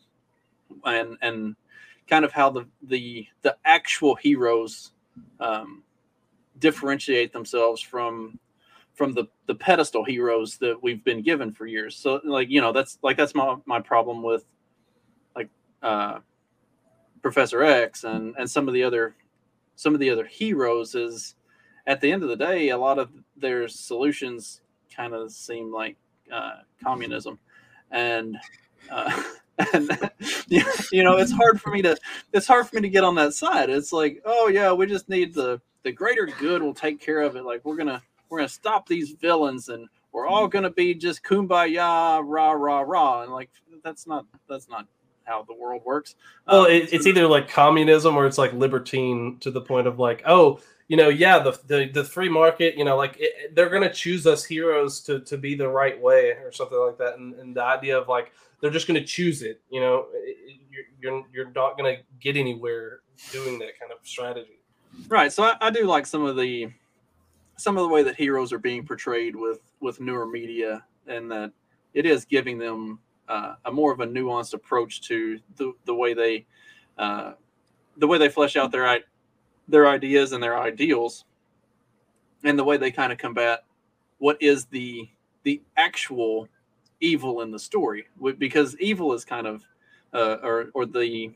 and 0.85 1.17
and 1.23 1.57
kind 2.09 2.25
of 2.25 2.33
how 2.33 2.51
the 2.51 2.67
the 2.83 3.27
the 3.43 3.57
actual 3.65 4.15
heroes 4.15 4.93
um, 5.41 5.83
differentiate 6.59 7.33
themselves 7.33 7.81
from 7.81 8.39
from 8.95 9.13
the 9.13 9.25
the 9.47 9.55
pedestal 9.55 10.05
heroes 10.05 10.57
that 10.59 10.81
we've 10.83 11.03
been 11.05 11.23
given 11.23 11.53
for 11.53 11.67
years. 11.67 11.97
So 11.97 12.21
like 12.25 12.49
you 12.51 12.61
know 12.61 12.73
that's 12.73 12.99
like 13.03 13.17
that's 13.17 13.35
my 13.35 13.57
my 13.67 13.81
problem 13.81 14.23
with 14.23 14.45
like 15.35 15.49
uh, 15.83 16.21
Professor 17.25 17.63
X 17.63 18.05
and 18.05 18.35
and 18.39 18.51
some 18.51 18.69
of 18.69 18.75
the 18.75 18.83
other 18.83 19.17
some 19.77 19.95
of 19.95 20.01
the 20.01 20.11
other 20.11 20.27
heroes 20.27 20.95
is 20.95 21.37
at 21.87 22.03
the 22.03 22.13
end 22.13 22.23
of 22.23 22.29
the 22.29 22.37
day 22.37 22.69
a 22.69 22.77
lot 22.77 22.99
of 22.99 23.09
their 23.35 23.67
solutions 23.67 24.61
kind 24.95 25.15
of 25.15 25.33
seem 25.33 25.73
like 25.73 25.97
uh, 26.31 26.57
communism. 26.83 27.39
And 27.91 28.37
uh, 28.91 29.23
and 29.73 29.89
you 30.93 31.03
know 31.03 31.17
it's 31.17 31.33
hard 31.33 31.63
for 31.63 31.71
me 31.71 31.81
to 31.81 31.97
it's 32.35 32.47
hard 32.47 32.69
for 32.69 32.77
me 32.77 32.83
to 32.83 32.91
get 32.91 33.05
on 33.05 33.15
that 33.15 33.33
side. 33.33 33.71
It's 33.71 33.91
like 33.91 34.21
oh 34.27 34.49
yeah 34.49 34.73
we 34.73 34.85
just 34.85 35.09
need 35.09 35.33
the 35.33 35.63
the 35.83 35.93
greater 35.93 36.27
good 36.27 36.63
will 36.63 36.75
take 36.75 37.01
care 37.01 37.23
of 37.23 37.37
it. 37.37 37.45
Like 37.47 37.65
we're 37.65 37.77
gonna 37.77 38.03
we're 38.29 38.41
gonna 38.41 38.49
stop 38.51 38.87
these 38.87 39.13
villains 39.13 39.71
and 39.71 39.89
we're 40.13 40.27
all 40.27 40.47
gonna 40.47 40.71
be 40.71 40.95
just 40.95 41.25
kumbaya 41.25 42.23
rah 42.23 42.51
rah 42.51 42.81
rah. 42.81 43.23
And 43.23 43.33
like 43.33 43.49
that's 43.83 44.07
not 44.07 44.27
that's 44.47 44.69
not 44.69 44.87
how 45.25 45.43
the 45.43 45.55
world 45.55 45.83
works. 45.85 46.15
Well, 46.47 46.67
Um, 46.67 46.71
it, 46.71 46.93
it's 46.93 47.07
either 47.07 47.27
like 47.27 47.49
communism 47.49 48.17
or 48.17 48.27
it's 48.27 48.39
like 48.39 48.53
libertine 48.53 49.39
to 49.41 49.51
the 49.51 49.61
point 49.61 49.87
of 49.87 49.99
like, 49.99 50.23
oh, 50.27 50.61
you 50.89 50.97
know, 50.97 51.09
yeah, 51.09 51.39
the 51.39 51.59
the, 51.67 51.89
the 51.89 52.05
free 52.05 52.29
market, 52.29 52.77
you 52.77 52.85
know, 52.85 52.97
like 52.97 53.17
it, 53.19 53.55
they're 53.55 53.71
gonna 53.71 53.93
choose 53.93 54.27
us 54.27 54.45
heroes 54.45 55.01
to 55.03 55.21
to 55.21 55.37
be 55.39 55.55
the 55.55 55.69
right 55.69 56.01
way 56.01 56.31
or 56.43 56.53
something 56.53 56.79
like 56.79 56.99
that, 56.99 57.17
and, 57.19 57.35
and 57.35 57.57
the 57.57 57.63
idea 57.63 57.99
of 57.99 58.07
like 58.09 58.33
they're 58.61 58.71
just 58.71 58.87
gonna 58.87 59.05
choose 59.05 59.43
it, 59.43 59.61
you 59.71 59.81
know, 59.81 60.07
it- 60.13 60.37
it- 60.47 60.61
you're 60.71 60.85
you're, 61.01 61.25
you're 61.33 61.51
not 61.53 61.77
gonna 61.79 61.97
get 62.21 62.37
anywhere 62.37 63.01
doing 63.33 63.59
that 63.61 63.79
kind 63.79 63.93
of 63.93 63.99
strategy. 64.03 64.59
right. 65.09 65.33
So 65.33 65.45
I, 65.45 65.55
I 65.61 65.71
do 65.71 65.85
like 65.87 66.05
some 66.07 66.25
of 66.25 66.37
the 66.37 66.69
some 67.57 67.77
of 67.79 67.83
the 67.85 67.89
way 67.89 68.03
that 68.03 68.17
heroes 68.17 68.53
are 68.53 68.59
being 68.59 68.85
portrayed 68.85 69.37
with 69.37 69.61
with 69.81 70.01
newer 70.01 70.27
media 70.27 70.85
and 71.07 71.31
that 71.31 71.53
it 71.95 72.05
is 72.07 72.25
giving 72.25 72.59
them 72.59 72.99
uh, 73.29 73.55
a 73.65 73.73
more 73.73 73.93
of 73.93 74.01
a 74.01 74.07
nuanced 74.07 74.55
approach 74.55 75.01
to 75.03 75.39
the, 75.57 75.73
the 75.85 75.95
way 75.95 76.15
they 76.15 76.47
uh, 76.99 77.33
the 77.97 78.07
way 78.07 78.19
they 78.19 78.29
flesh 78.29 78.57
out 78.57 78.71
their 78.71 79.01
their 79.69 79.89
ideas 79.89 80.33
and 80.33 80.43
their 80.43 80.59
ideals 80.59 81.25
and 82.45 82.59
the 82.59 82.65
way 82.65 82.77
they 82.77 82.91
kind 82.91 83.13
of 83.13 83.19
combat 83.19 83.65
what 84.19 84.41
is 84.41 84.67
the 84.67 85.09
the 85.43 85.61
actual 85.77 86.49
evil 87.01 87.43
in 87.43 87.51
the 87.51 87.59
story. 87.59 88.07
Because 88.39 88.79
evil 88.79 89.13
is 89.13 89.25
kind 89.25 89.47
of 89.47 89.65
uh, 90.13 90.37
or 90.43 90.71
or 90.75 90.87
the 90.87 91.33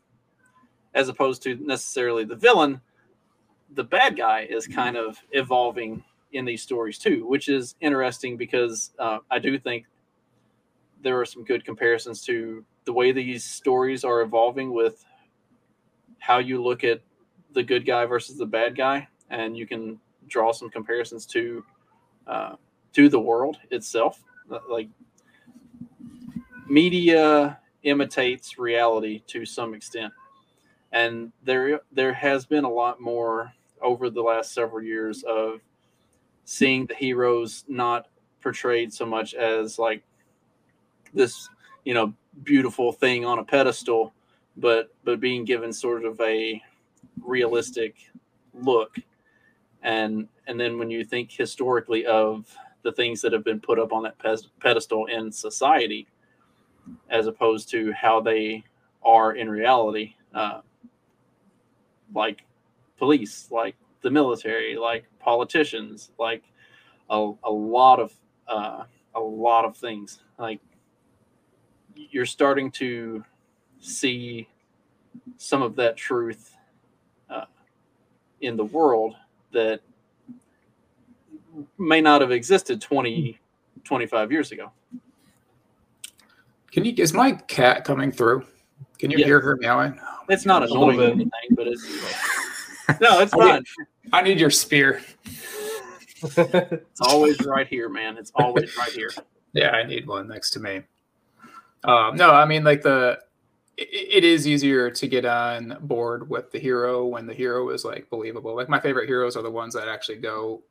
as 0.95 1.09
opposed 1.09 1.43
to 1.43 1.57
necessarily 1.57 2.25
the 2.25 2.37
villain 2.37 2.81
the 3.75 3.85
bad 3.85 4.17
guy 4.17 4.47
is 4.49 4.67
kind 4.67 4.97
of 4.97 5.19
evolving 5.33 6.03
in 6.33 6.45
these 6.45 6.63
stories 6.63 6.99
too, 6.99 7.27
which 7.27 7.49
is 7.49 7.75
interesting 7.81 8.37
because 8.37 8.93
uh, 8.99 9.19
I 9.31 9.39
do 9.39 9.59
think 9.59 9.87
there 11.03 11.21
are 11.21 11.25
some 11.25 11.45
good 11.45 11.65
comparisons 11.65 12.23
to 12.25 12.65
the 12.85 12.93
way 12.93 13.13
these 13.13 13.45
stories 13.45 14.05
are 14.05 14.23
evolving 14.23 14.73
with 14.73 15.05
how 16.19 16.39
you 16.39 16.63
look 16.63 16.85
at 16.85 17.01
the 17.53 17.63
good 17.63 17.87
guy 17.87 18.05
versus 18.05 18.37
the 18.37 18.47
bad 18.47 18.77
guy, 18.77 19.07
and 19.31 19.57
you 19.57 19.67
can 19.67 19.99
draw 20.27 20.53
some 20.53 20.71
comparisons 20.71 21.27
to 21.27 21.65
uh, 22.27 22.55
to 22.93 23.09
the 23.09 23.21
world 23.21 23.59
itself. 23.71 24.23
Like 24.69 24.89
media 26.67 27.59
imitates 27.83 28.59
reality 28.59 29.23
to 29.27 29.47
some 29.47 29.75
extent 29.75 30.13
and 30.93 31.33
there 31.45 31.81
there 31.93 32.13
has 32.13 32.47
been 32.47 32.65
a 32.65 32.71
lot 32.71 33.01
more 33.01 33.53
over 33.83 34.11
the 34.11 34.21
last 34.23 34.53
several 34.53 34.83
years 34.83 35.23
of 35.25 35.61
seeing 36.45 36.87
the 36.87 36.95
heroes 36.95 37.65
not 37.69 38.09
portrayed 38.41 38.93
so 38.93 39.05
much 39.05 39.35
as 39.35 39.79
like 39.79 40.03
this 41.15 41.49
you 41.85 41.95
know 41.95 42.13
beautiful 42.43 42.93
thing 42.93 43.25
on 43.25 43.39
a 43.39 43.45
pedestal 43.45 44.13
but 44.57 44.93
but 45.05 45.21
being 45.21 45.45
given 45.45 45.73
sort 45.73 46.05
of 46.05 46.21
a 46.21 46.61
realistic 47.23 47.95
look. 48.53 48.97
And 49.83 50.29
and 50.47 50.59
then 50.59 50.79
when 50.79 50.91
you 50.91 51.05
think 51.05 51.31
historically 51.31 52.07
of 52.07 52.47
the 52.83 52.93
things 52.93 53.21
that 53.23 53.33
have 53.33 53.45
been 53.45 53.61
put 53.61 53.79
up 53.79 53.93
on 53.93 54.03
that 54.05 54.19
pedestal 54.61 55.07
in 55.07 55.31
society 55.31 56.07
as 57.11 57.27
opposed 57.27 57.71
to 57.71 57.93
how 57.93 58.21
they 58.21 58.65
are 59.03 59.35
in 59.35 59.49
reality 59.49 60.15
uh, 60.35 60.61
like 62.15 62.45
police 62.99 63.49
like 63.51 63.77
the 64.03 64.11
military 64.11 64.77
like 64.77 65.05
politicians 65.19 66.11
like 66.19 66.43
a, 67.11 67.33
a 67.45 67.51
lot 67.51 68.01
of 68.01 68.13
uh, 68.49 68.85
a 69.15 69.21
lot 69.21 69.65
of 69.65 69.77
things. 69.77 70.21
Like 70.39 70.61
you're 72.11 72.27
starting 72.27 72.71
to 72.73 73.25
see 73.81 74.49
some 75.37 75.63
of 75.63 75.75
that 75.77 75.97
truth 75.97 76.55
uh, 77.31 77.45
in 78.41 78.57
the 78.57 78.65
world 78.65 79.15
that 79.53 79.81
may 81.79 82.01
not 82.01 82.21
have 82.21 82.31
existed 82.31 82.81
20 82.81 83.39
25 83.85 84.31
years 84.33 84.53
ago 84.53 84.71
Can 86.71 86.85
you? 86.85 86.93
Is 86.99 87.13
my 87.15 87.33
cat 87.33 87.85
coming 87.85 88.13
through? 88.13 88.45
Can 88.99 89.11
you 89.11 89.19
Yeah. 89.19 89.27
hear 89.27 89.41
her 89.41 89.57
meowing? 89.57 89.99
it's 90.29 90.45
not 90.45 90.63
A 90.63 90.67
little 90.67 90.91
annoying 90.91 90.99
or 91.01 91.03
bit. 91.05 91.13
anything 91.13 91.57
but 91.57 91.67
it's 91.67 91.85
no 93.01 93.21
it's 93.21 93.33
I 93.35 93.37
need- 93.39 93.45
not 93.45 93.63
I 94.13 94.23
need 94.23 94.39
your 94.41 94.51
spear. 94.51 95.01
it's 96.23 97.01
always 97.01 97.41
right 97.45 97.67
here 97.67 97.89
man 97.89 98.17
it's 98.19 98.33
always 98.35 98.77
right 98.77 98.93
here 98.93 99.11
Yeah, 99.53 99.71
I 99.71 99.83
need 99.85 100.07
one 100.07 100.29
next 100.29 100.51
to 100.51 100.61
me. 100.61 100.83
Um, 101.85 102.17
no, 102.17 102.31
I 102.31 102.45
mean 102.45 102.65
like 102.65 102.83
the 102.83 103.21
it, 103.77 103.89
it 103.93 104.25
is 104.25 104.47
easier 104.47 104.91
to 104.91 105.07
get 105.07 105.25
on 105.25 105.77
board 105.81 106.29
with 106.29 106.51
the 106.51 106.59
hero 106.59 107.07
when 107.07 107.27
the 107.27 107.35
hero 107.35 107.71
is 107.71 107.85
like 107.85 108.11
believable. 108.11 108.55
Like 108.55 108.69
my 108.69 108.81
favorite 108.81 109.09
heroes 109.09 109.37
are 109.37 109.43
the 109.43 109.51
ones 109.51 109.75
that 109.75 109.89
actually 109.89 110.19
go 110.19 110.63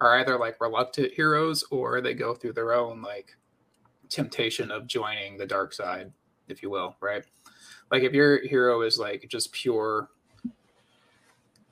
are 0.00 0.18
either 0.18 0.38
like 0.38 0.60
reluctant 0.60 1.12
heroes 1.12 1.64
or 1.70 2.00
they 2.00 2.14
go 2.14 2.34
through 2.34 2.52
their 2.52 2.74
own 2.74 3.02
like 3.02 3.36
temptation 4.08 4.70
of 4.70 4.86
joining 4.86 5.38
the 5.38 5.46
dark 5.46 5.72
side, 5.72 6.12
if 6.48 6.62
you 6.62 6.70
will, 6.70 6.96
right? 7.00 7.24
Like 7.90 8.02
if 8.02 8.12
your 8.12 8.46
hero 8.46 8.82
is 8.82 8.98
like 8.98 9.26
just 9.28 9.52
pure 9.52 10.08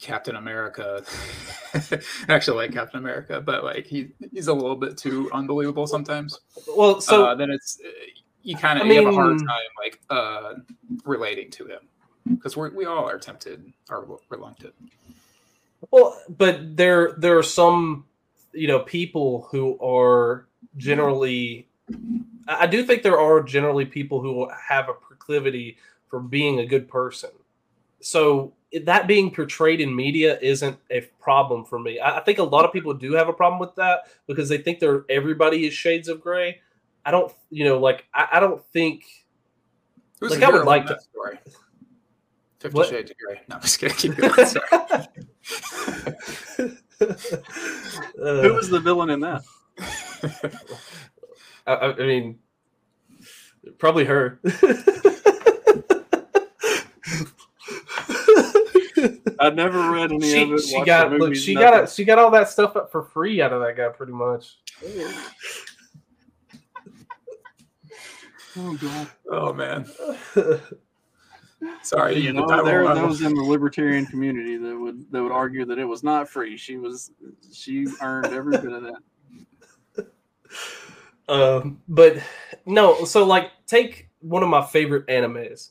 Captain 0.00 0.36
America, 0.36 1.04
actually 2.28 2.56
like 2.56 2.72
Captain 2.72 3.00
America, 3.00 3.40
but 3.40 3.64
like 3.64 3.86
he 3.86 4.12
he's 4.32 4.48
a 4.48 4.54
little 4.54 4.76
bit 4.76 4.96
too 4.96 5.30
unbelievable 5.32 5.86
sometimes 5.86 6.40
well, 6.74 7.00
so 7.00 7.26
uh, 7.26 7.34
then 7.34 7.50
it's 7.50 7.78
you 8.42 8.56
kind 8.56 8.78
of 8.78 8.86
I 8.86 8.90
you 8.90 9.04
have 9.04 9.12
a 9.12 9.16
hard 9.16 9.38
time 9.38 9.48
like 9.82 10.00
uh 10.10 10.54
relating 11.04 11.50
to 11.52 11.66
him 11.66 11.80
because 12.28 12.56
we 12.56 12.70
we 12.70 12.84
all 12.84 13.08
are 13.08 13.18
tempted 13.18 13.72
or 13.90 14.18
reluctant. 14.28 14.74
Well, 15.90 16.20
but 16.28 16.76
there 16.76 17.12
there 17.18 17.38
are 17.38 17.42
some 17.42 18.04
you 18.52 18.68
know 18.68 18.80
people 18.80 19.48
who 19.50 19.78
are 19.80 20.46
generally 20.76 21.68
I 22.48 22.64
I 22.64 22.66
do 22.66 22.84
think 22.84 23.02
there 23.02 23.18
are 23.18 23.42
generally 23.42 23.84
people 23.84 24.20
who 24.20 24.48
have 24.68 24.88
a 24.88 24.94
proclivity 24.94 25.78
for 26.08 26.20
being 26.20 26.60
a 26.60 26.66
good 26.66 26.88
person. 26.88 27.30
So 28.00 28.54
that 28.84 29.06
being 29.06 29.30
portrayed 29.30 29.80
in 29.80 29.94
media 29.94 30.38
isn't 30.40 30.76
a 30.90 31.00
problem 31.20 31.64
for 31.64 31.78
me. 31.78 31.98
I 31.98 32.18
I 32.18 32.20
think 32.20 32.38
a 32.38 32.44
lot 32.44 32.64
of 32.64 32.72
people 32.72 32.94
do 32.94 33.12
have 33.12 33.28
a 33.28 33.32
problem 33.32 33.60
with 33.60 33.74
that 33.76 34.04
because 34.26 34.48
they 34.48 34.58
think 34.58 34.80
they're 34.80 35.04
everybody 35.08 35.66
is 35.66 35.74
shades 35.74 36.08
of 36.08 36.20
gray. 36.20 36.60
I 37.04 37.10
don't, 37.10 37.32
you 37.50 37.64
know, 37.64 37.78
like 37.78 38.04
I, 38.14 38.28
I 38.32 38.40
don't 38.40 38.64
think 38.72 39.04
Who's 40.20 40.32
Like, 40.32 40.42
I 40.42 40.50
would 40.50 40.66
like 40.66 40.82
in 40.82 40.88
that 40.88 41.02
story? 41.02 41.38
Fifty 42.58 42.76
What? 42.76 42.88
Shades 42.88 43.10
of 43.10 43.16
Grey. 43.16 43.40
No, 43.48 43.56
I'm 43.56 43.62
just 43.62 43.78
kidding. 43.78 43.96
Keep 43.96 44.16
going. 44.16 44.46
Sorry. 44.46 44.66
Uh, 48.22 48.42
who 48.42 48.52
was 48.52 48.68
the 48.68 48.78
villain 48.78 49.08
in 49.08 49.20
that 49.20 49.42
I, 51.66 51.72
I 51.72 51.92
I 51.94 52.06
mean, 52.06 52.38
probably 53.78 54.04
her. 54.04 54.38
i've 59.40 59.54
never 59.54 59.90
read 59.90 60.12
any 60.12 60.30
she, 60.30 60.42
of 60.42 60.52
it 60.52 60.60
she 60.60 60.84
got 60.84 61.10
look, 61.12 61.34
she 61.34 61.54
nothing. 61.54 61.70
got 61.70 61.88
she 61.88 62.04
got 62.04 62.18
all 62.18 62.30
that 62.30 62.50
stuff 62.50 62.76
up 62.76 62.92
for 62.92 63.02
free 63.02 63.40
out 63.40 63.54
of 63.54 63.62
that 63.62 63.76
guy, 63.76 63.88
pretty 63.88 64.12
much. 64.12 64.58
Oh 68.58 68.76
god 68.76 69.08
oh 69.30 69.52
man, 69.52 69.86
sorry. 71.82 72.18
you 72.18 72.32
know 72.32 72.46
there 72.64 72.86
are 72.86 72.94
those 72.94 73.22
in 73.22 73.34
the 73.34 73.42
libertarian 73.42 74.06
community 74.06 74.56
that 74.56 74.76
would 74.76 75.10
that 75.12 75.22
would 75.22 75.32
argue 75.32 75.64
that 75.64 75.78
it 75.78 75.84
was 75.84 76.02
not 76.02 76.28
free 76.28 76.56
she 76.56 76.76
was 76.76 77.12
she 77.52 77.86
earned 78.02 78.26
every 78.26 78.58
bit 78.58 78.72
of 78.72 78.82
that 78.82 78.96
um, 81.28 81.80
but 81.88 82.16
no, 82.66 83.04
so 83.04 83.24
like 83.24 83.50
take 83.66 84.08
one 84.20 84.42
of 84.42 84.48
my 84.48 84.64
favorite 84.64 85.06
animes, 85.06 85.70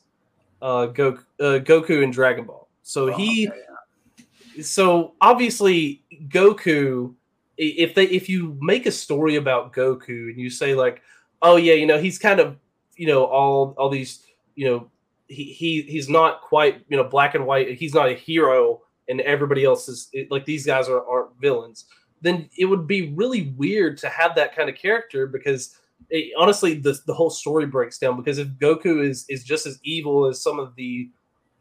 uh, 0.62 0.88
Goku, 0.88 1.24
uh, 1.40 1.58
Goku 1.60 2.02
and 2.02 2.12
Dragon 2.12 2.44
Ball. 2.44 2.68
So 2.82 3.12
Oh, 3.12 3.16
he, 3.16 3.48
okay, 3.48 4.62
so 4.62 5.14
obviously 5.20 6.02
Goku, 6.28 7.14
if 7.56 7.94
they 7.94 8.04
if 8.04 8.28
you 8.28 8.56
make 8.60 8.86
a 8.86 8.92
story 8.92 9.36
about 9.36 9.72
Goku 9.72 10.30
and 10.30 10.38
you 10.38 10.50
say 10.50 10.74
like, 10.74 11.02
oh 11.42 11.56
yeah, 11.56 11.74
you 11.74 11.86
know 11.86 11.98
he's 11.98 12.18
kind 12.18 12.40
of 12.40 12.56
you 13.00 13.06
know 13.06 13.24
all 13.24 13.74
all 13.78 13.88
these 13.88 14.22
you 14.56 14.66
know 14.66 14.90
he, 15.26 15.44
he 15.44 15.82
he's 15.82 16.10
not 16.10 16.42
quite 16.42 16.84
you 16.88 16.98
know 16.98 17.04
black 17.04 17.34
and 17.34 17.46
white. 17.46 17.78
He's 17.78 17.94
not 17.94 18.10
a 18.10 18.14
hero, 18.14 18.82
and 19.08 19.22
everybody 19.22 19.64
else 19.64 19.88
is 19.88 20.10
like 20.28 20.44
these 20.44 20.66
guys 20.66 20.86
are 20.86 21.02
aren't 21.06 21.40
villains. 21.40 21.86
Then 22.20 22.50
it 22.58 22.66
would 22.66 22.86
be 22.86 23.12
really 23.12 23.54
weird 23.56 23.96
to 23.98 24.10
have 24.10 24.34
that 24.34 24.54
kind 24.54 24.68
of 24.68 24.76
character 24.76 25.26
because 25.26 25.78
it, 26.10 26.34
honestly, 26.36 26.74
the 26.74 26.98
the 27.06 27.14
whole 27.14 27.30
story 27.30 27.64
breaks 27.64 27.96
down. 27.96 28.18
Because 28.18 28.36
if 28.36 28.48
Goku 28.48 29.02
is 29.02 29.24
is 29.30 29.44
just 29.44 29.64
as 29.64 29.78
evil 29.82 30.26
as 30.26 30.42
some 30.42 30.58
of 30.58 30.76
the 30.76 31.08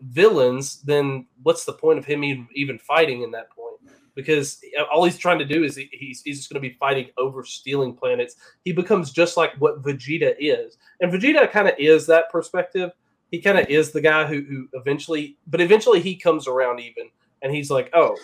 villains, 0.02 0.82
then 0.82 1.26
what's 1.44 1.64
the 1.64 1.74
point 1.74 2.00
of 2.00 2.06
him 2.06 2.26
even, 2.26 2.50
even 2.54 2.80
fighting 2.80 3.22
in 3.22 3.32
that 3.32 3.50
point? 3.52 3.69
Because 4.16 4.62
all 4.92 5.04
he's 5.04 5.18
trying 5.18 5.40
to 5.40 5.46
do 5.46 5.64
is 5.64 5.76
he, 5.76 5.90
he's, 5.92 6.22
he's 6.22 6.38
just 6.38 6.52
going 6.52 6.62
to 6.62 6.68
be 6.68 6.76
fighting 6.80 7.10
over 7.18 7.44
stealing 7.44 7.94
planets. 7.94 8.36
He 8.66 8.72
becomes 8.72 9.12
just 9.12 9.38
like 9.38 9.54
what 9.60 9.82
Vegeta 9.82 10.36
is. 10.40 10.78
And 11.00 11.12
Vegeta 11.12 11.50
kind 11.52 11.68
of 11.68 11.76
is 11.78 12.06
that 12.08 12.30
perspective. 12.30 12.92
He 13.32 13.40
kind 13.40 13.58
of 13.58 13.68
is 13.68 13.92
the 13.92 14.02
guy 14.02 14.26
who, 14.26 14.42
who 14.42 14.68
eventually, 14.74 15.38
but 15.48 15.62
eventually 15.62 16.02
he 16.02 16.16
comes 16.16 16.48
around 16.48 16.80
even. 16.80 17.10
And 17.42 17.54
he's 17.54 17.72
like, 17.72 17.90
oh, 17.94 18.18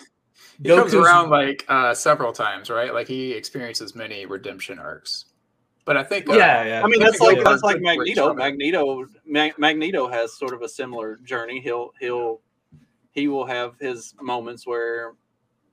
He 0.62 0.68
comes 0.68 0.94
around 0.94 1.30
like 1.30 1.64
uh, 1.68 1.94
several 1.94 2.32
times, 2.32 2.70
right? 2.70 2.92
Like 2.92 3.08
he 3.08 3.32
experiences 3.32 3.94
many 3.94 4.26
redemption 4.26 4.78
arcs. 4.78 5.26
But 5.84 5.96
I 5.96 6.02
think 6.02 6.28
uh, 6.28 6.34
yeah, 6.34 6.64
yeah. 6.64 6.82
I 6.82 6.88
mean, 6.88 7.00
that's 7.00 7.20
like 7.20 7.42
that's 7.44 7.62
like 7.62 7.80
Magneto. 7.80 8.34
Magneto, 8.34 9.06
Mag- 9.24 9.56
Magneto 9.56 10.08
has 10.08 10.36
sort 10.36 10.52
of 10.52 10.62
a 10.62 10.68
similar 10.68 11.16
journey. 11.18 11.60
He'll 11.60 11.92
he'll 12.00 12.40
he 13.12 13.28
will 13.28 13.46
have 13.46 13.74
his 13.80 14.14
moments 14.20 14.66
where 14.66 15.14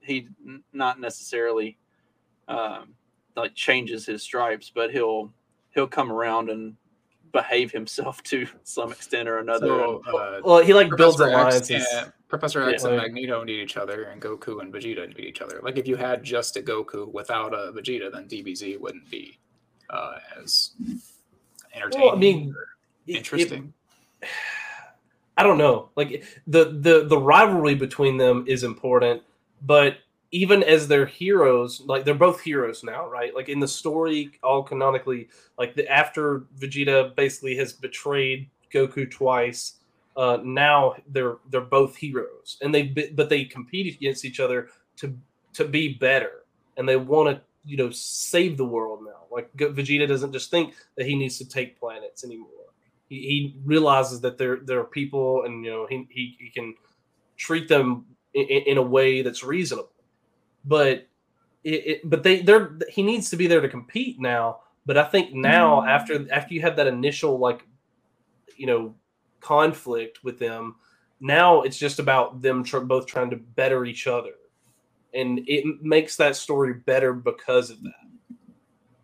he 0.03 0.27
not 0.73 0.99
necessarily 0.99 1.77
um, 2.47 2.93
like 3.35 3.53
changes 3.55 4.05
his 4.05 4.21
stripes, 4.23 4.71
but 4.73 4.91
he'll 4.91 5.31
he'll 5.73 5.87
come 5.87 6.11
around 6.11 6.49
and 6.49 6.75
behave 7.31 7.71
himself 7.71 8.21
to 8.31 8.45
some 8.63 8.91
extent 8.91 9.27
or 9.27 9.39
another. 9.39 9.67
So, 9.67 10.01
uh, 10.07 10.41
well, 10.43 10.59
he 10.63 10.73
like 10.73 10.89
builds 10.95 11.17
Professor 11.17 11.37
X 11.47 11.69
alliances. 11.69 11.87
and 11.95 12.13
Professor 12.27 12.69
X 12.69 12.83
Yeah. 12.83 12.89
and 12.89 12.97
Magneto 12.97 13.43
need 13.43 13.59
each 13.61 13.77
other, 13.77 14.03
and 14.03 14.21
Goku 14.21 14.61
and 14.61 14.73
Vegeta 14.73 15.07
need 15.07 15.19
each 15.19 15.41
other. 15.41 15.59
Like 15.63 15.77
if 15.77 15.87
you 15.87 15.95
had 15.95 16.23
just 16.23 16.57
a 16.57 16.61
Goku 16.61 17.11
without 17.11 17.53
a 17.53 17.71
Vegeta, 17.71 18.11
then 18.11 18.27
DBZ 18.27 18.79
wouldn't 18.79 19.09
be 19.09 19.37
uh, 19.89 20.17
as 20.41 20.71
entertaining. 21.73 22.07
Well, 22.07 22.15
I 22.15 22.19
mean, 22.19 22.49
or 22.55 22.61
it- 23.07 23.13
it- 23.13 23.17
interesting. 23.17 23.73
I 25.35 25.41
don't 25.41 25.57
know. 25.57 25.89
Like 25.95 26.23
the 26.45 26.65
the 26.65 27.05
the 27.07 27.17
rivalry 27.17 27.73
between 27.73 28.17
them 28.17 28.45
is 28.47 28.63
important, 28.63 29.23
but 29.63 29.97
even 30.31 30.63
as 30.63 30.87
their 30.87 31.05
heroes, 31.05 31.81
like 31.85 32.05
they're 32.05 32.15
both 32.15 32.41
heroes 32.41 32.83
now, 32.83 33.07
right? 33.07 33.35
Like 33.35 33.49
in 33.49 33.59
the 33.59 33.67
story, 33.67 34.31
all 34.41 34.63
canonically, 34.63 35.29
like 35.57 35.75
the 35.75 35.87
after 35.91 36.45
Vegeta 36.57 37.15
basically 37.15 37.55
has 37.57 37.73
betrayed 37.73 38.49
Goku 38.73 39.09
twice, 39.09 39.73
uh, 40.17 40.39
now 40.43 40.95
they're 41.07 41.37
they're 41.49 41.61
both 41.61 41.95
heroes, 41.95 42.57
and 42.61 42.73
they 42.73 42.83
but 43.15 43.29
they 43.29 43.45
compete 43.45 43.95
against 43.95 44.25
each 44.25 44.39
other 44.39 44.69
to 44.97 45.15
to 45.53 45.65
be 45.65 45.93
better, 45.93 46.45
and 46.77 46.87
they 46.89 46.95
want 46.97 47.35
to 47.35 47.41
you 47.65 47.77
know 47.77 47.89
save 47.91 48.57
the 48.57 48.65
world 48.65 49.01
now. 49.05 49.23
Like 49.31 49.51
Vegeta 49.55 50.07
doesn't 50.07 50.33
just 50.33 50.51
think 50.51 50.73
that 50.97 51.05
he 51.05 51.15
needs 51.15 51.37
to 51.39 51.47
take 51.47 51.79
planets 51.79 52.23
anymore 52.23 52.49
he, 53.13 53.19
he 53.21 53.55
realizes 53.65 54.21
that 54.21 54.37
there 54.37 54.57
there 54.63 54.79
are 54.79 54.85
people 54.85 55.43
and 55.45 55.63
you 55.63 55.71
know 55.71 55.87
he 55.89 56.07
he, 56.09 56.35
he 56.39 56.49
can 56.49 56.75
treat 57.37 57.67
them 57.67 58.05
in, 58.33 58.43
in 58.43 58.77
a 58.77 58.81
way 58.81 59.21
that's 59.21 59.43
reasonable. 59.43 59.91
But 60.65 61.07
it, 61.63 61.87
it 61.87 62.09
but 62.09 62.23
they 62.23 62.41
they're 62.41 62.77
he 62.89 63.03
needs 63.03 63.29
to 63.29 63.35
be 63.35 63.47
there 63.47 63.61
to 63.61 63.69
compete 63.69 64.19
now. 64.19 64.59
But 64.85 64.97
i 64.97 65.03
think 65.05 65.33
now 65.33 65.79
mm-hmm. 65.79 65.89
after 65.89 66.33
after 66.33 66.53
you 66.53 66.61
have 66.61 66.75
that 66.75 66.87
initial 66.87 67.39
like 67.39 67.65
you 68.57 68.67
know 68.67 68.95
conflict 69.39 70.23
with 70.25 70.39
them 70.39 70.75
now 71.23 71.61
it's 71.61 71.77
just 71.77 71.99
about 71.99 72.41
them 72.41 72.65
tr- 72.65 72.79
both 72.79 73.07
trying 73.07 73.29
to 73.29 73.37
better 73.37 73.85
each 73.85 74.07
other, 74.07 74.33
and 75.13 75.39
it 75.47 75.81
makes 75.81 76.17
that 76.17 76.35
story 76.35 76.73
better 76.73 77.13
because 77.13 77.69
of 77.69 77.81
that. 77.81 78.35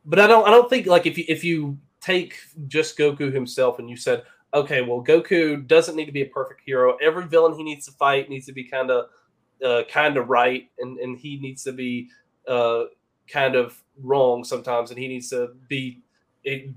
But 0.03 0.19
I 0.19 0.27
don't 0.27 0.45
I 0.45 0.51
don't 0.51 0.69
think 0.69 0.85
like 0.85 1.05
if 1.05 1.17
you 1.17 1.23
if 1.29 1.45
you 1.45 1.77
take 2.01 2.35
just 2.67 2.97
Goku 2.97 3.31
himself 3.31 3.79
and 3.79 3.89
you 3.89 3.95
said, 3.95 4.23
okay, 4.53 4.81
well 4.81 5.03
Goku 5.03 5.65
doesn't 5.65 5.95
need 5.95 6.05
to 6.05 6.11
be 6.11 6.21
a 6.21 6.27
perfect 6.27 6.61
hero. 6.65 6.97
Every 7.01 7.27
villain 7.27 7.55
he 7.55 7.63
needs 7.63 7.85
to 7.85 7.91
fight 7.91 8.29
needs 8.29 8.45
to 8.47 8.53
be 8.53 8.63
kind 8.63 8.91
of 8.91 9.05
uh, 9.63 9.83
kind 9.89 10.17
of 10.17 10.29
right, 10.29 10.69
and 10.79 10.97
and 10.99 11.17
he 11.17 11.39
needs 11.39 11.63
to 11.63 11.71
be 11.71 12.09
uh, 12.47 12.85
kind 13.27 13.55
of 13.55 13.81
wrong 14.01 14.43
sometimes, 14.43 14.89
and 14.89 14.99
he 14.99 15.07
needs 15.07 15.29
to 15.29 15.49
be 15.67 16.01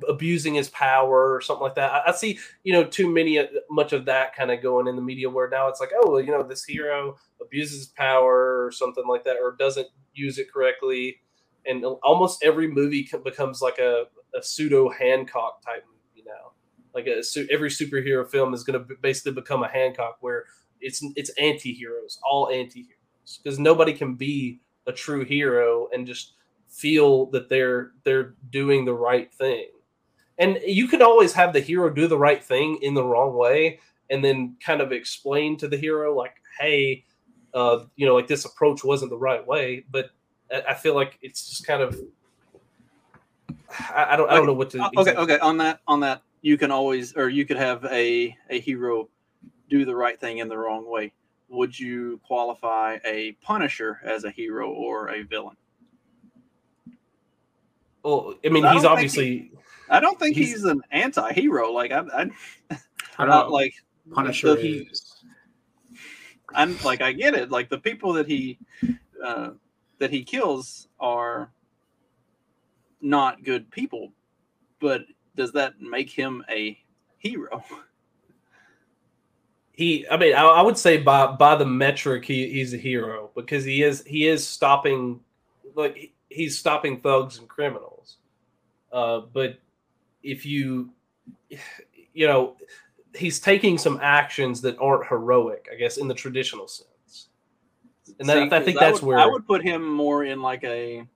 abusing 0.08 0.54
his 0.54 0.68
power 0.68 1.34
or 1.34 1.40
something 1.40 1.62
like 1.62 1.76
that. 1.76 1.92
I, 1.92 2.02
I 2.08 2.12
see, 2.12 2.38
you 2.64 2.72
know, 2.72 2.84
too 2.84 3.08
many 3.08 3.38
uh, 3.38 3.46
much 3.70 3.92
of 3.92 4.06
that 4.06 4.34
kind 4.34 4.50
of 4.50 4.62
going 4.62 4.88
in 4.88 4.96
the 4.96 5.02
media 5.02 5.30
where 5.30 5.48
now 5.48 5.68
it's 5.68 5.80
like, 5.80 5.90
oh, 5.94 6.10
well, 6.10 6.20
you 6.20 6.32
know, 6.32 6.42
this 6.42 6.64
hero 6.64 7.16
abuses 7.40 7.86
power 7.86 8.64
or 8.64 8.72
something 8.72 9.06
like 9.06 9.24
that, 9.24 9.36
or 9.42 9.54
doesn't 9.58 9.86
use 10.14 10.38
it 10.38 10.52
correctly, 10.52 11.18
and 11.66 11.84
almost 12.02 12.42
every 12.42 12.68
movie 12.68 13.08
becomes 13.24 13.62
like 13.62 13.78
a, 13.78 14.04
a 14.34 14.42
pseudo 14.42 14.90
Hancock 14.90 15.62
type. 15.64 15.84
Like 16.94 17.06
a, 17.06 17.22
every 17.50 17.70
superhero 17.70 18.28
film 18.28 18.54
is 18.54 18.64
going 18.64 18.78
to 18.78 18.94
basically 19.00 19.32
become 19.32 19.62
a 19.62 19.68
Hancock 19.68 20.18
where 20.20 20.44
it's 20.80 21.04
it's 21.16 21.30
anti-heroes, 21.38 22.18
all 22.28 22.50
anti-heroes, 22.50 23.40
because 23.42 23.58
nobody 23.58 23.92
can 23.92 24.14
be 24.14 24.60
a 24.86 24.92
true 24.92 25.24
hero 25.24 25.88
and 25.92 26.06
just 26.06 26.34
feel 26.68 27.26
that 27.26 27.48
they're 27.48 27.92
they're 28.04 28.34
doing 28.50 28.84
the 28.84 28.94
right 28.94 29.32
thing. 29.32 29.68
And 30.38 30.58
you 30.66 30.88
can 30.88 31.02
always 31.02 31.32
have 31.34 31.52
the 31.52 31.60
hero 31.60 31.90
do 31.90 32.06
the 32.06 32.18
right 32.18 32.42
thing 32.42 32.78
in 32.82 32.94
the 32.94 33.04
wrong 33.04 33.34
way 33.34 33.78
and 34.10 34.24
then 34.24 34.56
kind 34.64 34.80
of 34.80 34.92
explain 34.92 35.56
to 35.58 35.68
the 35.68 35.76
hero 35.76 36.16
like, 36.16 36.34
hey, 36.58 37.04
uh, 37.54 37.84
you 37.96 38.06
know, 38.06 38.14
like 38.14 38.26
this 38.26 38.44
approach 38.44 38.82
wasn't 38.82 39.10
the 39.10 39.16
right 39.16 39.46
way. 39.46 39.84
But 39.90 40.10
I, 40.68 40.74
feel 40.74 40.94
like 40.94 41.18
it's 41.22 41.48
just 41.48 41.66
kind 41.66 41.82
of 41.82 41.98
I, 43.70 44.08
I 44.10 44.16
don't 44.16 44.30
I 44.30 44.34
don't 44.34 44.46
know 44.46 44.52
what 44.52 44.70
to 44.70 44.78
okay, 44.86 44.90
exactly. 44.98 45.24
okay. 45.24 45.38
On 45.38 45.56
that 45.58 45.80
on 45.86 46.00
that 46.00 46.22
you 46.42 46.58
can 46.58 46.70
always 46.70 47.16
or 47.16 47.28
you 47.28 47.46
could 47.46 47.56
have 47.56 47.84
a 47.86 48.36
a 48.50 48.60
hero 48.60 49.08
do 49.70 49.84
the 49.84 49.94
right 49.94 50.20
thing 50.20 50.38
in 50.38 50.48
the 50.48 50.58
wrong 50.58 50.88
way. 50.90 51.12
Would 51.48 51.78
you 51.78 52.20
qualify 52.26 52.98
a 53.04 53.32
Punisher 53.42 54.00
as 54.04 54.24
a 54.24 54.30
hero 54.30 54.70
or 54.70 55.08
a 55.08 55.22
villain? 55.22 55.56
Well, 58.02 58.34
I 58.44 58.48
mean, 58.48 58.64
I 58.64 58.74
he's 58.74 58.84
obviously. 58.84 59.26
He, 59.26 59.50
I 59.88 60.00
don't 60.00 60.18
think 60.18 60.36
he's, 60.36 60.52
he's, 60.52 60.64
an 60.64 60.82
anti-hero. 60.90 61.70
Like 61.72 61.92
I, 61.92 62.00
I, 62.12 62.30
I 63.18 63.26
don't 63.26 63.50
like 63.50 63.74
Punisher. 64.10 64.56
He, 64.56 64.90
I'm 66.54 66.76
like 66.82 67.00
I 67.00 67.12
get 67.12 67.34
it. 67.34 67.50
Like 67.50 67.68
the 67.68 67.78
people 67.78 68.12
that 68.14 68.26
he 68.26 68.58
uh, 69.24 69.50
that 69.98 70.10
he 70.10 70.24
kills 70.24 70.88
are 70.98 71.52
not 73.00 73.44
good 73.44 73.70
people, 73.70 74.12
but 74.80 75.02
does 75.36 75.52
that 75.52 75.80
make 75.80 76.10
him 76.10 76.44
a 76.50 76.78
hero? 77.18 77.64
He, 79.74 80.06
I 80.06 80.18
mean, 80.18 80.34
I, 80.34 80.42
I 80.42 80.60
would 80.60 80.76
say 80.76 80.98
by 80.98 81.26
by 81.28 81.56
the 81.56 81.64
metric, 81.64 82.26
he, 82.26 82.46
he's 82.50 82.74
a 82.74 82.76
hero 82.76 83.30
because 83.34 83.64
he 83.64 83.82
is 83.82 84.04
he 84.06 84.28
is 84.28 84.46
stopping 84.46 85.18
like 85.74 86.12
he's 86.28 86.58
stopping 86.58 87.00
thugs 87.00 87.38
and 87.38 87.48
criminals. 87.48 88.18
Uh, 88.92 89.20
but 89.32 89.58
if 90.22 90.44
you, 90.44 90.90
you 92.14 92.26
know, 92.26 92.56
he's 93.14 93.40
taking 93.40 93.78
some 93.78 93.98
actions 94.02 94.60
that 94.62 94.78
aren't 94.78 95.06
heroic, 95.06 95.68
I 95.72 95.76
guess, 95.76 95.96
in 95.96 96.08
the 96.08 96.14
traditional 96.14 96.68
sense. 96.68 97.28
And 98.18 98.28
that, 98.28 98.50
See, 98.50 98.56
I 98.56 98.62
think 98.62 98.78
that's 98.78 99.00
I 99.00 99.04
would, 99.04 99.06
where 99.06 99.18
I 99.18 99.26
would 99.26 99.46
put 99.46 99.62
him 99.62 99.90
more 99.90 100.24
in 100.24 100.42
like 100.42 100.64
a 100.64 101.06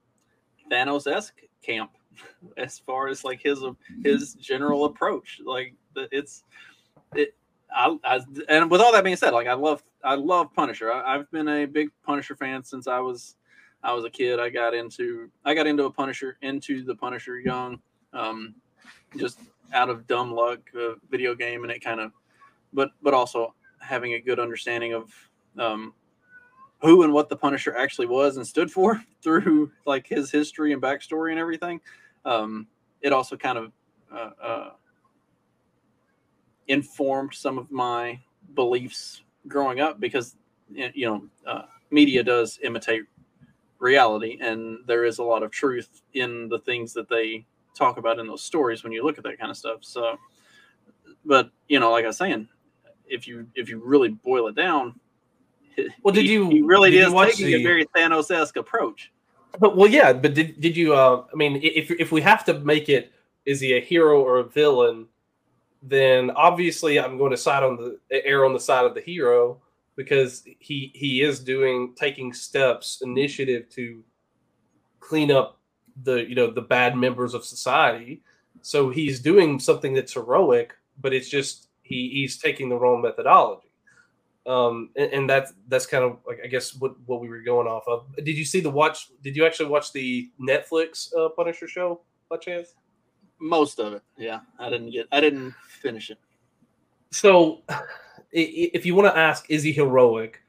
Thanos 0.71 1.11
esque 1.11 1.41
camp, 1.61 1.91
as 2.57 2.79
far 2.79 3.07
as 3.07 3.23
like 3.23 3.41
his 3.41 3.63
his 4.03 4.33
general 4.33 4.85
approach. 4.85 5.41
Like 5.43 5.73
it's 5.95 6.43
it. 7.15 7.35
I, 7.69 7.97
I, 8.05 8.21
and 8.47 8.71
with 8.71 8.79
all 8.79 8.93
that 8.93 9.03
being 9.03 9.17
said, 9.17 9.33
like 9.33 9.47
I 9.47 9.53
love 9.53 9.83
I 10.03 10.15
love 10.15 10.53
Punisher. 10.53 10.91
I, 10.91 11.15
I've 11.15 11.29
been 11.31 11.47
a 11.47 11.65
big 11.65 11.89
Punisher 12.03 12.35
fan 12.35 12.63
since 12.63 12.87
I 12.87 12.99
was 12.99 13.35
I 13.83 13.93
was 13.93 14.05
a 14.05 14.09
kid. 14.09 14.39
I 14.39 14.49
got 14.49 14.73
into 14.73 15.29
I 15.45 15.53
got 15.53 15.67
into 15.67 15.85
a 15.85 15.91
Punisher 15.91 16.37
into 16.41 16.83
the 16.83 16.95
Punisher 16.95 17.39
young, 17.39 17.79
um, 18.13 18.55
just 19.17 19.39
out 19.73 19.89
of 19.89 20.07
dumb 20.07 20.31
luck, 20.33 20.59
a 20.75 20.93
video 21.09 21.35
game, 21.35 21.63
and 21.63 21.71
it 21.71 21.83
kind 21.83 21.99
of, 21.99 22.11
but 22.73 22.91
but 23.01 23.13
also 23.13 23.53
having 23.79 24.13
a 24.13 24.19
good 24.19 24.39
understanding 24.39 24.93
of 24.93 25.13
um, 25.57 25.93
who 26.81 27.03
and 27.03 27.13
what 27.13 27.29
the 27.29 27.35
Punisher 27.35 27.75
actually 27.77 28.07
was 28.07 28.37
and 28.37 28.45
stood 28.45 28.71
for 28.71 29.01
through 29.21 29.71
like 29.85 30.07
his 30.07 30.31
history 30.31 30.73
and 30.73 30.81
backstory 30.81 31.31
and 31.31 31.39
everything. 31.39 31.79
Um, 32.27 32.67
it 33.01 33.13
also 33.13 33.37
kind 33.37 33.57
of 33.57 33.71
uh, 34.11 34.29
uh, 34.41 34.69
informed 36.67 37.33
some 37.33 37.57
of 37.57 37.71
my 37.71 38.19
beliefs 38.53 39.23
growing 39.47 39.79
up 39.79 39.99
because 39.99 40.35
you 40.69 41.07
know 41.07 41.23
uh, 41.45 41.63
media 41.89 42.23
does 42.23 42.59
imitate 42.63 43.03
reality 43.79 44.37
and 44.41 44.79
there 44.87 45.05
is 45.05 45.19
a 45.19 45.23
lot 45.23 45.43
of 45.43 45.51
truth 45.51 46.01
in 46.13 46.49
the 46.49 46.59
things 46.59 46.93
that 46.93 47.07
they 47.07 47.45
talk 47.75 47.97
about 47.97 48.19
in 48.19 48.27
those 48.27 48.43
stories 48.43 48.83
when 48.83 48.91
you 48.91 49.03
look 49.03 49.17
at 49.17 49.23
that 49.23 49.39
kind 49.39 49.51
of 49.51 49.57
stuff. 49.57 49.77
So 49.81 50.17
but 51.27 51.51
you 51.67 51.79
know 51.79 51.91
like 51.91 52.05
i 52.05 52.07
was 52.07 52.17
saying 52.17 52.47
if 53.05 53.27
you 53.27 53.47
if 53.53 53.69
you 53.69 53.79
really 53.83 54.09
boil 54.09 54.47
it 54.47 54.55
down 54.55 54.95
well 56.03 56.13
did 56.13 56.25
you 56.25 56.49
he 56.49 56.61
really 56.61 56.97
is 56.97 57.13
taking 57.13 57.45
the... 57.47 57.55
a 57.55 57.63
very 57.63 57.85
thanos-esque 57.95 58.55
approach 58.55 59.11
but 59.59 59.75
well 59.75 59.89
yeah 59.89 60.13
but 60.13 60.33
did, 60.33 60.59
did 60.59 60.75
you 60.75 60.93
uh 60.93 61.23
i 61.31 61.35
mean 61.35 61.59
if 61.63 61.91
if 61.91 62.11
we 62.11 62.21
have 62.21 62.43
to 62.45 62.59
make 62.59 62.89
it 62.89 63.11
is 63.45 63.59
he 63.59 63.75
a 63.75 63.81
hero 63.81 64.21
or 64.21 64.37
a 64.37 64.43
villain 64.43 65.05
then 65.81 66.31
obviously 66.31 66.99
i'm 66.99 67.17
going 67.17 67.31
to 67.31 67.37
side 67.37 67.63
on 67.63 67.75
the 67.75 67.99
err 68.25 68.45
on 68.45 68.53
the 68.53 68.59
side 68.59 68.85
of 68.85 68.93
the 68.93 69.01
hero 69.01 69.59
because 69.95 70.43
he 70.59 70.91
he 70.93 71.21
is 71.21 71.39
doing 71.39 71.93
taking 71.95 72.31
steps 72.31 73.01
initiative 73.01 73.67
to 73.69 74.03
clean 74.99 75.31
up 75.31 75.59
the 76.03 76.27
you 76.29 76.35
know 76.35 76.49
the 76.51 76.61
bad 76.61 76.95
members 76.95 77.33
of 77.33 77.43
society. 77.43 78.21
So 78.61 78.89
he's 78.89 79.19
doing 79.19 79.59
something 79.59 79.93
that's 79.93 80.13
heroic 80.13 80.73
but 80.99 81.13
it's 81.13 81.29
just 81.29 81.67
he 81.81 82.09
he's 82.09 82.37
taking 82.37 82.69
the 82.69 82.75
wrong 82.75 83.01
methodology 83.01 83.66
um 84.47 84.89
and, 84.95 85.11
and 85.11 85.29
that's 85.29 85.53
that's 85.67 85.85
kind 85.85 86.03
of 86.03 86.19
like 86.25 86.39
i 86.43 86.47
guess 86.47 86.73
what 86.75 86.95
what 87.05 87.19
we 87.19 87.27
were 87.27 87.41
going 87.41 87.67
off 87.67 87.83
of. 87.87 88.05
Did 88.15 88.37
you 88.37 88.45
see 88.45 88.59
the 88.61 88.69
watch 88.69 89.09
did 89.21 89.35
you 89.35 89.45
actually 89.45 89.69
watch 89.69 89.91
the 89.91 90.29
netflix 90.41 91.13
uh, 91.15 91.29
punisher 91.29 91.67
show 91.67 92.01
by 92.29 92.37
chance? 92.37 92.73
Most 93.39 93.79
of 93.79 93.93
it 93.93 94.03
yeah. 94.17 94.39
I 94.59 94.69
didn't 94.69 94.91
get 94.91 95.07
i 95.11 95.19
didn't 95.19 95.53
finish 95.81 96.09
it. 96.09 96.17
So 97.11 97.61
if 98.31 98.85
you 98.85 98.95
want 98.95 99.13
to 99.13 99.17
ask, 99.17 99.49
is 99.49 99.63
he 99.63 99.71
heroic? 99.71 100.41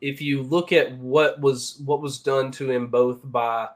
If 0.00 0.20
you 0.20 0.42
look 0.42 0.72
at 0.72 0.96
what 0.98 1.40
was 1.40 1.80
what 1.84 2.00
was 2.00 2.18
done 2.18 2.50
to 2.52 2.70
him 2.70 2.88
both 2.88 3.20
by 3.24 3.68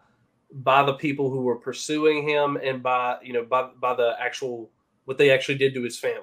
by 0.53 0.85
the 0.85 0.95
people 0.95 1.31
who 1.31 1.43
were 1.43 1.57
pursuing 1.57 2.29
him 2.29 2.57
and 2.63 2.83
by 2.83 3.19
you 3.23 3.33
know 3.33 3.45
by 3.45 3.69
by 3.81 3.95
the 3.95 4.17
actual 4.21 4.71
what 5.05 5.19
they 5.19 5.31
actually 5.31 5.59
did 5.59 5.73
to 5.75 5.83
his 5.83 5.99
family, 5.99 6.23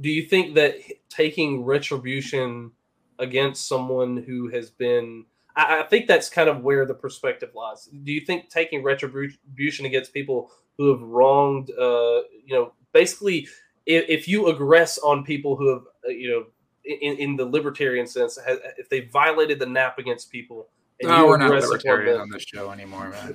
do 0.00 0.10
you 0.10 0.22
think 0.22 0.54
that 0.54 0.76
taking 1.08 1.64
retribution 1.64 2.72
against 3.18 3.68
someone 3.68 4.16
who 4.16 4.48
has 4.48 4.70
been 4.70 5.24
I, 5.56 5.80
I 5.80 5.82
think 5.84 6.06
that's 6.06 6.28
kind 6.28 6.48
of 6.48 6.62
where 6.62 6.86
the 6.86 6.94
perspective 6.94 7.50
lies. 7.54 7.88
Do 8.02 8.12
you 8.12 8.20
think 8.20 8.50
taking 8.50 8.82
retribution 8.82 9.86
against 9.86 10.12
people 10.12 10.50
who 10.76 10.90
have 10.90 11.00
wronged, 11.02 11.70
uh, 11.70 12.22
you 12.44 12.54
know, 12.54 12.72
basically 12.92 13.48
if, 13.86 14.04
if 14.08 14.28
you 14.28 14.44
aggress 14.44 14.98
on 15.02 15.24
people 15.24 15.56
who 15.56 15.68
have, 15.72 15.82
uh, 16.06 16.10
you 16.10 16.30
know, 16.30 16.46
in, 16.84 17.16
in 17.16 17.36
the 17.36 17.44
libertarian 17.44 18.06
sense, 18.06 18.38
if 18.78 18.88
they 18.88 19.00
violated 19.00 19.58
the 19.58 19.66
NAP 19.66 19.98
against 19.98 20.30
people, 20.30 20.68
and 21.00 21.10
no, 21.10 21.26
we're 21.26 21.36
not 21.38 21.50
libertarian 21.50 22.20
on 22.20 22.30
this 22.30 22.42
show 22.42 22.70
anymore, 22.70 23.10
man. 23.10 23.34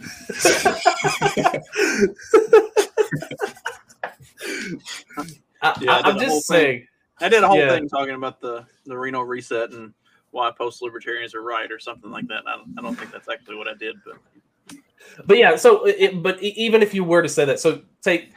Yeah, 5.81 6.01
I 6.03 6.09
am 6.09 6.19
just 6.19 6.47
saying. 6.47 6.87
I 7.21 7.29
did 7.29 7.43
a 7.43 7.47
whole 7.47 7.57
yeah. 7.57 7.69
thing 7.69 7.89
talking 7.89 8.15
about 8.15 8.39
the 8.39 8.65
the 8.85 8.97
Reno 8.97 9.21
reset 9.21 9.71
and 9.71 9.93
why 10.31 10.51
post 10.51 10.81
libertarians 10.81 11.35
are 11.35 11.41
right 11.41 11.71
or 11.71 11.79
something 11.79 12.11
like 12.11 12.27
that. 12.27 12.43
I 12.47 12.57
don't, 12.57 12.75
I 12.77 12.81
don't 12.81 12.95
think 12.95 13.11
that's 13.11 13.27
actually 13.29 13.55
what 13.55 13.67
I 13.67 13.73
did, 13.73 13.97
but 14.05 14.77
but 15.25 15.37
yeah. 15.37 15.55
So, 15.55 15.85
it, 15.85 16.21
but 16.21 16.41
even 16.41 16.81
if 16.81 16.93
you 16.93 17.03
were 17.03 17.21
to 17.21 17.29
say 17.29 17.45
that, 17.45 17.59
so 17.59 17.81
take 18.01 18.33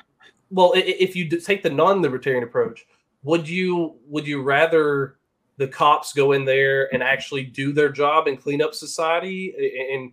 well, 0.50 0.72
if 0.76 1.16
you 1.16 1.28
take 1.28 1.62
the 1.62 1.70
non-libertarian 1.70 2.44
approach, 2.44 2.86
would 3.22 3.48
you 3.48 3.96
would 4.06 4.26
you 4.26 4.42
rather 4.42 5.16
the 5.58 5.68
cops 5.68 6.12
go 6.12 6.32
in 6.32 6.44
there 6.44 6.92
and 6.92 7.02
actually 7.02 7.44
do 7.44 7.72
their 7.72 7.90
job 7.90 8.26
and 8.26 8.40
clean 8.40 8.60
up 8.62 8.74
society 8.74 9.54
and 9.92 10.12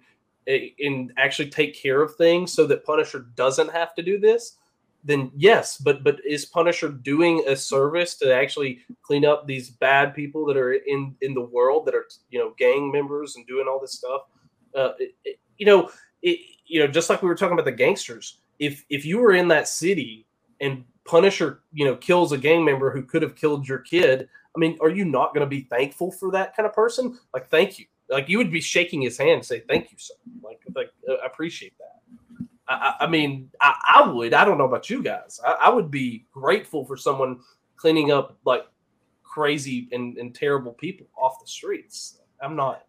and 0.80 1.14
actually 1.18 1.50
take 1.50 1.76
care 1.76 2.02
of 2.02 2.16
things 2.16 2.52
so 2.52 2.66
that 2.66 2.86
Punisher 2.86 3.28
doesn't 3.36 3.72
have 3.72 3.94
to 3.96 4.02
do 4.02 4.20
this, 4.20 4.58
then 5.04 5.32
yes. 5.36 5.78
But 5.78 6.04
but 6.04 6.20
is 6.26 6.46
Punisher 6.46 6.90
doing 6.90 7.44
a 7.48 7.56
service 7.56 8.16
to 8.18 8.34
actually 8.34 8.80
clean 9.02 9.26
up 9.26 9.48
these 9.48 9.70
bad 9.70 10.14
people 10.14 10.46
that 10.46 10.58
are 10.58 10.74
in 10.74 11.16
in 11.22 11.34
the 11.34 11.42
world 11.42 11.86
that 11.86 11.96
are 11.96 12.06
you 12.30 12.40
know 12.40 12.54
gang 12.58 12.92
members 12.92 13.36
and 13.36 13.48
doing 13.48 13.68
all 13.68 13.80
this 13.80 13.94
stuff? 13.94 14.22
Uh, 14.76 14.92
it, 15.00 15.16
it, 15.26 15.40
you 15.58 15.66
know, 15.66 15.90
it, 16.22 16.40
you 16.66 16.80
know, 16.80 16.88
just 16.88 17.10
like 17.10 17.22
we 17.22 17.28
were 17.28 17.36
talking 17.36 17.54
about 17.54 17.66
the 17.66 17.72
gangsters. 17.72 18.40
If 18.60 18.84
if 18.90 19.06
you 19.06 19.20
were 19.20 19.34
in 19.34 19.48
that 19.50 19.68
city 19.68 20.28
and 20.62 20.84
Punisher, 21.06 21.62
you 21.74 21.86
know, 21.86 21.96
kills 21.96 22.32
a 22.32 22.38
gang 22.38 22.64
member 22.64 22.92
who 22.92 23.04
could 23.04 23.22
have 23.22 23.36
killed 23.36 23.68
your 23.68 23.80
kid, 23.80 24.30
I 24.56 24.60
mean, 24.60 24.78
are 24.82 24.90
you 24.90 25.06
not 25.06 25.34
going 25.34 25.46
to 25.46 25.50
be 25.50 25.62
thankful 25.62 26.12
for 26.12 26.32
that 26.32 26.56
kind 26.56 26.68
of 26.68 26.74
person? 26.74 27.18
Like, 27.34 27.50
thank 27.50 27.80
you. 27.80 27.86
Like, 28.10 28.28
you 28.28 28.38
would 28.38 28.52
be 28.52 28.62
shaking 28.62 29.02
his 29.02 29.18
hand 29.18 29.32
and 29.32 29.46
say, 29.46 29.62
"Thank 29.62 29.92
you, 29.92 29.98
sir." 29.98 30.16
Like, 30.44 30.60
like 30.76 30.92
I 31.10 31.26
appreciate 31.26 31.78
that. 31.78 31.99
I, 32.70 32.96
I 33.02 33.08
mean, 33.08 33.50
I, 33.60 33.76
I, 33.96 34.08
would. 34.08 34.34
I 34.34 34.46
don't 34.46 34.58
know 34.58 34.66
about 34.66 34.90
you 34.90 35.02
guys. 35.02 35.40
I, 35.46 35.54
I, 35.54 35.70
would 35.70 35.90
be 35.90 36.26
grateful 36.32 36.86
for 36.86 36.96
someone 36.96 37.40
cleaning 37.78 38.12
up 38.12 38.38
like 38.46 38.68
crazy 39.24 39.88
and, 39.92 40.18
and 40.18 40.36
terrible 40.36 40.74
people 40.74 41.08
off 41.18 41.42
the 41.42 41.48
streets. 41.48 42.20
I'm 42.42 42.56
not. 42.56 42.86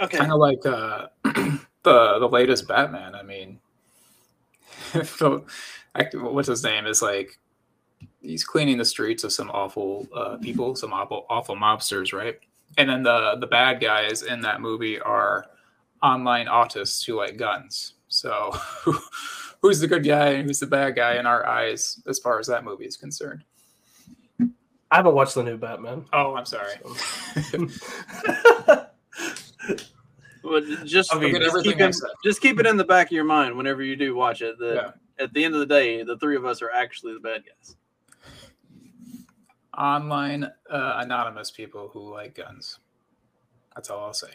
Okay. 0.00 0.16
Kind 0.16 0.32
of 0.32 0.38
like 0.38 0.64
uh, 0.64 1.08
the 1.24 2.18
the 2.18 2.28
latest 2.28 2.66
Batman. 2.66 3.14
I 3.14 3.22
mean, 3.22 3.58
what's 6.14 6.48
his 6.48 6.64
name 6.64 6.86
is 6.86 7.02
like 7.02 7.38
he's 8.22 8.44
cleaning 8.44 8.78
the 8.78 8.84
streets 8.84 9.24
of 9.24 9.32
some 9.32 9.50
awful 9.50 10.08
uh, 10.14 10.36
people, 10.38 10.74
some 10.74 10.92
awful 10.92 11.26
awful 11.28 11.56
mobsters, 11.56 12.12
right? 12.12 12.38
And 12.78 12.88
then 12.88 13.02
the 13.02 13.36
the 13.38 13.46
bad 13.46 13.80
guys 13.80 14.22
in 14.22 14.40
that 14.42 14.60
movie 14.60 14.98
are 14.98 15.46
online 16.02 16.46
autists 16.46 17.04
who 17.04 17.16
like 17.16 17.36
guns. 17.36 17.94
So 18.10 18.54
who's 19.62 19.80
the 19.80 19.86
good 19.86 20.04
guy 20.04 20.32
and 20.32 20.46
who's 20.46 20.60
the 20.60 20.66
bad 20.66 20.96
guy 20.96 21.16
in 21.16 21.24
our 21.26 21.46
eyes 21.46 22.02
as 22.06 22.18
far 22.18 22.38
as 22.38 22.46
that 22.48 22.64
movie 22.64 22.84
is 22.84 22.98
concerned? 22.98 23.44
I 24.38 24.96
haven't 24.96 25.14
watched 25.14 25.36
the 25.36 25.42
new 25.42 25.56
Batman. 25.56 26.04
Oh, 26.12 26.34
I'm 26.34 26.44
sorry. 26.44 26.74
well, 30.42 30.60
just, 30.84 31.14
I 31.14 31.18
mean, 31.18 31.36
just, 31.36 31.64
keep 31.64 31.80
it, 31.80 31.96
just 32.24 32.42
keep 32.42 32.60
it 32.60 32.66
in 32.66 32.76
the 32.76 32.84
back 32.84 33.06
of 33.06 33.12
your 33.12 33.24
mind 33.24 33.56
whenever 33.56 33.82
you 33.82 33.96
do 33.96 34.14
watch 34.14 34.42
it. 34.42 34.58
That 34.58 34.74
yeah. 34.74 34.90
at 35.24 35.32
the 35.32 35.44
end 35.44 35.54
of 35.54 35.60
the 35.60 35.66
day, 35.66 36.02
the 36.02 36.18
three 36.18 36.34
of 36.36 36.44
us 36.44 36.60
are 36.60 36.70
actually 36.70 37.14
the 37.14 37.20
bad 37.20 37.44
guys 37.46 37.76
online 39.80 40.44
uh, 40.44 40.94
anonymous 40.98 41.50
people 41.50 41.88
who 41.92 42.12
like 42.12 42.34
guns. 42.34 42.78
That's 43.74 43.88
all 43.90 44.04
I'll 44.04 44.12
say. 44.12 44.28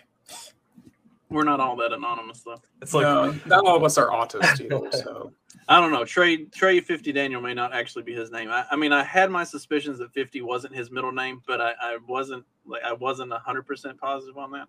We're 1.30 1.44
not 1.44 1.60
all 1.60 1.76
that 1.78 1.92
anonymous 1.92 2.42
though. 2.42 2.62
It's 2.82 2.94
like 2.94 3.04
no, 3.04 3.36
not 3.46 3.66
all 3.66 3.76
of 3.76 3.84
us 3.84 3.98
are 3.98 4.10
autists 4.10 4.62
either. 4.62 4.92
So 4.92 5.32
I 5.68 5.80
don't 5.80 5.92
know. 5.92 6.06
Trey 6.06 6.46
Trey 6.46 6.80
Fifty 6.80 7.12
Daniel 7.12 7.42
may 7.42 7.54
not 7.54 7.74
actually 7.74 8.04
be 8.04 8.14
his 8.14 8.32
name. 8.32 8.50
I, 8.50 8.66
I 8.70 8.76
mean, 8.76 8.92
I 8.92 9.04
had 9.04 9.32
my 9.32 9.44
suspicions 9.44 9.98
that 10.00 10.14
Fifty 10.14 10.42
wasn't 10.42 10.76
his 10.76 10.92
middle 10.92 11.12
name, 11.12 11.42
but 11.48 11.62
I, 11.62 11.74
I 11.82 11.98
wasn't 12.08 12.46
like 12.66 12.84
I 12.84 12.94
wasn't 12.94 13.34
hundred 13.34 13.64
percent 13.64 14.00
positive 14.00 14.38
on 14.38 14.52
that. 14.52 14.68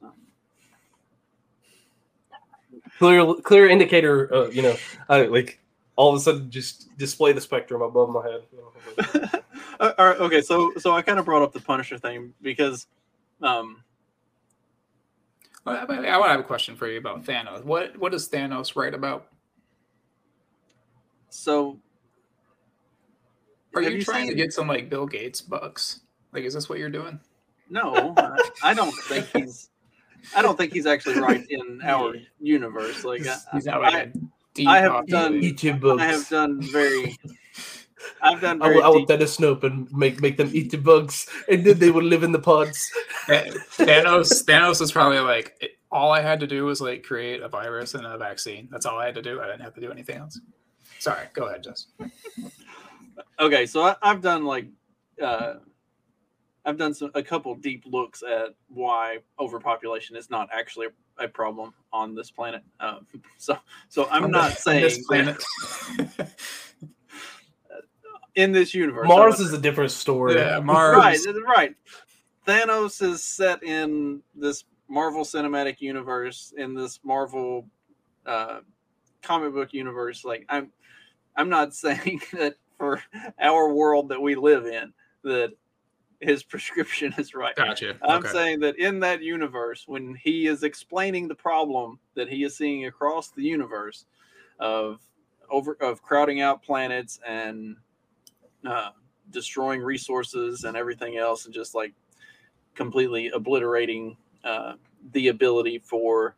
So. 0.00 0.12
Clear 2.98 3.34
clear 3.42 3.68
indicator. 3.68 4.34
Uh, 4.34 4.48
you 4.48 4.62
know, 4.62 4.76
I, 5.08 5.22
like 5.22 5.60
all 5.96 6.10
of 6.10 6.16
a 6.16 6.20
sudden 6.20 6.50
just 6.50 6.96
display 6.98 7.32
the 7.32 7.40
spectrum 7.40 7.82
above 7.82 8.10
my 8.10 8.28
head. 8.28 9.40
Uh, 9.80 9.92
all 9.98 10.06
right, 10.06 10.20
okay, 10.20 10.40
so 10.40 10.72
so 10.78 10.92
I 10.92 11.02
kind 11.02 11.18
of 11.18 11.24
brought 11.24 11.42
up 11.42 11.52
the 11.52 11.58
Punisher 11.58 11.98
thing 11.98 12.32
because, 12.42 12.86
um, 13.42 13.82
well, 13.82 13.83
I, 15.66 15.72
I 15.72 15.84
want 15.86 16.04
to 16.04 16.32
have 16.32 16.40
a 16.40 16.44
question 16.44 16.76
for 16.76 16.88
you 16.88 16.98
about 16.98 17.24
Thanos. 17.24 17.64
What 17.64 17.96
what 17.98 18.12
does 18.12 18.28
Thanos 18.28 18.76
write 18.76 18.94
about? 18.94 19.28
So, 21.30 21.78
are 23.74 23.82
you, 23.82 23.90
you 23.90 24.02
trying 24.02 24.26
seen... 24.26 24.36
to 24.36 24.42
get 24.42 24.52
some 24.52 24.68
like 24.68 24.90
Bill 24.90 25.06
Gates 25.06 25.40
bucks? 25.40 26.00
Like, 26.32 26.44
is 26.44 26.54
this 26.54 26.68
what 26.68 26.78
you're 26.78 26.90
doing? 26.90 27.18
No, 27.70 28.14
I, 28.16 28.50
I 28.62 28.74
don't 28.74 28.94
think 29.04 29.26
he's. 29.34 29.70
I 30.36 30.42
don't 30.42 30.56
think 30.56 30.72
he's 30.72 30.86
actually 30.86 31.20
right 31.20 31.44
in 31.48 31.80
our 31.82 32.14
universe. 32.40 33.04
Like, 33.04 33.22
he's 33.52 33.66
I, 33.66 33.78
I, 33.78 34.12
I 34.66 34.78
have 34.80 35.06
done. 35.06 35.40
YouTube 35.40 35.80
books. 35.80 36.02
I 36.02 36.06
have 36.06 36.28
done 36.28 36.60
very 36.60 37.16
I've 38.22 38.40
done. 38.40 38.62
I 38.62 38.68
will, 38.68 38.82
I 38.84 38.88
will 38.88 39.04
Dennis 39.04 39.36
Snope 39.36 39.64
and 39.64 39.92
make 39.92 40.20
make 40.20 40.36
them 40.36 40.50
eat 40.52 40.70
the 40.70 40.78
bugs, 40.78 41.26
and 41.48 41.64
then 41.64 41.78
they 41.78 41.90
will 41.90 42.02
live 42.02 42.22
in 42.22 42.32
the 42.32 42.38
pods. 42.38 42.90
Thanos, 43.26 44.44
Thanos 44.44 44.80
is 44.80 44.92
probably 44.92 45.20
like 45.20 45.74
all 45.94 46.10
I 46.10 46.20
had 46.20 46.40
to 46.40 46.46
do 46.46 46.64
was 46.64 46.80
like 46.80 47.04
create 47.04 47.40
a 47.40 47.48
virus 47.48 47.94
and 47.94 48.04
a 48.04 48.18
vaccine. 48.18 48.68
That's 48.70 48.84
all 48.84 48.98
I 48.98 49.06
had 49.06 49.14
to 49.14 49.22
do. 49.22 49.40
I 49.40 49.46
didn't 49.46 49.62
have 49.62 49.74
to 49.74 49.80
do 49.80 49.92
anything 49.92 50.16
else. 50.16 50.40
Sorry, 50.98 51.26
go 51.34 51.44
ahead, 51.44 51.62
Jess. 51.62 51.86
okay, 53.38 53.64
so 53.64 53.82
I, 53.82 53.96
have 54.02 54.20
done 54.20 54.44
like, 54.44 54.66
uh, 55.22 55.54
I've 56.64 56.78
done 56.78 56.94
some 56.94 57.10
a 57.14 57.22
couple 57.22 57.54
deep 57.54 57.84
looks 57.86 58.22
at 58.22 58.54
why 58.68 59.18
overpopulation 59.38 60.16
is 60.16 60.30
not 60.30 60.48
actually 60.52 60.88
a, 61.18 61.24
a 61.24 61.28
problem 61.28 61.74
on 61.92 62.14
this 62.14 62.30
planet. 62.30 62.62
Um, 62.80 63.06
so, 63.38 63.56
so 63.88 64.08
I'm 64.10 64.24
on 64.24 64.30
not 64.32 64.52
saying 64.58 64.82
this 64.82 65.06
planet. 65.06 65.42
in 68.34 68.52
this 68.52 68.74
universe. 68.74 69.08
Mars 69.08 69.40
is 69.40 69.52
a 69.52 69.58
different 69.58 69.90
story. 69.90 70.34
Yeah, 70.34 70.60
Mars. 70.60 70.96
Right, 70.96 71.18
right. 71.56 71.74
Thanos 72.46 73.02
is 73.02 73.22
set 73.22 73.62
in 73.62 74.22
this 74.34 74.64
Marvel 74.88 75.24
Cinematic 75.24 75.80
Universe, 75.80 76.52
in 76.56 76.74
this 76.74 77.00
Marvel 77.04 77.66
uh, 78.26 78.60
comic 79.22 79.54
book 79.54 79.72
universe. 79.72 80.24
Like 80.24 80.44
I'm, 80.48 80.70
I'm 81.36 81.48
not 81.48 81.74
saying 81.74 82.20
that 82.32 82.56
for 82.78 83.02
our 83.40 83.72
world 83.72 84.08
that 84.10 84.20
we 84.20 84.34
live 84.34 84.66
in 84.66 84.92
that 85.22 85.52
his 86.20 86.42
prescription 86.42 87.14
is 87.18 87.34
right. 87.34 87.54
Gotcha. 87.54 87.96
I'm 88.02 88.20
okay. 88.20 88.32
saying 88.32 88.60
that 88.60 88.78
in 88.78 89.00
that 89.00 89.22
universe, 89.22 89.84
when 89.86 90.14
he 90.14 90.46
is 90.46 90.62
explaining 90.62 91.28
the 91.28 91.34
problem 91.34 91.98
that 92.14 92.28
he 92.28 92.44
is 92.44 92.56
seeing 92.56 92.86
across 92.86 93.30
the 93.30 93.42
universe 93.42 94.06
of 94.58 95.00
over 95.50 95.76
of 95.80 96.02
crowding 96.02 96.40
out 96.40 96.62
planets 96.62 97.20
and 97.26 97.76
uh, 98.66 98.90
destroying 99.30 99.82
resources 99.82 100.64
and 100.64 100.76
everything 100.76 101.16
else, 101.16 101.44
and 101.44 101.54
just 101.54 101.74
like 101.74 101.92
completely 102.74 103.28
obliterating 103.28 104.16
uh, 104.44 104.74
the 105.12 105.28
ability 105.28 105.78
for 105.78 106.36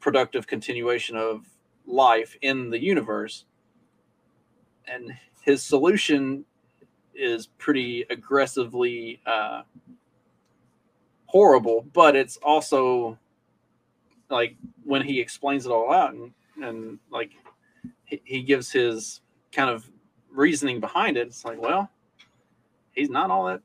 productive 0.00 0.46
continuation 0.46 1.16
of 1.16 1.46
life 1.86 2.36
in 2.42 2.70
the 2.70 2.78
universe. 2.78 3.44
And 4.86 5.12
his 5.42 5.62
solution 5.62 6.44
is 7.14 7.46
pretty 7.46 8.04
aggressively 8.10 9.20
uh, 9.26 9.62
horrible, 11.26 11.86
but 11.92 12.16
it's 12.16 12.36
also 12.38 13.18
like 14.30 14.56
when 14.84 15.02
he 15.02 15.20
explains 15.20 15.66
it 15.66 15.72
all 15.72 15.92
out 15.92 16.14
and, 16.14 16.32
and 16.62 16.98
like 17.10 17.32
he, 18.04 18.20
he 18.24 18.42
gives 18.42 18.70
his 18.70 19.20
kind 19.52 19.70
of 19.70 19.88
reasoning 20.32 20.80
behind 20.80 21.16
it, 21.16 21.28
it's 21.28 21.44
like, 21.44 21.60
well, 21.60 21.90
he's 22.92 23.10
not 23.10 23.30
all 23.30 23.46
that 23.46 23.60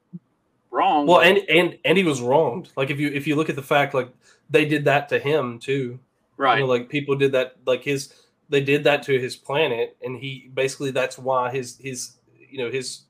wrong. 0.71 1.07
Well, 1.07 1.21
and 1.21 1.37
and 1.49 1.77
and 1.85 1.97
he 1.97 2.03
was 2.03 2.21
wronged. 2.21 2.69
Like 2.75 2.89
if 2.89 2.99
you 2.99 3.09
if 3.09 3.27
you 3.27 3.35
look 3.35 3.49
at 3.49 3.55
the 3.55 3.63
fact, 3.63 3.93
like 3.93 4.09
they 4.49 4.65
did 4.65 4.85
that 4.85 5.09
to 5.09 5.19
him 5.19 5.59
too, 5.59 5.99
right? 6.37 6.59
You 6.59 6.65
know, 6.65 6.69
like 6.69 6.89
people 6.89 7.15
did 7.15 7.31
that, 7.33 7.55
like 7.65 7.83
his 7.83 8.13
they 8.49 8.61
did 8.61 8.83
that 8.85 9.03
to 9.03 9.19
his 9.19 9.35
planet, 9.35 9.97
and 10.03 10.17
he 10.17 10.49
basically 10.53 10.91
that's 10.91 11.17
why 11.17 11.51
his 11.51 11.77
his 11.79 12.17
you 12.49 12.57
know 12.59 12.71
his 12.71 13.01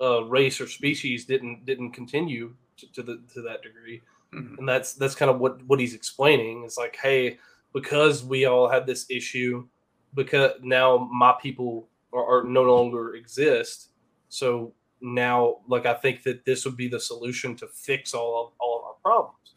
uh, 0.00 0.24
race 0.24 0.60
or 0.60 0.66
species 0.66 1.24
didn't 1.24 1.64
didn't 1.64 1.92
continue 1.92 2.54
to, 2.76 2.92
to 2.92 3.02
the 3.02 3.20
to 3.34 3.42
that 3.42 3.62
degree. 3.62 4.02
Mm-hmm. 4.32 4.58
And 4.58 4.68
that's 4.68 4.94
that's 4.94 5.14
kind 5.14 5.30
of 5.30 5.38
what 5.40 5.62
what 5.64 5.80
he's 5.80 5.94
explaining. 5.94 6.64
It's 6.64 6.78
like, 6.78 6.96
hey, 6.96 7.38
because 7.72 8.24
we 8.24 8.44
all 8.44 8.68
had 8.68 8.86
this 8.86 9.06
issue, 9.10 9.66
because 10.14 10.52
now 10.62 11.08
my 11.12 11.34
people 11.40 11.88
or, 12.12 12.44
no 12.44 12.62
longer 12.62 13.14
exist. 13.14 13.90
So 14.28 14.72
now, 15.00 15.58
like 15.68 15.86
I 15.86 15.94
think 15.94 16.22
that 16.24 16.44
this 16.44 16.64
would 16.64 16.76
be 16.76 16.88
the 16.88 17.00
solution 17.00 17.56
to 17.56 17.66
fix 17.68 18.14
all 18.14 18.46
of 18.46 18.52
all 18.60 18.78
of 18.78 18.84
our 18.84 18.94
problems. 19.02 19.54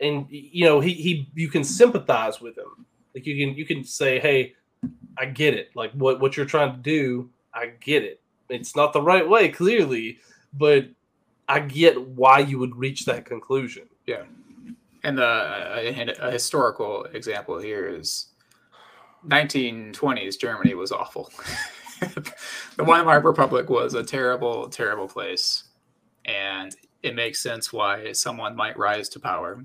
And 0.00 0.26
you 0.30 0.64
know, 0.64 0.80
he 0.80 0.92
he 0.92 1.30
you 1.34 1.48
can 1.48 1.64
sympathize 1.64 2.40
with 2.40 2.56
him. 2.56 2.86
Like 3.14 3.26
you 3.26 3.46
can 3.46 3.56
you 3.56 3.64
can 3.64 3.84
say, 3.84 4.20
hey, 4.20 4.54
I 5.18 5.26
get 5.26 5.54
it. 5.54 5.70
Like 5.74 5.92
what 5.92 6.20
what 6.20 6.36
you're 6.36 6.46
trying 6.46 6.72
to 6.72 6.78
do, 6.78 7.30
I 7.54 7.72
get 7.80 8.02
it. 8.02 8.20
It's 8.48 8.76
not 8.76 8.92
the 8.92 9.02
right 9.02 9.28
way, 9.28 9.48
clearly, 9.48 10.18
but 10.52 10.86
I 11.48 11.60
get 11.60 12.00
why 12.00 12.40
you 12.40 12.58
would 12.58 12.76
reach 12.76 13.04
that 13.06 13.24
conclusion. 13.24 13.88
Yeah. 14.06 14.24
And 15.02 15.20
uh, 15.20 15.76
the 15.76 16.20
a, 16.22 16.28
a 16.28 16.30
historical 16.32 17.04
example 17.04 17.58
here 17.58 17.88
is 17.88 18.28
1920s 19.28 20.38
Germany 20.38 20.74
was 20.74 20.92
awful. 20.92 21.30
the 22.00 22.84
Weimar 22.84 23.20
Republic 23.20 23.68
was 23.70 23.94
a 23.94 24.02
terrible, 24.02 24.68
terrible 24.68 25.08
place. 25.08 25.64
And 26.24 26.74
it 27.02 27.14
makes 27.14 27.40
sense 27.42 27.72
why 27.72 28.12
someone 28.12 28.56
might 28.56 28.76
rise 28.78 29.08
to 29.10 29.20
power. 29.20 29.64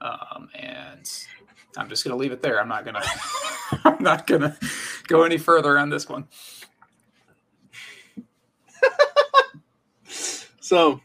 Um, 0.00 0.48
and 0.54 1.10
I'm 1.76 1.88
just 1.88 2.04
gonna 2.04 2.16
leave 2.16 2.32
it 2.32 2.42
there. 2.42 2.60
I'm 2.60 2.68
not 2.68 2.84
gonna 2.84 3.02
I'm 3.84 4.02
not 4.02 4.26
gonna 4.26 4.56
go 5.06 5.24
any 5.24 5.38
further 5.38 5.78
on 5.78 5.90
this 5.90 6.08
one. 6.08 6.26
So 10.70 11.00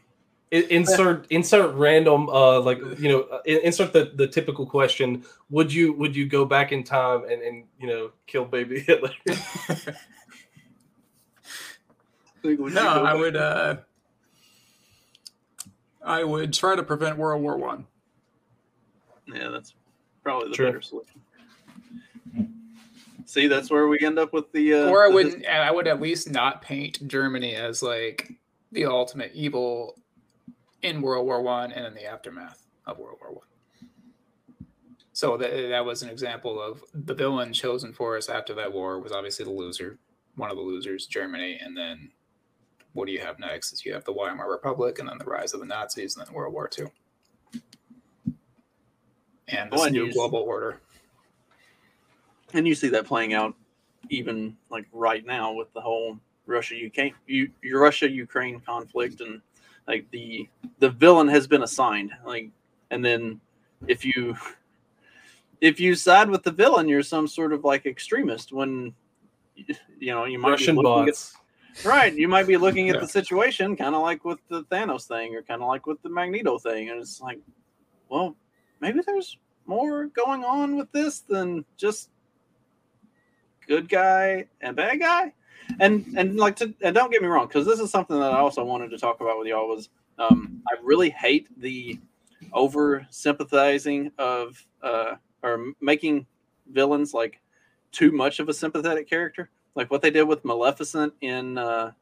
insert 0.52 1.26
insert 1.30 1.74
random 1.74 2.28
uh 2.28 2.60
like 2.60 2.78
you 3.00 3.08
know 3.08 3.22
uh, 3.22 3.40
insert 3.46 3.92
the 3.92 4.12
the 4.14 4.26
typical 4.28 4.64
question 4.64 5.24
would 5.50 5.72
you 5.72 5.92
would 5.94 6.14
you 6.14 6.24
go 6.26 6.44
back 6.44 6.70
in 6.70 6.84
time 6.84 7.24
and 7.24 7.42
and 7.42 7.64
you 7.80 7.86
know 7.88 8.10
kill 8.26 8.44
baby 8.44 8.78
hitler 8.86 9.10
No, 12.44 13.04
I 13.04 13.12
would 13.14 13.36
uh 13.36 13.76
I 16.04 16.22
would 16.22 16.52
try 16.52 16.76
to 16.76 16.82
prevent 16.84 17.18
World 17.18 17.42
War 17.42 17.56
One. 17.56 17.86
Yeah, 19.26 19.48
that's 19.48 19.74
probably 20.22 20.50
the 20.50 20.54
True. 20.54 20.66
better 20.66 20.80
solution. 20.80 21.20
See, 23.24 23.48
that's 23.48 23.68
where 23.70 23.88
we 23.88 23.98
end 23.98 24.20
up 24.20 24.32
with 24.32 24.52
the. 24.52 24.74
Uh, 24.74 24.88
or 24.90 25.04
I 25.04 25.08
the- 25.08 25.14
wouldn't 25.14 25.46
I 25.46 25.72
would 25.72 25.88
at 25.88 26.00
least 26.00 26.30
not 26.30 26.62
paint 26.62 27.08
Germany 27.08 27.56
as 27.56 27.82
like 27.82 28.30
the 28.70 28.84
ultimate 28.86 29.32
evil 29.34 29.96
in 30.82 31.00
World 31.02 31.26
War 31.26 31.42
One 31.42 31.72
and 31.72 31.86
in 31.86 31.94
the 31.94 32.04
aftermath 32.04 32.66
of 32.86 32.98
World 32.98 33.18
War 33.20 33.32
One. 33.34 33.46
So 35.12 35.36
that 35.38 35.50
that 35.70 35.84
was 35.84 36.02
an 36.02 36.10
example 36.10 36.60
of 36.60 36.82
the 36.92 37.14
villain 37.14 37.52
chosen 37.52 37.92
for 37.92 38.16
us 38.16 38.28
after 38.28 38.52
that 38.54 38.72
war 38.72 39.00
was 39.00 39.12
obviously 39.12 39.44
the 39.46 39.50
loser, 39.50 39.98
one 40.36 40.50
of 40.50 40.56
the 40.56 40.62
losers, 40.62 41.06
Germany, 41.06 41.58
and 41.62 41.76
then 41.76 42.10
what 42.92 43.06
do 43.06 43.12
you 43.12 43.20
have 43.20 43.38
next? 43.38 43.72
Is 43.72 43.84
you 43.84 43.94
have 43.94 44.04
the 44.04 44.12
Weimar 44.12 44.50
Republic 44.50 44.98
and 44.98 45.08
then 45.08 45.18
the 45.18 45.24
rise 45.24 45.54
of 45.54 45.60
the 45.60 45.66
Nazis 45.66 46.16
and 46.16 46.26
then 46.26 46.34
World 46.34 46.52
War 46.52 46.68
Two. 46.68 46.90
And 49.48 49.70
this 49.70 49.78
Well, 49.78 49.84
and 49.86 49.94
new 49.94 50.12
global 50.12 50.40
order. 50.40 50.80
and 52.52 52.66
you 52.66 52.74
see 52.74 52.88
that 52.88 53.06
playing 53.06 53.32
out 53.32 53.54
even 54.10 54.56
like 54.70 54.86
right 54.92 55.24
now 55.24 55.52
with 55.52 55.72
the 55.72 55.80
whole 55.80 56.18
Russia 56.46 56.74
UK 56.86 57.12
Russia 57.72 58.08
Ukraine 58.10 58.60
conflict 58.60 59.20
and 59.20 59.40
like 59.88 60.10
the 60.10 60.48
the 60.78 60.90
villain 60.90 61.28
has 61.28 61.46
been 61.46 61.62
assigned 61.62 62.12
like 62.24 62.50
and 62.90 63.04
then 63.04 63.40
if 63.86 64.04
you 64.04 64.36
if 65.60 65.80
you 65.80 65.94
side 65.94 66.28
with 66.28 66.42
the 66.42 66.50
villain 66.50 66.88
you're 66.88 67.02
some 67.02 67.26
sort 67.26 67.52
of 67.52 67.64
like 67.64 67.86
extremist 67.86 68.52
when 68.52 68.92
you 69.98 70.12
know 70.12 70.24
you 70.24 70.38
might 70.38 70.50
russian 70.50 70.76
be 70.76 70.82
looking 70.82 71.06
bots 71.06 71.34
at, 71.78 71.86
right 71.86 72.14
you 72.14 72.28
might 72.28 72.46
be 72.46 72.56
looking 72.56 72.88
at 72.90 72.96
Yeah. 72.96 73.00
the 73.02 73.08
situation 73.08 73.76
kind 73.76 73.94
of 73.94 74.02
like 74.02 74.24
with 74.24 74.38
the 74.48 74.64
Thanos 74.64 75.06
thing 75.06 75.34
or 75.34 75.42
kind 75.42 75.62
of 75.62 75.68
like 75.68 75.86
with 75.86 76.00
the 76.02 76.08
Magneto 76.10 76.58
thing 76.58 76.90
and 76.90 77.00
it's 77.00 77.20
like 77.20 77.38
well 78.08 78.36
maybe 78.80 79.00
there's 79.06 79.38
more 79.66 80.06
going 80.06 80.44
on 80.44 80.76
with 80.76 80.90
this 80.92 81.20
than 81.20 81.64
just 81.76 82.10
good 83.66 83.88
guy 83.88 84.46
and 84.60 84.76
bad 84.76 85.00
guy 85.00 85.32
and 85.80 86.04
and 86.16 86.36
like 86.36 86.56
to 86.56 86.72
and 86.82 86.94
don't 86.94 87.10
get 87.12 87.22
me 87.22 87.28
wrong 87.28 87.46
because 87.46 87.66
this 87.66 87.80
is 87.80 87.90
something 87.90 88.18
that 88.18 88.32
i 88.32 88.38
also 88.38 88.64
wanted 88.64 88.90
to 88.90 88.98
talk 88.98 89.20
about 89.20 89.38
with 89.38 89.46
y'all 89.46 89.68
was 89.68 89.88
um 90.18 90.62
i 90.68 90.76
really 90.82 91.10
hate 91.10 91.48
the 91.60 91.98
over 92.52 93.06
sympathizing 93.10 94.10
of 94.18 94.64
uh 94.82 95.14
or 95.42 95.72
making 95.80 96.26
villains 96.72 97.14
like 97.14 97.40
too 97.92 98.12
much 98.12 98.40
of 98.40 98.48
a 98.48 98.54
sympathetic 98.54 99.08
character. 99.08 99.50
Like 99.74 99.90
what 99.90 100.02
they 100.02 100.10
did 100.10 100.24
with 100.24 100.44
maleficent 100.44 101.14
in 101.20 101.58
uh 101.58 101.92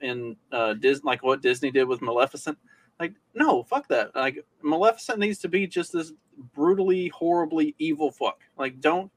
in 0.00 0.36
uh 0.52 0.74
Dis- 0.74 1.04
like 1.04 1.22
what 1.22 1.42
disney 1.42 1.70
did 1.70 1.84
with 1.84 2.02
maleficent. 2.02 2.58
Like 2.98 3.14
no 3.34 3.62
fuck 3.62 3.88
that. 3.88 4.14
Like 4.14 4.44
maleficent 4.62 5.18
needs 5.18 5.38
to 5.40 5.48
be 5.48 5.66
just 5.66 5.92
this 5.92 6.12
brutally 6.54 7.08
horribly 7.08 7.74
evil 7.78 8.10
fuck. 8.10 8.40
Like 8.56 8.80
don't 8.80 9.10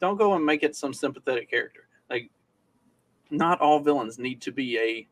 don't 0.00 0.16
go 0.16 0.34
and 0.34 0.44
make 0.44 0.62
it 0.62 0.76
some 0.76 0.92
sympathetic 0.92 1.50
character. 1.50 1.88
Like, 2.10 2.30
not 3.30 3.60
all 3.60 3.80
villains 3.80 4.18
need 4.18 4.40
to 4.42 4.52
be 4.52 4.78
a, 4.78 5.08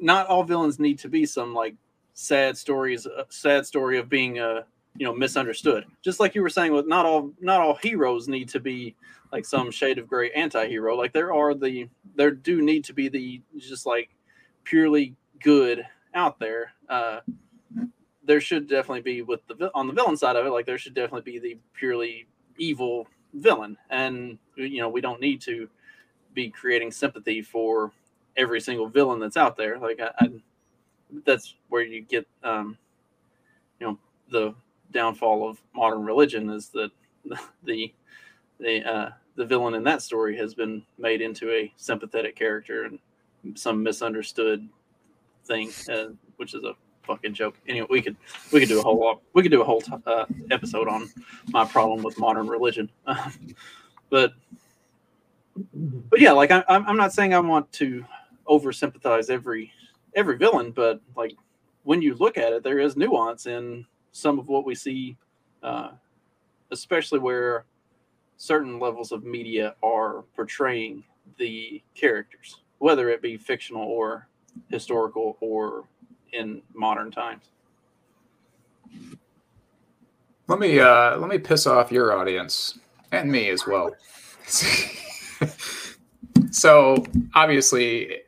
not 0.00 0.26
all 0.26 0.44
villains 0.44 0.78
need 0.78 0.98
to 1.00 1.08
be 1.08 1.26
some 1.26 1.54
like 1.54 1.74
sad 2.14 2.56
stories, 2.56 3.06
uh, 3.06 3.24
sad 3.28 3.66
story 3.66 3.98
of 3.98 4.08
being 4.08 4.38
uh 4.38 4.62
you 4.96 5.06
know 5.06 5.14
misunderstood. 5.14 5.84
Just 6.02 6.20
like 6.20 6.34
you 6.34 6.42
were 6.42 6.50
saying, 6.50 6.72
with 6.72 6.86
not 6.86 7.06
all 7.06 7.32
not 7.40 7.60
all 7.60 7.74
heroes 7.76 8.28
need 8.28 8.48
to 8.50 8.60
be 8.60 8.94
like 9.32 9.44
some 9.44 9.70
shade 9.70 9.98
of 9.98 10.08
gray 10.08 10.30
anti-hero. 10.32 10.96
Like 10.96 11.12
there 11.12 11.32
are 11.32 11.54
the 11.54 11.88
there 12.14 12.30
do 12.30 12.62
need 12.62 12.84
to 12.84 12.92
be 12.92 13.08
the 13.08 13.42
just 13.58 13.86
like 13.86 14.10
purely 14.64 15.14
good 15.42 15.84
out 16.14 16.38
there. 16.38 16.72
Uh, 16.88 17.20
there 18.24 18.40
should 18.40 18.68
definitely 18.68 19.00
be 19.00 19.22
with 19.22 19.40
the 19.46 19.70
on 19.74 19.86
the 19.86 19.92
villain 19.92 20.16
side 20.16 20.36
of 20.36 20.46
it. 20.46 20.50
Like 20.50 20.66
there 20.66 20.78
should 20.78 20.94
definitely 20.94 21.32
be 21.32 21.38
the 21.38 21.58
purely 21.74 22.26
evil 22.58 23.06
villain 23.34 23.76
and 23.88 24.38
you 24.56 24.80
know 24.80 24.90
we 24.90 25.00
don't 25.00 25.20
need 25.20 25.40
to 25.40 25.68
be 26.34 26.48
creating 26.50 26.90
sympathy 26.90 27.42
for 27.42 27.92
every 28.36 28.60
single 28.60 28.88
villain 28.88 29.20
that's 29.20 29.36
out 29.36 29.56
there 29.56 29.78
like 29.78 30.00
I, 30.00 30.10
I 30.20 30.28
that's 31.24 31.54
where 31.68 31.82
you 31.82 32.00
get 32.00 32.26
um 32.42 32.76
you 33.78 33.86
know 33.86 33.98
the 34.30 34.54
downfall 34.92 35.48
of 35.48 35.60
modern 35.74 36.04
religion 36.04 36.48
is 36.50 36.68
that 36.70 36.90
the 37.64 37.92
the 38.58 38.82
uh 38.84 39.10
the 39.34 39.44
villain 39.44 39.74
in 39.74 39.84
that 39.84 40.02
story 40.02 40.36
has 40.36 40.54
been 40.54 40.82
made 40.98 41.20
into 41.22 41.50
a 41.50 41.72
sympathetic 41.76 42.36
character 42.36 42.84
and 42.84 42.98
some 43.58 43.82
misunderstood 43.82 44.68
thing 45.44 45.70
uh, 45.90 46.06
which 46.36 46.54
is 46.54 46.64
a 46.64 46.74
fucking 47.02 47.34
joke 47.34 47.56
anyway 47.66 47.86
we 47.90 48.00
could 48.00 48.16
we 48.52 48.60
could 48.60 48.68
do 48.68 48.78
a 48.78 48.82
whole 48.82 49.20
we 49.32 49.42
could 49.42 49.50
do 49.50 49.60
a 49.60 49.64
whole 49.64 49.80
t- 49.80 49.92
uh, 50.06 50.24
episode 50.50 50.88
on 50.88 51.10
my 51.48 51.64
problem 51.64 52.02
with 52.02 52.18
modern 52.18 52.46
religion. 52.46 52.90
but 54.10 54.32
but 55.74 56.20
yeah, 56.20 56.32
like 56.32 56.50
I, 56.50 56.64
I'm 56.68 56.96
not 56.96 57.12
saying 57.12 57.34
I 57.34 57.40
want 57.40 57.70
to 57.72 58.04
over 58.46 58.72
sympathize 58.72 59.30
every 59.30 59.72
every 60.14 60.36
villain, 60.36 60.72
but 60.72 61.00
like 61.16 61.36
when 61.84 62.02
you 62.02 62.14
look 62.14 62.38
at 62.38 62.52
it, 62.52 62.62
there 62.62 62.78
is 62.78 62.96
nuance 62.96 63.46
in 63.46 63.86
some 64.12 64.38
of 64.38 64.48
what 64.48 64.64
we 64.64 64.74
see, 64.74 65.16
uh, 65.62 65.90
especially 66.70 67.18
where 67.18 67.64
certain 68.36 68.78
levels 68.78 69.12
of 69.12 69.24
media 69.24 69.74
are 69.82 70.22
portraying 70.34 71.04
the 71.38 71.82
characters, 71.94 72.60
whether 72.78 73.08
it 73.08 73.22
be 73.22 73.36
fictional 73.36 73.82
or 73.82 74.28
historical 74.68 75.36
or 75.40 75.84
in 76.32 76.62
modern 76.74 77.10
times. 77.10 77.50
Let 80.48 80.58
me 80.58 80.80
uh 80.80 81.16
let 81.18 81.30
me 81.30 81.38
piss 81.38 81.66
off 81.66 81.92
your 81.92 82.16
audience 82.18 82.78
and 83.12 83.30
me 83.30 83.48
as 83.50 83.66
well. 83.66 83.94
so 86.50 87.04
obviously 87.34 88.20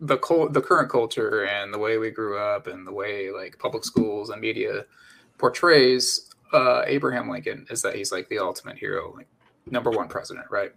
the 0.00 0.18
cul- 0.18 0.48
the 0.48 0.60
current 0.60 0.90
culture 0.90 1.44
and 1.46 1.72
the 1.72 1.78
way 1.78 1.98
we 1.98 2.10
grew 2.10 2.38
up 2.38 2.66
and 2.66 2.86
the 2.86 2.92
way 2.92 3.30
like 3.30 3.58
public 3.58 3.84
schools 3.84 4.30
and 4.30 4.40
media 4.40 4.84
portrays 5.38 6.32
uh, 6.52 6.82
Abraham 6.86 7.28
Lincoln 7.28 7.66
is 7.70 7.82
that 7.82 7.94
he's 7.94 8.12
like 8.12 8.28
the 8.28 8.38
ultimate 8.38 8.78
hero, 8.78 9.14
like 9.16 9.28
number 9.70 9.90
one 9.90 10.08
president, 10.08 10.46
right? 10.50 10.72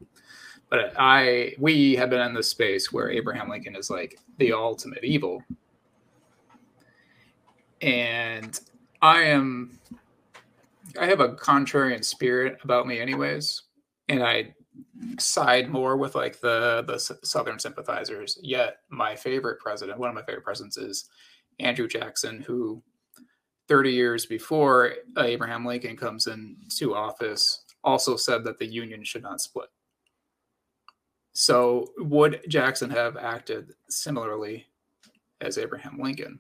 But 0.70 0.94
I 0.98 1.54
we 1.60 1.96
have 1.96 2.10
been 2.10 2.22
in 2.22 2.34
this 2.34 2.50
space 2.50 2.92
where 2.92 3.10
Abraham 3.10 3.50
Lincoln 3.50 3.76
is 3.76 3.90
like 3.90 4.18
the 4.38 4.54
ultimate 4.54 5.04
evil, 5.04 5.44
and 7.82 8.60
I 9.02 9.24
am 9.24 9.80
I 11.00 11.06
have 11.06 11.20
a 11.20 11.30
contrarian 11.30 12.04
spirit 12.04 12.58
about 12.64 12.88
me, 12.88 13.00
anyways, 13.00 13.64
and 14.10 14.24
I 14.24 14.54
side 15.20 15.70
more 15.70 15.98
with 15.98 16.16
like 16.16 16.40
the 16.40 16.84
the 16.88 17.00
Southern 17.24 17.60
sympathizers. 17.60 18.38
Yet 18.42 18.78
my 18.90 19.16
favorite 19.16 19.60
president, 19.60 20.00
one 20.00 20.10
of 20.10 20.16
my 20.16 20.24
favorite 20.24 20.44
presidents, 20.44 20.78
is 20.78 21.10
Andrew 21.60 21.88
Jackson, 21.88 22.42
who 22.42 22.82
30 23.68 23.92
years 23.92 24.26
before 24.26 24.94
Abraham 25.18 25.66
Lincoln 25.66 25.98
comes 25.98 26.28
into 26.28 26.94
office, 26.94 27.64
also 27.84 28.16
said 28.16 28.44
that 28.44 28.60
the 28.60 28.66
Union 28.66 29.04
should 29.04 29.24
not 29.24 29.42
split. 29.42 29.70
So 31.34 31.92
would 31.98 32.42
Jackson 32.48 32.90
have 32.92 33.18
acted 33.18 33.74
similarly 33.90 34.68
as 35.42 35.58
Abraham 35.58 36.00
Lincoln 36.02 36.40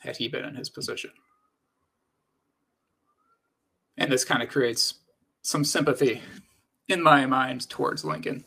had 0.00 0.16
he 0.16 0.28
been 0.28 0.44
in 0.44 0.54
his 0.54 0.70
position? 0.70 1.10
And 3.96 4.10
this 4.10 4.24
kind 4.24 4.42
of 4.42 4.48
creates 4.48 4.94
some 5.42 5.64
sympathy 5.64 6.22
in 6.90 7.02
my 7.02 7.26
mind 7.26 7.68
towards 7.68 8.04
Lincoln. 8.04 8.44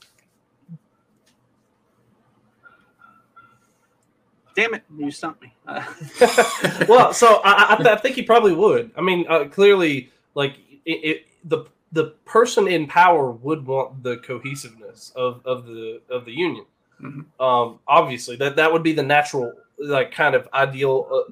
Damn 4.55 4.75
it, 4.75 4.83
you 4.95 5.09
stumped 5.09 5.41
me. 5.41 5.51
Uh, 5.67 5.83
well, 6.87 7.11
so 7.11 7.41
I, 7.43 7.73
I, 7.73 7.75
th- 7.77 7.87
I 7.87 7.95
think 7.95 8.15
he 8.15 8.21
probably 8.21 8.53
would. 8.53 8.91
I 8.95 9.01
mean, 9.01 9.25
uh, 9.27 9.45
clearly, 9.45 10.11
like 10.35 10.57
it, 10.85 10.91
it, 10.91 11.25
the 11.45 11.65
the 11.91 12.13
person 12.25 12.67
in 12.67 12.85
power 12.87 13.31
would 13.31 13.65
want 13.65 14.03
the 14.03 14.17
cohesiveness 14.17 15.11
of, 15.15 15.41
of 15.45 15.65
the 15.65 16.01
of 16.09 16.25
the 16.25 16.31
union. 16.31 16.65
Mhm. 17.01 17.25
Um, 17.39 17.79
obviously, 17.87 18.35
that 18.37 18.55
that 18.57 18.71
would 18.71 18.83
be 18.83 18.93
the 18.93 19.01
natural, 19.03 19.51
like, 19.79 20.11
kind 20.11 20.35
of 20.35 20.47
ideal, 20.53 21.07
uh, 21.11 21.31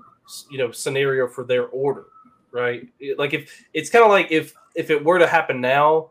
you 0.50 0.58
know, 0.58 0.72
scenario 0.72 1.28
for 1.28 1.44
their 1.44 1.68
order, 1.68 2.06
right? 2.52 2.88
Like 3.18 3.34
if 3.36 3.64
it's 3.74 3.90
kind 3.92 4.04
of 4.04 4.10
like 4.10 4.32
if 4.32 4.56
if 4.76 4.90
it 4.90 5.04
were 5.04 5.20
to 5.20 5.28
happen 5.28 5.62
now, 5.62 6.10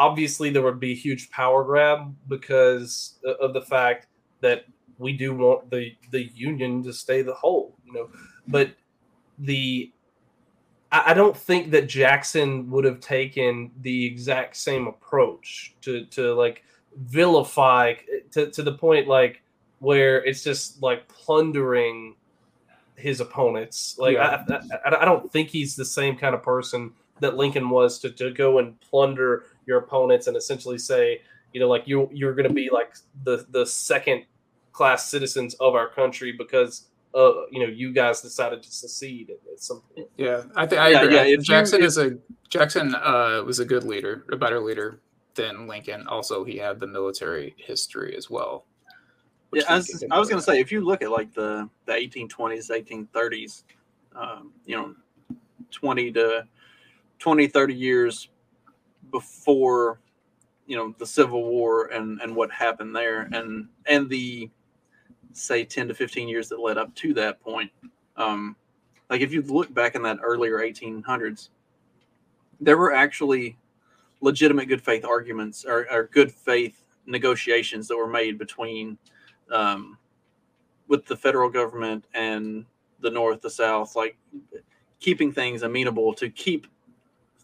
obviously 0.00 0.48
there 0.48 0.62
would 0.62 0.80
be 0.80 0.92
a 0.92 0.96
huge 0.96 1.30
power 1.30 1.62
grab 1.62 2.16
because 2.26 3.18
of 3.38 3.52
the 3.52 3.60
fact 3.60 4.06
that 4.40 4.64
we 4.98 5.12
do 5.12 5.34
want 5.34 5.70
the 5.70 5.94
the 6.10 6.24
union 6.34 6.82
to 6.82 6.92
stay 6.92 7.20
the 7.20 7.34
whole, 7.34 7.76
you 7.84 7.92
know. 7.92 8.08
But 8.48 8.72
the 9.38 9.92
I, 10.90 11.14
don't 11.14 11.36
think 11.36 11.70
that 11.70 11.86
Jackson 11.88 12.68
would 12.70 12.84
have 12.84 12.98
taken 12.98 13.70
the 13.82 14.06
exact 14.06 14.56
same 14.56 14.86
approach 14.86 15.74
to 15.82 16.06
to 16.06 16.34
like 16.34 16.64
vilify 16.96 17.94
to, 18.32 18.50
to 18.50 18.62
the 18.62 18.72
point 18.72 19.06
like 19.06 19.42
where 19.80 20.24
it's 20.24 20.42
just 20.42 20.82
like 20.82 21.06
plundering 21.08 22.16
his 22.96 23.20
opponents. 23.20 23.96
Like 23.98 24.14
Yeah. 24.14 24.44
I, 24.48 24.88
I, 24.88 25.02
I 25.02 25.04
don't 25.04 25.30
think 25.30 25.50
he's 25.50 25.76
the 25.76 25.84
same 25.84 26.16
kind 26.16 26.34
of 26.34 26.42
person 26.42 26.92
that 27.20 27.36
Lincoln 27.36 27.68
was 27.68 27.98
to, 28.00 28.10
to 28.10 28.30
go 28.30 28.58
and 28.58 28.80
plunder 28.80 29.44
your 29.66 29.78
opponents 29.78 30.26
and 30.26 30.36
essentially 30.36 30.78
say, 30.78 31.22
you 31.52 31.60
know, 31.60 31.68
like 31.68 31.86
you 31.86 32.08
you're 32.12 32.34
going 32.34 32.48
to 32.48 32.54
be 32.54 32.70
like 32.70 32.94
the 33.24 33.46
the 33.50 33.64
second 33.66 34.24
class 34.72 35.10
citizens 35.10 35.54
of 35.54 35.74
our 35.74 35.88
country 35.88 36.32
because 36.32 36.86
uh 37.14 37.32
you 37.50 37.58
know 37.58 37.66
you 37.66 37.92
guys 37.92 38.20
decided 38.20 38.62
to 38.62 38.70
secede 38.70 39.30
at, 39.30 39.36
at 39.52 39.60
some 39.60 39.82
point. 39.94 40.06
Yeah, 40.16 40.44
I 40.54 40.66
think 40.66 40.80
I 40.80 40.90
Yeah, 40.90 41.02
agree. 41.02 41.14
yeah, 41.16 41.22
if 41.22 41.28
you- 41.30 41.42
Jackson 41.42 41.80
if- 41.80 41.86
is 41.86 41.98
a 41.98 42.18
Jackson 42.48 42.94
uh, 42.96 43.42
was 43.46 43.60
a 43.60 43.64
good 43.64 43.84
leader, 43.84 44.24
a 44.32 44.36
better 44.36 44.58
leader 44.60 45.00
than 45.36 45.68
Lincoln. 45.68 46.06
Also, 46.08 46.42
he 46.42 46.56
had 46.56 46.80
the 46.80 46.86
military 46.86 47.54
history 47.58 48.16
as 48.16 48.28
well. 48.28 48.66
Yeah, 49.52 49.62
I 49.68 49.76
was, 49.76 50.04
I 50.10 50.18
was 50.18 50.28
going 50.28 50.40
to 50.40 50.44
say, 50.44 50.58
if 50.60 50.72
you 50.72 50.80
look 50.80 51.00
at 51.02 51.10
like 51.12 51.32
the 51.32 51.68
the 51.86 51.92
1820s, 51.92 52.68
1830s, 52.70 53.62
um, 54.16 54.52
you 54.66 54.76
know, 54.76 54.94
20 55.70 56.10
to 56.12 56.44
20, 57.20 57.46
30 57.46 57.74
years 57.74 58.28
before, 59.10 60.00
you 60.66 60.76
know, 60.76 60.94
the 60.98 61.06
Civil 61.06 61.44
War 61.44 61.86
and 61.86 62.20
and 62.20 62.34
what 62.34 62.50
happened 62.50 62.94
there, 62.94 63.28
and 63.32 63.68
and 63.86 64.08
the 64.08 64.50
say 65.32 65.64
10 65.64 65.88
to 65.88 65.94
15 65.94 66.28
years 66.28 66.48
that 66.48 66.60
led 66.60 66.78
up 66.78 66.94
to 66.96 67.14
that 67.14 67.40
point. 67.40 67.70
Um, 68.16 68.56
like 69.08 69.20
if 69.20 69.32
you 69.32 69.42
look 69.42 69.72
back 69.72 69.94
in 69.94 70.02
that 70.02 70.18
earlier 70.22 70.58
1800s, 70.58 71.50
there 72.60 72.76
were 72.76 72.92
actually 72.92 73.56
legitimate 74.20 74.66
good 74.66 74.82
faith 74.82 75.04
arguments 75.04 75.64
or, 75.64 75.86
or 75.90 76.08
good 76.12 76.30
faith 76.30 76.82
negotiations 77.06 77.88
that 77.88 77.96
were 77.96 78.06
made 78.06 78.38
between 78.38 78.98
um, 79.50 79.96
with 80.88 81.06
the 81.06 81.16
federal 81.16 81.48
government 81.48 82.04
and 82.14 82.64
the 83.00 83.10
North, 83.10 83.40
the 83.40 83.50
South, 83.50 83.96
like 83.96 84.16
keeping 84.98 85.32
things 85.32 85.62
amenable 85.62 86.12
to 86.14 86.28
keep 86.28 86.66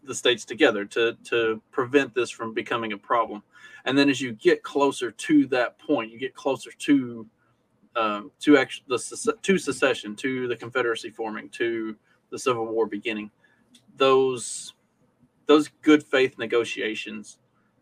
the 0.07 0.15
states 0.15 0.45
together 0.45 0.85
to 0.85 1.17
to 1.25 1.61
prevent 1.71 2.15
this 2.15 2.31
from 2.31 2.55
becoming 2.55 2.93
a 2.93 2.99
problem. 2.99 3.43
And 3.85 3.97
then 3.97 4.09
as 4.09 4.21
you 4.21 4.33
get 4.33 4.63
closer 4.63 5.11
to 5.11 5.47
that 5.49 5.79
point, 5.79 6.11
you 6.11 6.19
get 6.19 6.35
closer 6.35 6.71
to 6.71 7.27
um, 7.97 8.31
to 8.41 8.59
actually 8.59 8.85
the 8.89 9.35
to 9.43 9.59
secession, 9.59 10.17
to 10.17 10.49
the 10.49 10.57
Confederacy 10.57 11.11
forming, 11.11 11.49
to 11.51 11.97
the 12.31 12.39
Civil 12.39 12.67
War 12.67 12.87
beginning. 12.87 13.31
Those 13.97 14.75
those 15.47 15.69
good 15.83 16.03
faith 16.03 16.39
negotiations 16.39 17.39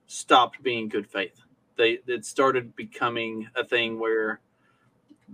stopped 0.07 0.63
being 0.63 0.89
good 0.89 1.07
faith. 1.07 1.41
They 1.77 1.99
it 2.07 2.25
started 2.25 2.77
becoming 2.77 3.49
a 3.57 3.65
thing 3.65 3.99
where 3.99 4.41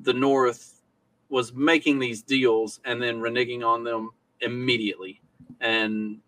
the 0.03 0.14
North 0.14 0.82
was 1.28 1.53
making 1.53 1.99
these 1.99 2.22
deals 2.22 2.80
and 2.84 3.03
then 3.03 3.20
reneging 3.20 3.64
on 3.64 3.84
them 3.84 4.11
immediately 4.41 5.20
and 5.61 6.18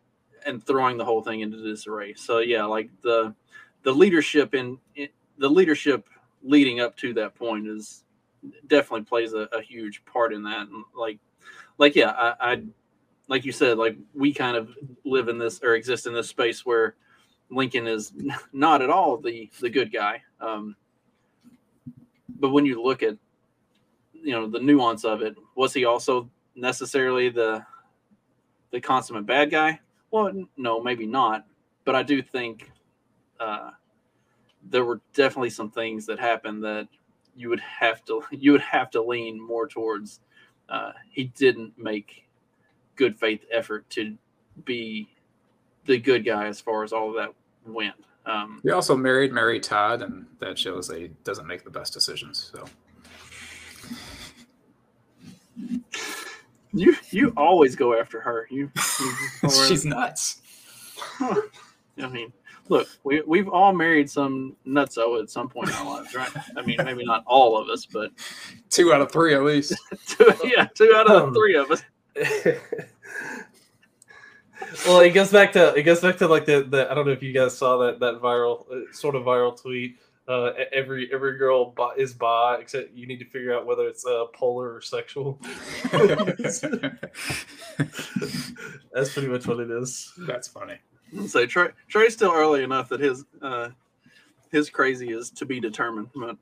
and 0.47 0.64
throwing 0.64 0.97
the 0.97 1.05
whole 1.05 1.22
thing 1.22 1.40
into 1.40 1.62
disarray. 1.62 2.14
So 2.14 2.38
yeah, 2.38 2.64
like 2.64 2.90
the 3.03 3.34
the 3.82 3.93
leadership 3.93 4.55
in, 4.55 4.78
in 4.95 5.09
the 5.38 5.49
leadership 5.49 6.07
leading 6.43 6.80
up 6.80 6.97
to 6.99 7.14
that 7.14 7.34
point 7.34 7.66
is 7.66 8.05
definitely 8.66 9.05
plays 9.05 9.32
a, 9.32 9.49
a 9.53 9.62
huge 9.62 10.05
part 10.05 10.32
in 10.32 10.43
that. 10.45 10.68
And 10.68 10.84
like 10.95 11.18
like 11.78 11.95
yeah, 11.95 12.11
I, 12.11 12.53
I 12.53 12.62
like 13.28 13.45
you 13.45 13.53
said, 13.53 13.78
like 13.78 13.97
we 14.14 14.32
kind 14.32 14.57
of 14.57 14.70
live 15.05 15.28
in 15.28 15.38
this 15.38 15.61
or 15.62 15.74
exist 15.74 16.07
in 16.07 16.14
this 16.14 16.28
space 16.28 16.66
where 16.66 16.97
Lincoln 17.51 17.86
is 17.86 18.12
not 18.53 18.82
at 18.82 18.90
all 18.90 19.16
the 19.16 19.51
the 19.61 19.70
good 19.70 19.93
guy. 19.93 20.22
Um, 20.40 20.76
but 22.28 22.51
when 22.51 22.66
you 22.66 22.82
look 22.82 23.03
at 23.03 23.16
you 24.12 24.32
know 24.32 24.49
the 24.49 24.61
nuance 24.61 25.05
of 25.05 25.22
it, 25.22 25.36
was 25.55 25.72
he 25.72 25.84
also 25.84 26.28
necessarily 26.55 27.28
the 27.28 27.64
the 28.70 28.80
consummate 28.80 29.26
bad 29.26 29.51
guy? 29.51 29.80
Well, 30.13 30.47
no, 30.57 30.81
maybe 30.81 31.07
not. 31.07 31.47
But 31.85 31.97
I 31.97 32.05
do 32.05 32.23
think 32.23 32.71
uh, 33.41 33.71
there 34.71 34.85
were 34.85 35.01
definitely 35.15 35.51
some 35.51 35.71
things 35.71 36.07
that 36.07 36.21
happened 36.21 36.63
that 36.63 36.87
you 37.35 37.49
would 37.49 37.61
have 37.61 38.05
to 38.05 38.23
you 38.31 38.53
would 38.53 38.61
have 38.61 38.91
to 38.91 39.03
lean 39.03 39.45
more 39.45 39.67
towards. 39.67 40.21
Uh, 40.69 40.93
he 41.11 41.25
didn't 41.25 41.77
make 41.77 42.29
good 42.95 43.19
faith 43.19 43.45
effort 43.51 43.89
to 43.91 44.17
be 44.65 45.09
the 45.87 45.99
good 45.99 46.25
guy 46.25 46.47
as 46.47 46.61
far 46.61 46.85
as 46.85 46.93
all 46.93 47.09
of 47.09 47.17
that 47.17 47.35
went. 47.67 47.97
Um, 48.25 48.61
He 48.63 48.71
also 48.71 48.97
married 48.97 49.33
Mary 49.33 49.59
Todd, 49.59 50.03
and 50.03 50.27
that 50.39 50.57
shows 50.59 50.87
that 50.89 51.01
he 51.01 51.09
doesn't 51.25 51.47
make 51.47 51.65
the 51.65 51.71
best 51.71 51.93
decisions. 51.93 52.53
So 52.55 52.65
you 56.73 56.95
you 57.11 57.33
always 57.37 57.77
go 57.77 57.99
after 57.99 58.20
her. 58.20 58.47
You, 58.51 58.70
you 59.43 59.51
she's 59.68 59.85
nuts. 59.85 60.41
I 61.20 62.09
mean, 62.11 62.33
look, 62.68 62.89
we 63.05 63.23
we've 63.27 63.49
all 63.49 63.73
married 63.73 64.09
some 64.11 64.57
nutso 64.66 65.20
at 65.23 65.31
some 65.31 65.49
point 65.49 65.68
in 65.68 65.75
our 65.77 65.85
lives, 65.85 66.14
right? 66.14 66.31
I 66.57 66.62
mean, 66.62 66.77
maybe 66.85 67.05
not 67.05 67.25
all 67.27 67.57
of 67.59 67.68
us, 67.68 67.87
but 67.87 68.11
Two 68.70 68.93
out 68.93 69.01
of 69.01 69.12
three 69.12 69.35
at 69.35 69.43
least. 69.43 69.75
two, 70.07 70.33
yeah, 70.45 70.66
two 70.75 70.93
out 70.97 71.11
of 71.11 71.23
Um, 71.29 71.35
three 71.35 71.57
of 71.57 71.70
us. 71.70 71.83
well, 74.87 75.01
it 75.01 75.11
goes 75.11 75.31
back 75.31 75.53
to 75.53 75.75
it 75.75 75.83
goes 75.83 76.01
back 76.01 76.16
to 76.18 76.29
like 76.29 76.47
the, 76.47 76.62
the 76.62 76.91
I 76.91 76.95
don't 76.95 77.07
know 77.07 77.12
if 77.12 77.23
you 77.23 77.33
guys 77.33 77.57
saw 77.57 77.79
that 77.79 78.01
that 78.01 78.20
viral 78.20 78.64
uh, 78.70 78.93
sort 78.93 79.14
of 79.14 79.23
viral 79.25 79.61
tweet. 79.61 79.97
Uh, 80.29 80.53
every 80.73 81.12
every 81.12 81.37
girl 81.37 81.73
bi- 81.73 81.95
is 81.97 82.12
bi, 82.14 82.57
except 82.61 82.95
you 82.95 83.07
need 83.09 83.18
to 83.18 83.25
figure 83.25 83.53
out 83.53 83.66
whether 83.66 83.89
it's 83.89 84.07
uh, 84.07 84.25
polar 84.33 84.73
or 84.75 84.81
sexual. 84.81 85.41
That's 88.93 89.12
pretty 89.12 89.29
much 89.29 89.47
what 89.47 89.59
it 89.61 89.70
is. 89.70 90.12
That's 90.18 90.47
funny. 90.49 90.77
So 91.27 91.45
Trey 91.47 91.70
Trey's 91.89 92.14
still 92.14 92.33
early 92.33 92.62
enough 92.62 92.89
that 92.91 93.01
his 93.01 93.25
uh, 93.41 93.70
his 94.51 94.70
crazy 94.70 95.11
is 95.12 95.31
to 95.33 95.45
be 95.45 95.59
determined. 95.61 96.09
But 96.14 96.37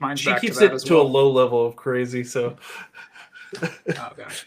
Mine's 0.00 0.20
She 0.20 0.30
back 0.30 0.40
keeps 0.40 0.54
to 0.54 0.60
that 0.60 0.72
it 0.72 0.74
as 0.74 0.84
to 0.84 0.94
well. 0.94 1.02
a 1.02 1.08
low 1.08 1.30
level 1.30 1.66
of 1.66 1.76
crazy. 1.76 2.22
So 2.24 2.56
Oh 3.62 4.12
gosh. 4.16 4.46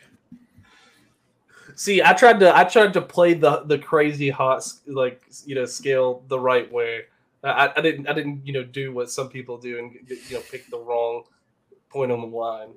See, 1.75 2.01
I 2.01 2.13
tried 2.13 2.39
to 2.41 2.55
I 2.55 2.63
tried 2.63 2.93
to 2.93 3.01
play 3.01 3.33
the 3.33 3.63
the 3.65 3.77
crazy 3.77 4.29
hot 4.29 4.67
like 4.87 5.21
you 5.45 5.55
know 5.55 5.65
scale 5.65 6.23
the 6.27 6.39
right 6.39 6.71
way. 6.71 7.03
I, 7.43 7.71
I 7.75 7.81
didn't 7.81 8.07
I 8.07 8.13
didn't 8.13 8.45
you 8.45 8.53
know 8.53 8.63
do 8.63 8.93
what 8.93 9.09
some 9.11 9.29
people 9.29 9.57
do 9.57 9.77
and 9.79 9.93
you 10.07 10.35
know 10.37 10.43
pick 10.51 10.69
the 10.69 10.79
wrong 10.79 11.23
point 11.89 12.11
on 12.11 12.21
the 12.21 12.27
line. 12.27 12.69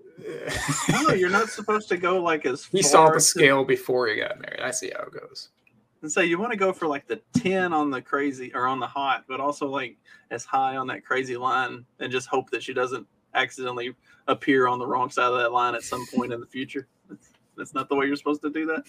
no, 1.02 1.14
you're 1.14 1.30
not 1.30 1.48
supposed 1.48 1.88
to 1.88 1.96
go 1.96 2.20
like 2.22 2.44
as 2.46 2.64
he 2.66 2.82
far 2.82 2.90
saw 2.90 3.08
the 3.10 3.16
as- 3.16 3.26
scale 3.28 3.64
before 3.64 4.08
he 4.08 4.16
got 4.16 4.40
married. 4.40 4.60
I 4.60 4.70
see 4.70 4.92
how 4.96 5.04
it 5.04 5.12
goes. 5.12 5.50
and 6.02 6.10
say 6.12 6.26
you 6.26 6.38
want 6.38 6.52
to 6.52 6.58
go 6.58 6.72
for 6.72 6.86
like 6.86 7.06
the 7.06 7.20
10 7.34 7.72
on 7.72 7.90
the 7.90 8.02
crazy 8.02 8.52
or 8.54 8.66
on 8.66 8.78
the 8.78 8.86
hot 8.86 9.24
but 9.28 9.40
also 9.40 9.66
like 9.66 9.96
as 10.30 10.44
high 10.44 10.76
on 10.76 10.86
that 10.88 11.04
crazy 11.04 11.36
line 11.36 11.84
and 12.00 12.12
just 12.12 12.26
hope 12.28 12.50
that 12.50 12.62
she 12.62 12.74
doesn't 12.74 13.06
accidentally 13.34 13.94
appear 14.28 14.66
on 14.68 14.78
the 14.78 14.86
wrong 14.86 15.08
side 15.10 15.32
of 15.32 15.38
that 15.38 15.52
line 15.52 15.74
at 15.74 15.82
some 15.82 16.04
point 16.14 16.32
in 16.32 16.40
the 16.40 16.46
future 16.46 16.86
that's, 17.56 17.74
not 17.74 17.88
the 17.88 17.94
way 17.94 18.06
you're 18.06 18.16
supposed 18.16 18.42
to 18.42 18.50
do 18.50 18.66
that 18.66 18.84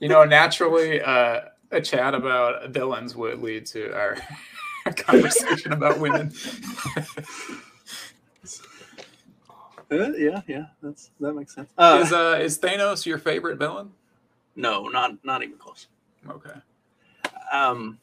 You 0.00 0.08
know, 0.08 0.24
naturally, 0.24 1.00
uh, 1.00 1.42
a 1.70 1.80
chat 1.80 2.14
about 2.14 2.70
villains 2.70 3.16
would 3.16 3.40
lead 3.42 3.66
to 3.66 3.92
our 3.94 4.16
conversation 4.96 5.72
about 5.72 5.98
women. 6.00 6.32
Uh, 9.88 10.10
yeah 10.18 10.40
yeah 10.48 10.64
that's 10.82 11.12
that 11.20 11.32
makes 11.32 11.54
sense 11.54 11.70
uh, 11.78 12.00
is 12.02 12.12
uh, 12.12 12.36
is 12.42 12.58
Thanos 12.58 13.06
your 13.06 13.18
favorite 13.18 13.56
villain? 13.56 13.88
no 14.56 14.88
not 14.88 15.12
not 15.24 15.44
even 15.44 15.56
close 15.56 15.86
Okay. 16.28 16.50
um 17.52 17.96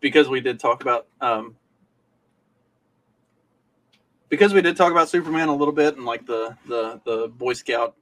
because 0.00 0.28
we 0.28 0.40
did 0.40 0.60
talk 0.60 0.82
about 0.82 1.08
um 1.20 1.56
because 4.28 4.52
we 4.52 4.60
did 4.60 4.76
talk 4.76 4.90
about 4.90 5.08
superman 5.08 5.48
a 5.48 5.54
little 5.54 5.74
bit 5.74 5.96
and 5.96 6.04
like 6.04 6.26
the 6.26 6.56
the 6.66 7.00
the 7.04 7.28
boy 7.28 7.52
scout 7.52 7.96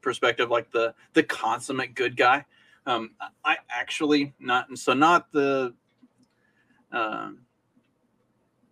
perspective 0.00 0.50
like 0.50 0.70
the 0.70 0.94
the 1.14 1.22
consummate 1.22 1.94
good 1.94 2.16
guy 2.16 2.44
um 2.86 3.10
i 3.44 3.56
actually 3.68 4.32
not 4.38 4.66
so 4.78 4.92
not 4.92 5.30
the 5.32 5.74
um 6.92 7.38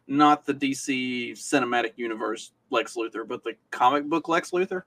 not 0.06 0.46
the 0.46 0.54
dc 0.54 1.32
cinematic 1.32 1.92
universe 1.96 2.52
lex 2.70 2.94
luthor 2.94 3.26
but 3.26 3.42
the 3.44 3.54
comic 3.70 4.04
book 4.04 4.28
lex 4.28 4.50
luthor. 4.50 4.82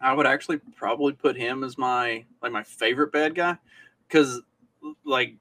I 0.00 0.12
would 0.12 0.26
actually 0.26 0.58
probably 0.76 1.12
put 1.12 1.34
him 1.34 1.64
as 1.64 1.78
my 1.78 2.24
like 2.42 2.52
my 2.52 2.62
favorite 2.62 3.10
bad 3.10 3.34
guy 3.34 3.56
because 4.06 4.42
like 5.04 5.36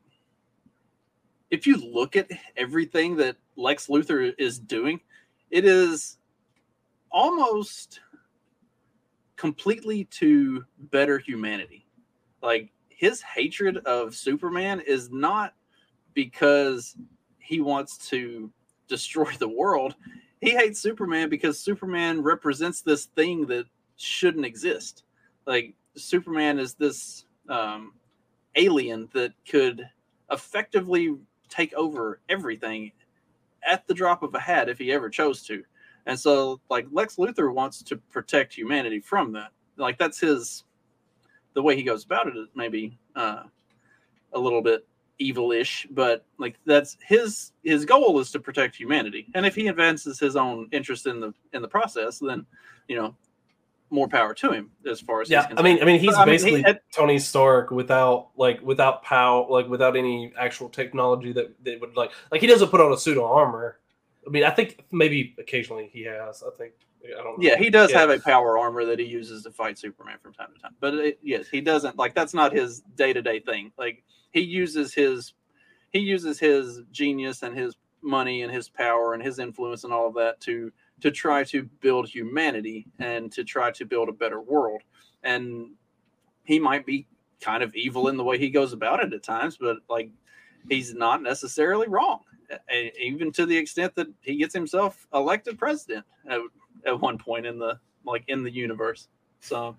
if 1.51 1.67
you 1.67 1.75
look 1.75 2.15
at 2.15 2.31
everything 2.55 3.17
that 3.17 3.35
Lex 3.57 3.87
Luthor 3.87 4.33
is 4.39 4.57
doing, 4.57 4.99
it 5.53 5.65
is 5.65 6.17
almost 7.11 7.99
completely 9.35 10.05
to 10.05 10.65
better 10.89 11.19
humanity. 11.19 11.85
Like 12.41 12.71
his 12.89 13.21
hatred 13.21 13.77
of 13.85 14.15
Superman 14.15 14.79
is 14.79 15.11
not 15.11 15.53
because 16.15 16.97
he 17.37 17.61
wants 17.61 17.99
to 18.09 18.51
destroy 18.87 19.31
the 19.37 19.47
world. 19.47 19.95
He 20.41 20.49
hates 20.49 20.79
Superman 20.79 21.29
because 21.29 21.59
Superman 21.59 22.23
represents 22.23 22.81
this 22.81 23.05
thing 23.05 23.45
that 23.45 23.65
shouldn't 23.95 24.47
exist. 24.47 25.03
Like 25.45 25.75
Superman 25.95 26.57
is 26.57 26.73
this 26.73 27.25
um, 27.47 27.93
alien 28.55 29.07
that 29.13 29.33
could 29.47 29.87
effectively 30.31 31.15
take 31.47 31.75
over 31.75 32.21
everything 32.27 32.91
at 33.67 33.87
the 33.87 33.93
drop 33.93 34.23
of 34.23 34.33
a 34.35 34.39
hat 34.39 34.69
if 34.69 34.77
he 34.77 34.91
ever 34.91 35.09
chose 35.09 35.43
to. 35.43 35.63
And 36.05 36.19
so, 36.19 36.59
like 36.69 36.85
Lex 36.91 37.15
Luthor 37.15 37.53
wants 37.53 37.81
to 37.83 37.97
protect 37.97 38.53
humanity 38.53 38.99
from 38.99 39.31
that. 39.33 39.51
Like 39.77 39.97
that's 39.97 40.19
his, 40.19 40.63
the 41.53 41.63
way 41.63 41.75
he 41.75 41.83
goes 41.83 42.03
about 42.03 42.27
it 42.27 42.33
maybe 42.55 42.97
uh, 43.15 43.43
a 44.33 44.39
little 44.39 44.61
bit 44.61 44.85
evilish, 45.19 45.87
but 45.91 46.25
like 46.37 46.59
that's 46.65 46.97
his 47.05 47.51
his 47.63 47.85
goal 47.85 48.19
is 48.19 48.31
to 48.31 48.39
protect 48.39 48.75
humanity. 48.75 49.27
And 49.35 49.45
if 49.45 49.55
he 49.55 49.67
advances 49.67 50.19
his 50.19 50.35
own 50.35 50.67
interest 50.71 51.07
in 51.07 51.19
the 51.19 51.33
in 51.53 51.61
the 51.61 51.67
process, 51.67 52.19
then 52.19 52.45
you 52.87 52.95
know 52.95 53.15
more 53.93 54.07
power 54.07 54.33
to 54.33 54.51
him 54.51 54.71
as 54.89 54.99
far 54.99 55.21
as 55.21 55.29
yeah. 55.29 55.47
I 55.55 55.61
mean, 55.61 55.81
I 55.81 55.85
mean, 55.85 55.99
he's 55.99 56.15
I 56.15 56.25
mean, 56.25 56.33
basically 56.33 56.63
he- 56.63 56.73
Tony 56.91 57.19
Stark 57.19 57.69
without 57.69 58.29
like 58.35 58.59
without 58.61 59.03
power, 59.03 59.45
like 59.49 59.67
without 59.67 59.95
any 59.95 60.33
actual 60.37 60.67
technology 60.67 61.31
that 61.33 61.53
they 61.63 61.77
would 61.77 61.95
like. 61.95 62.11
Like 62.31 62.41
he 62.41 62.47
doesn't 62.47 62.69
put 62.69 62.81
on 62.81 62.91
a 62.91 62.97
suit 62.97 63.17
of 63.17 63.23
armor. 63.23 63.79
I 64.25 64.31
mean, 64.31 64.43
I 64.43 64.49
think 64.49 64.83
maybe 64.91 65.35
occasionally 65.37 65.89
he 65.93 66.03
has. 66.03 66.43
I 66.43 66.49
think 66.57 66.73
I 67.05 67.21
don't. 67.23 67.37
know. 67.37 67.47
Yeah, 67.47 67.57
he 67.57 67.69
does 67.69 67.91
Yeah. 67.91 67.99
have 67.99 68.09
a 68.09 68.19
power 68.19 68.57
armor 68.57 68.83
that 68.85 68.97
he 68.97 69.05
uses 69.05 69.43
to 69.43 69.51
fight 69.51 69.77
Superman 69.77 70.17
from 70.21 70.33
time 70.33 70.49
to 70.55 70.59
time. 70.61 70.75
But 70.79 70.95
it, 70.95 71.19
yes, 71.21 71.47
he 71.47 71.61
doesn't 71.61 71.95
like 71.97 72.15
that's 72.15 72.33
not 72.33 72.51
his 72.51 72.81
day 72.95 73.13
to 73.13 73.21
day 73.21 73.39
thing. 73.39 73.71
Like 73.77 74.03
he 74.31 74.41
uses 74.41 74.93
his 74.93 75.33
he 75.91 75.99
uses 75.99 76.39
his 76.39 76.81
genius 76.91 77.43
and 77.43 77.55
his 77.55 77.75
money 78.01 78.41
and 78.41 78.51
his 78.51 78.67
power 78.69 79.13
and 79.13 79.21
his 79.21 79.37
influence 79.39 79.83
and 79.83 79.93
all 79.93 80.07
of 80.07 80.15
that 80.15 80.41
to 80.41 80.71
to 81.03 81.11
try 81.11 81.43
to 81.43 81.63
build 81.81 82.07
humanity 82.07 82.87
and 82.97 83.29
to 83.29 83.43
try 83.43 83.69
to 83.69 83.83
build 83.83 84.07
a 84.07 84.13
better 84.13 84.39
world. 84.39 84.81
And 85.23 85.71
he 86.45 86.59
might 86.59 86.85
be 86.85 87.07
kind 87.41 87.61
of 87.61 87.75
evil 87.75 88.07
in 88.07 88.15
the 88.15 88.23
way 88.23 88.37
he 88.37 88.49
goes 88.49 88.71
about 88.71 89.03
it 89.03 89.11
at 89.11 89.21
times, 89.21 89.57
but 89.59 89.79
like 89.89 90.09
he's 90.69 90.93
not 90.93 91.21
necessarily 91.21 91.89
wrong. 91.89 92.21
Even 92.97 93.33
to 93.33 93.45
the 93.45 93.57
extent 93.57 93.93
that 93.95 94.07
he 94.21 94.37
gets 94.37 94.53
himself 94.53 95.05
elected 95.13 95.59
president 95.59 96.05
at, 96.29 96.39
at 96.85 97.01
one 97.01 97.17
point 97.17 97.45
in 97.45 97.59
the 97.59 97.77
like 98.05 98.23
in 98.29 98.41
the 98.41 98.51
universe. 98.51 99.09
So 99.41 99.75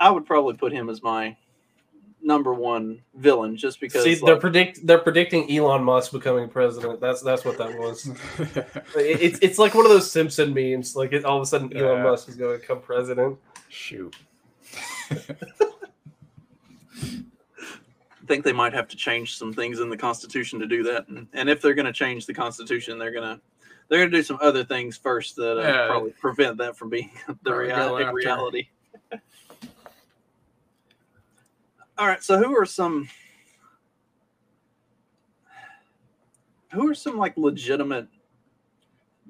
I 0.00 0.10
would 0.10 0.26
probably 0.26 0.54
put 0.54 0.72
him 0.72 0.90
as 0.90 1.04
my 1.04 1.36
number 2.24 2.54
one 2.54 3.00
villain 3.16 3.56
just 3.56 3.78
because 3.80 4.02
See, 4.02 4.14
like, 4.16 4.24
they're 4.24 4.36
predict 4.36 4.86
they're 4.86 4.98
predicting 4.98 5.50
Elon 5.54 5.84
Musk 5.84 6.10
becoming 6.10 6.48
president. 6.48 7.00
That's 7.00 7.20
that's 7.22 7.44
what 7.44 7.58
that 7.58 7.78
was. 7.78 8.06
It- 8.96 9.20
it's 9.22 9.38
it's 9.42 9.58
like 9.58 9.74
one 9.74 9.84
of 9.84 9.92
those 9.92 10.10
Simpson 10.10 10.52
memes. 10.54 10.96
Like 10.96 11.12
it, 11.12 11.24
all 11.24 11.36
of 11.36 11.42
a 11.42 11.46
sudden, 11.46 11.76
Elon 11.76 11.98
Yeah. 11.98 12.02
Musk 12.02 12.28
is 12.28 12.36
going 12.36 12.54
to 12.54 12.60
become 12.60 12.80
president. 12.80 13.38
Shoot. 13.68 14.16
I 15.10 15.16
think 18.26 18.44
they 18.44 18.52
might 18.52 18.72
have 18.72 18.88
to 18.88 18.96
change 18.96 19.36
some 19.36 19.52
things 19.52 19.80
in 19.80 19.90
the 19.90 19.96
Constitution 19.96 20.58
to 20.60 20.66
do 20.66 20.82
that. 20.84 21.06
And, 21.08 21.26
and 21.34 21.48
if 21.50 21.60
they're 21.60 21.74
going 21.74 21.86
to 21.86 21.92
change 21.92 22.26
the 22.26 22.34
Constitution, 22.34 22.98
they're 22.98 23.12
going 23.12 23.36
to 23.36 23.40
they're 23.88 23.98
going 23.98 24.10
to 24.10 24.16
do 24.16 24.22
some 24.22 24.38
other 24.40 24.64
things 24.64 24.96
first 24.96 25.36
that 25.36 25.58
uh, 25.58 25.62
Yeah. 25.62 25.86
probably 25.88 26.12
prevent 26.12 26.56
that 26.58 26.74
from 26.76 26.88
being 26.88 27.10
the 27.42 27.54
reality. 27.54 28.04
reality. 28.10 28.68
All 31.96 32.08
right, 32.08 32.22
so 32.22 32.42
who 32.42 32.58
are 32.58 32.66
some 32.66 33.08
who 36.72 36.90
are 36.90 36.94
some 36.94 37.16
like 37.16 37.36
legitimate 37.36 38.08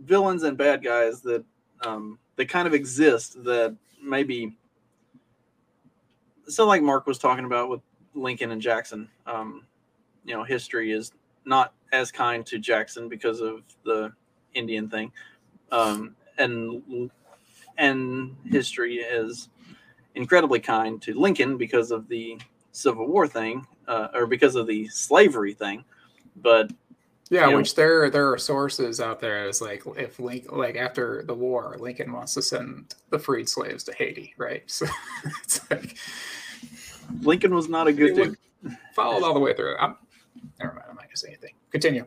villains 0.02 0.44
and 0.44 0.56
bad 0.56 0.82
guys 0.82 1.20
that 1.22 1.44
um, 1.84 2.18
that 2.36 2.48
kind 2.48 2.66
of 2.66 2.72
exist 2.72 3.44
that 3.44 3.76
maybe 4.02 4.56
so 6.46 6.66
like 6.66 6.80
Mark 6.80 7.06
was 7.06 7.18
talking 7.18 7.44
about 7.44 7.68
with 7.68 7.80
Lincoln 8.14 8.50
and 8.50 8.62
Jackson. 8.62 9.08
Um, 9.26 9.66
you 10.24 10.34
know, 10.34 10.42
history 10.42 10.90
is 10.90 11.12
not 11.44 11.74
as 11.92 12.10
kind 12.10 12.46
to 12.46 12.58
Jackson 12.58 13.10
because 13.10 13.40
of 13.40 13.60
the 13.84 14.10
Indian 14.54 14.88
thing, 14.88 15.12
um, 15.70 16.16
and 16.38 17.10
and 17.76 18.34
history 18.46 18.96
is 18.96 19.50
incredibly 20.14 20.60
kind 20.60 21.02
to 21.02 21.12
Lincoln 21.12 21.58
because 21.58 21.90
of 21.90 22.08
the 22.08 22.38
Civil 22.74 23.06
War 23.06 23.26
thing, 23.28 23.64
uh, 23.86 24.08
or 24.14 24.26
because 24.26 24.56
of 24.56 24.66
the 24.66 24.88
slavery 24.88 25.54
thing. 25.54 25.84
But 26.36 26.70
Yeah, 27.30 27.44
You 27.46 27.50
know- 27.52 27.56
which 27.58 27.74
there 27.74 28.10
there 28.10 28.30
are 28.30 28.36
sources 28.38 29.00
out 29.00 29.20
there. 29.20 29.48
Is 29.48 29.62
like 29.62 29.82
if 29.96 30.18
Link 30.18 30.50
like 30.52 30.76
after 30.76 31.22
the 31.26 31.34
war, 31.34 31.76
Lincoln 31.78 32.12
wants 32.12 32.34
to 32.34 32.42
send 32.42 32.94
the 33.10 33.18
freed 33.18 33.48
slaves 33.48 33.84
to 33.84 33.94
Haiti, 33.94 34.34
right? 34.36 34.62
So 34.70 34.86
it's 35.42 35.70
like 35.70 35.96
Lincoln 37.22 37.54
was 37.54 37.68
not 37.68 37.86
a 37.86 37.92
good 37.92 38.14
dude. 38.14 38.36
followed 38.94 39.22
all 39.22 39.34
the 39.34 39.40
way 39.40 39.54
through. 39.54 39.76
I'm, 39.78 39.96
never 40.58 40.72
mind. 40.74 40.86
I'm 40.90 40.96
not 40.96 41.04
gonna 41.04 41.16
say 41.16 41.28
anything. 41.28 41.54
Continue. 41.70 42.06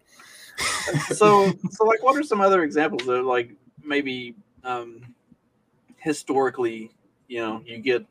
so 1.13 1.51
so 1.72 1.86
like 1.86 2.03
what 2.03 2.15
are 2.18 2.24
some 2.24 2.41
other 2.41 2.63
examples 2.63 3.07
of 3.07 3.26
like 3.26 3.51
maybe 3.84 4.36
um 4.63 5.01
historically 5.97 6.91
you 7.28 7.39
know 7.39 7.61
you 7.65 7.78
get 7.80 8.05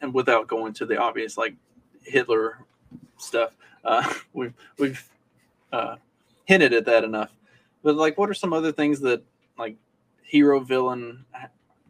and 0.00 0.12
without 0.14 0.46
going 0.48 0.72
to 0.72 0.86
the 0.86 0.96
obvious 0.96 1.36
like 1.36 1.54
hitler 2.04 2.64
stuff 3.16 3.56
uh 3.84 4.12
we've 4.32 4.54
we've 4.78 5.08
uh 5.72 5.96
hinted 6.44 6.72
at 6.72 6.84
that 6.84 7.04
enough 7.04 7.30
but 7.82 7.96
like 7.96 8.16
what 8.18 8.30
are 8.30 8.34
some 8.34 8.52
other 8.52 8.72
things 8.72 9.00
that 9.00 9.22
like 9.58 9.76
hero 10.22 10.60
villain 10.60 11.24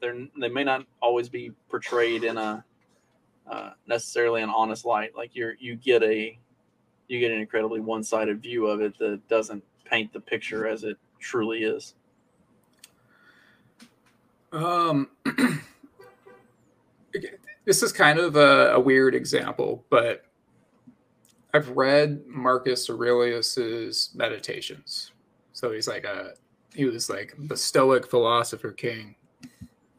they're 0.00 0.26
they 0.40 0.48
may 0.48 0.64
not 0.64 0.86
always 1.00 1.28
be 1.28 1.52
portrayed 1.68 2.24
in 2.24 2.36
a 2.36 2.64
uh, 3.50 3.70
necessarily 3.86 4.40
an 4.40 4.48
honest 4.48 4.86
light 4.86 5.14
like 5.14 5.30
you're 5.34 5.54
you 5.60 5.76
get 5.76 6.02
a 6.02 6.38
you 7.08 7.20
get 7.20 7.30
an 7.30 7.40
incredibly 7.40 7.80
one-sided 7.80 8.42
view 8.42 8.66
of 8.66 8.80
it 8.80 8.98
that 8.98 9.26
doesn't 9.28 9.62
paint 9.84 10.12
the 10.12 10.20
picture 10.20 10.66
as 10.66 10.84
it 10.84 10.96
truly 11.20 11.64
is. 11.64 11.94
Um, 14.52 15.10
this 17.64 17.82
is 17.82 17.92
kind 17.92 18.18
of 18.18 18.36
a, 18.36 18.72
a 18.74 18.80
weird 18.80 19.14
example, 19.14 19.84
but 19.90 20.24
I've 21.52 21.70
read 21.70 22.24
Marcus 22.26 22.90
Aurelius's 22.90 24.10
meditations. 24.14 25.12
So 25.52 25.72
he's 25.72 25.88
like 25.88 26.04
a 26.04 26.34
he 26.74 26.84
was 26.84 27.08
like 27.08 27.34
the 27.38 27.56
Stoic 27.56 28.10
philosopher 28.10 28.72
king 28.72 29.14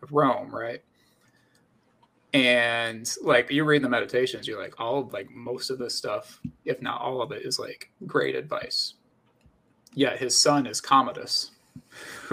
of 0.03 0.11
Rome, 0.11 0.53
right? 0.53 0.81
And 2.33 3.09
like 3.23 3.49
you 3.49 3.63
read 3.63 3.81
the 3.81 3.89
meditations, 3.89 4.45
you're 4.45 4.61
like 4.61 4.79
all 4.79 5.09
like 5.13 5.31
most 5.31 5.69
of 5.69 5.79
this 5.79 5.95
stuff, 5.95 6.41
if 6.65 6.81
not 6.81 6.99
all 6.99 7.21
of 7.21 7.31
it, 7.31 7.45
is 7.45 7.57
like 7.57 7.89
great 8.05 8.35
advice. 8.35 8.95
Yet 9.93 10.19
his 10.19 10.37
son 10.37 10.67
is 10.67 10.81
Commodus, 10.81 11.51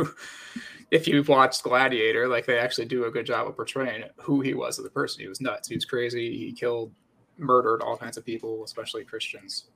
if 0.93 1.09
you've 1.09 1.29
watched 1.29 1.63
Gladiator, 1.63 2.29
like 2.29 2.45
they 2.45 2.59
actually 2.59 2.85
do 2.85 3.07
a 3.07 3.11
good 3.11 3.25
job 3.25 3.49
of 3.49 3.57
portraying 3.57 4.05
who 4.19 4.43
he 4.43 4.53
was 4.53 4.79
as 4.79 4.85
a 4.85 4.91
person. 4.91 5.23
He 5.23 5.27
was 5.27 5.41
nuts. 5.41 5.67
He 5.67 5.75
was 5.75 5.87
crazy. 5.87 6.37
He 6.37 6.53
killed, 6.53 6.93
murdered 7.39 7.83
all 7.83 7.97
kinds 7.97 8.19
of 8.19 8.27
people, 8.27 8.63
especially 8.63 9.03
Christians. 9.03 9.69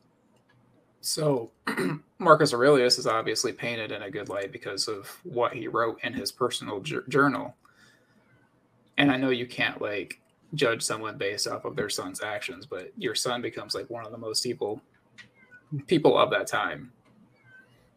So 1.01 1.53
Marcus 2.19 2.53
Aurelius 2.53 2.99
is 2.99 3.07
obviously 3.07 3.55
painted 3.55 3.93
in 3.93 4.03
a 4.03 4.11
good 4.11 4.29
light 4.29 4.53
because 4.53 4.89
of 4.89 5.09
what 5.25 5.55
he 5.55 5.69
wrote 5.69 5.99
in 6.05 6.13
his 6.13 6.31
personal 6.31 6.81
jour- 6.81 7.05
journal. 7.09 7.57
And 8.99 9.11
I 9.11 9.17
know 9.17 9.31
you 9.31 9.47
can't 9.47 9.81
like 9.81 10.21
judge 10.53 10.83
someone 10.83 11.17
based 11.17 11.49
off 11.49 11.65
of 11.65 11.77
their 11.77 11.89
son's 11.89 12.23
actions, 12.23 12.67
but 12.67 12.93
your 12.99 13.15
son 13.15 13.41
becomes 13.41 13.75
like 13.75 13.89
one 13.89 14.05
of 14.05 14.13
the 14.13 14.19
most 14.19 14.45
evil 14.45 14.83
people 15.87 16.19
of 16.19 16.31
that 16.31 16.47
time 16.47 16.93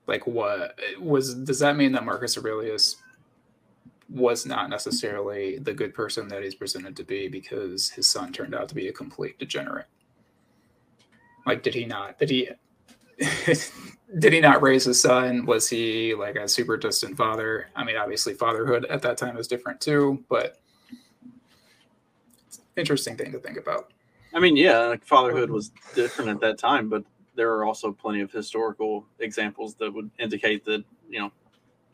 like 0.07 0.25
what 0.25 0.75
was 0.99 1.35
does 1.35 1.59
that 1.59 1.77
mean 1.77 1.91
that 1.91 2.03
marcus 2.03 2.35
aurelius 2.35 2.95
was 4.09 4.45
not 4.45 4.69
necessarily 4.69 5.59
the 5.59 5.73
good 5.73 5.93
person 5.93 6.27
that 6.27 6.43
he's 6.43 6.55
presented 6.55 6.95
to 6.95 7.03
be 7.03 7.27
because 7.27 7.89
his 7.89 8.09
son 8.09 8.31
turned 8.31 8.55
out 8.55 8.67
to 8.67 8.75
be 8.75 8.87
a 8.87 8.93
complete 8.93 9.37
degenerate 9.37 9.85
like 11.45 11.63
did 11.63 11.73
he 11.73 11.85
not 11.85 12.17
did 12.17 12.29
he 12.29 12.49
did 14.19 14.33
he 14.33 14.39
not 14.39 14.61
raise 14.61 14.85
his 14.85 15.01
son? 15.01 15.45
Was 15.45 15.69
he 15.69 16.15
like 16.15 16.35
a 16.35 16.47
super 16.47 16.77
distant 16.77 17.17
father? 17.17 17.67
I 17.75 17.83
mean, 17.83 17.97
obviously, 17.97 18.33
fatherhood 18.33 18.85
at 18.85 19.01
that 19.01 19.17
time 19.17 19.35
was 19.35 19.47
different 19.47 19.79
too, 19.81 20.23
but 20.29 20.59
interesting 22.75 23.17
thing 23.17 23.31
to 23.31 23.39
think 23.39 23.57
about. 23.57 23.91
I 24.33 24.39
mean, 24.39 24.55
yeah, 24.55 24.79
like 24.79 25.03
fatherhood 25.03 25.49
was 25.49 25.71
different 25.95 26.29
at 26.29 26.39
that 26.41 26.57
time, 26.57 26.89
but 26.89 27.03
there 27.35 27.51
are 27.53 27.65
also 27.65 27.91
plenty 27.91 28.21
of 28.21 28.31
historical 28.31 29.05
examples 29.19 29.75
that 29.75 29.93
would 29.93 30.09
indicate 30.19 30.65
that 30.65 30.83
you 31.09 31.19
know 31.19 31.31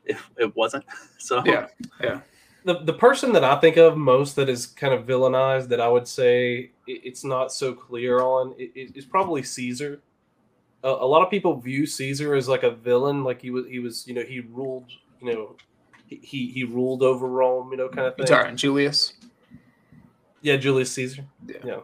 it, 0.06 0.18
it 0.38 0.56
wasn't. 0.56 0.86
So 1.18 1.42
Yeah, 1.46 1.68
yeah. 2.02 2.20
the 2.66 2.80
the 2.80 2.94
person 2.94 3.34
that 3.34 3.44
I 3.44 3.56
think 3.60 3.78
of 3.78 3.98
most 3.98 4.36
that 4.36 4.50
is 4.50 4.68
kind 4.68 4.94
of 4.94 5.06
villainized 5.06 5.70
that 5.70 5.82
I 5.82 5.88
would 5.88 6.08
say 6.08 6.72
it- 6.88 7.02
it's 7.04 7.24
not 7.24 7.52
so 7.52 7.74
clear 7.74 8.20
on 8.22 8.54
i- 8.60 8.72
i- 8.76 8.90
is 8.96 9.06
probably 9.06 9.42
Caesar. 9.44 10.02
A 10.84 10.90
a 10.90 11.08
lot 11.14 11.24
of 11.24 11.30
people 11.32 11.56
view 11.60 11.86
Caesar 11.88 12.36
as 12.36 12.48
like 12.48 12.62
a 12.64 12.72
villain, 12.72 13.24
like 13.24 13.42
he 13.42 13.50
was 13.50 13.66
he 13.68 13.80
was 13.80 14.08
you 14.08 14.14
know 14.14 14.22
he 14.24 14.40
ruled 14.42 14.86
you 15.22 15.34
know 15.34 15.56
he 16.08 16.18
he, 16.18 16.48
he 16.52 16.64
ruled 16.64 17.02
over 17.02 17.28
Rome, 17.28 17.72
you 17.72 17.78
know, 17.78 17.90
kind 17.90 18.08
of 18.08 18.14
You 18.20 18.26
thing. 18.26 18.36
talking 18.38 18.56
Julius? 18.56 19.14
Yeah, 20.44 20.58
Julius 20.58 20.92
Caesar. 20.92 21.26
Yeah. 21.48 21.58
Yeah. 21.66 21.80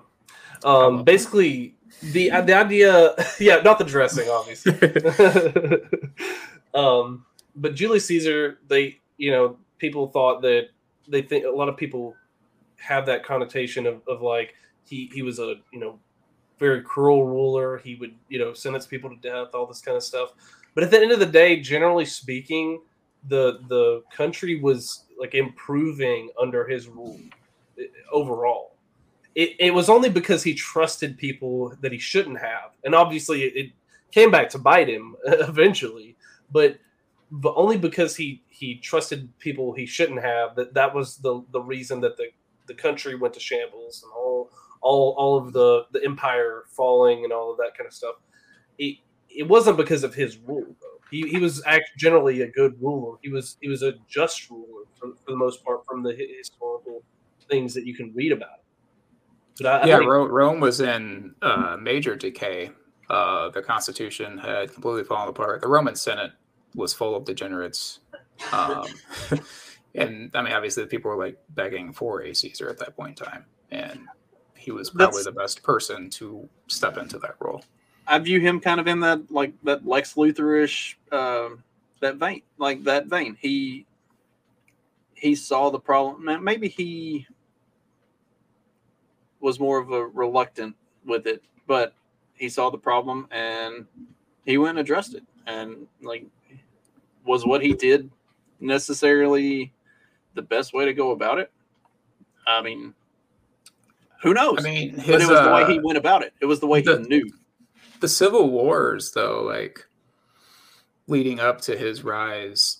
Um, 0.63 1.03
basically, 1.03 1.73
the 2.13 2.29
the 2.45 2.53
idea, 2.53 3.15
yeah, 3.39 3.61
not 3.61 3.79
the 3.79 3.85
dressing, 3.85 4.29
obviously. 4.29 4.73
um, 6.75 7.25
but 7.55 7.75
Julius 7.75 8.05
Caesar, 8.07 8.59
they, 8.67 8.99
you 9.17 9.31
know, 9.31 9.57
people 9.77 10.07
thought 10.07 10.41
that 10.41 10.69
they 11.07 11.21
think 11.21 11.45
a 11.45 11.49
lot 11.49 11.69
of 11.69 11.77
people 11.77 12.15
have 12.77 13.05
that 13.05 13.23
connotation 13.23 13.85
of, 13.85 14.01
of 14.07 14.21
like 14.21 14.55
he 14.85 15.09
he 15.13 15.21
was 15.21 15.39
a 15.39 15.55
you 15.71 15.79
know 15.79 15.99
very 16.59 16.81
cruel 16.81 17.25
ruler. 17.25 17.77
He 17.77 17.95
would 17.95 18.13
you 18.29 18.39
know 18.39 18.53
sentence 18.53 18.85
people 18.85 19.09
to 19.09 19.15
death, 19.17 19.53
all 19.53 19.65
this 19.65 19.81
kind 19.81 19.97
of 19.97 20.03
stuff. 20.03 20.31
But 20.73 20.83
at 20.83 20.91
the 20.91 20.99
end 20.99 21.11
of 21.11 21.19
the 21.19 21.25
day, 21.25 21.59
generally 21.59 22.05
speaking, 22.05 22.81
the 23.27 23.59
the 23.67 24.03
country 24.11 24.59
was 24.59 25.05
like 25.19 25.35
improving 25.35 26.29
under 26.39 26.67
his 26.67 26.87
rule 26.87 27.19
eh, 27.79 27.85
overall. 28.11 28.75
It, 29.33 29.55
it 29.59 29.73
was 29.73 29.89
only 29.89 30.09
because 30.09 30.43
he 30.43 30.53
trusted 30.53 31.17
people 31.17 31.73
that 31.79 31.93
he 31.93 31.97
shouldn't 31.97 32.39
have, 32.39 32.71
and 32.83 32.93
obviously 32.93 33.43
it, 33.43 33.55
it 33.55 33.71
came 34.11 34.29
back 34.29 34.49
to 34.49 34.59
bite 34.59 34.89
him 34.89 35.15
eventually. 35.25 36.15
But 36.51 36.77
but 37.31 37.53
only 37.55 37.77
because 37.77 38.15
he 38.15 38.43
he 38.49 38.75
trusted 38.75 39.29
people 39.39 39.73
he 39.73 39.85
shouldn't 39.85 40.21
have 40.21 40.55
that 40.55 40.73
that 40.73 40.93
was 40.93 41.17
the 41.17 41.41
the 41.51 41.61
reason 41.61 42.01
that 42.01 42.17
the 42.17 42.25
the 42.67 42.73
country 42.73 43.15
went 43.15 43.33
to 43.33 43.39
shambles 43.39 44.03
and 44.03 44.11
all 44.13 44.49
all 44.81 45.15
all 45.17 45.37
of 45.37 45.53
the 45.53 45.85
the 45.91 46.03
empire 46.03 46.63
falling 46.67 47.23
and 47.23 47.31
all 47.33 47.51
of 47.51 47.57
that 47.57 47.75
kind 47.77 47.87
of 47.87 47.93
stuff. 47.93 48.15
It 48.77 48.97
it 49.29 49.47
wasn't 49.47 49.77
because 49.77 50.03
of 50.03 50.13
his 50.13 50.37
rule 50.37 50.75
though. 50.81 50.99
He 51.09 51.21
he 51.29 51.37
was 51.37 51.63
act 51.65 51.91
generally 51.97 52.41
a 52.41 52.47
good 52.51 52.81
ruler. 52.81 53.17
He 53.21 53.29
was 53.29 53.57
he 53.61 53.69
was 53.69 53.83
a 53.83 53.93
just 54.07 54.49
ruler 54.49 54.83
for, 54.99 55.09
for 55.09 55.31
the 55.31 55.37
most 55.37 55.63
part 55.63 55.85
from 55.85 56.03
the 56.03 56.13
historical 56.37 57.03
things 57.49 57.73
that 57.73 57.85
you 57.85 57.93
can 57.95 58.13
read 58.13 58.31
about. 58.31 58.59
But 59.57 59.67
I, 59.67 59.77
I 59.79 59.85
yeah, 59.87 59.97
think- 59.99 60.09
Ro- 60.09 60.27
Rome 60.27 60.59
was 60.59 60.81
in 60.81 61.35
uh, 61.41 61.77
major 61.79 62.15
decay. 62.15 62.71
Uh, 63.09 63.49
the 63.49 63.61
Constitution 63.61 64.37
had 64.37 64.73
completely 64.73 65.03
fallen 65.03 65.27
apart. 65.27 65.59
The 65.61 65.67
Roman 65.67 65.95
Senate 65.95 66.31
was 66.75 66.93
full 66.93 67.15
of 67.15 67.25
degenerates. 67.25 67.99
Um, 68.53 68.87
and 69.93 70.31
I 70.33 70.41
mean, 70.41 70.53
obviously, 70.53 70.83
people 70.87 71.11
were 71.11 71.17
like 71.17 71.37
begging 71.49 71.93
for 71.93 72.23
a 72.23 72.33
Caesar 72.33 72.69
at 72.69 72.79
that 72.79 72.95
point 72.95 73.19
in 73.19 73.25
time. 73.27 73.45
And 73.69 74.07
he 74.55 74.71
was 74.71 74.89
probably 74.89 75.21
That's- 75.21 75.25
the 75.25 75.31
best 75.31 75.61
person 75.61 76.09
to 76.11 76.49
step 76.65 76.97
into 76.97 77.19
that 77.19 77.35
role. 77.39 77.63
I 78.07 78.17
view 78.17 78.39
him 78.39 78.59
kind 78.59 78.79
of 78.79 78.87
in 78.87 78.99
that 79.01 79.31
like 79.31 79.53
that 79.63 79.85
Lex 79.85 80.15
Luthorish 80.15 80.95
um 81.11 81.63
that 81.99 82.15
vein, 82.15 82.41
like 82.57 82.83
that 82.85 83.05
vein. 83.05 83.37
He 83.39 83.85
he 85.13 85.35
saw 85.35 85.69
the 85.69 85.79
problem. 85.79 86.43
Maybe 86.43 86.67
he 86.67 87.27
was 89.39 89.59
more 89.59 89.77
of 89.77 89.91
a 89.91 90.07
reluctant 90.07 90.75
with 91.05 91.27
it, 91.27 91.43
but 91.67 91.93
he 92.33 92.49
saw 92.49 92.71
the 92.71 92.77
problem 92.77 93.27
and 93.29 93.85
he 94.45 94.57
went 94.57 94.71
and 94.71 94.79
addressed 94.79 95.13
it. 95.13 95.23
And 95.45 95.87
like, 96.01 96.25
was 97.25 97.45
what 97.45 97.61
he 97.61 97.73
did 97.73 98.09
necessarily 98.59 99.73
the 100.33 100.41
best 100.41 100.73
way 100.73 100.85
to 100.85 100.93
go 100.93 101.11
about 101.11 101.39
it? 101.39 101.51
I 102.47 102.61
mean, 102.61 102.93
who 104.21 104.33
knows? 104.33 104.57
I 104.59 104.61
mean, 104.63 104.93
his, 104.95 105.11
but 105.15 105.21
it 105.21 105.27
was 105.27 105.41
the 105.41 105.51
way 105.51 105.63
uh, 105.63 105.67
he 105.67 105.79
went 105.79 105.97
about 105.97 106.23
it. 106.23 106.33
It 106.41 106.45
was 106.45 106.59
the 106.59 106.67
way 106.67 106.81
the- 106.81 106.99
he 106.99 107.03
knew. 107.07 107.29
the 107.99 108.07
civil 108.07 108.49
wars 108.49 109.11
though 109.11 109.43
like 109.43 109.85
leading 111.07 111.39
up 111.39 111.59
to 111.61 111.77
his 111.77 112.03
rise 112.03 112.77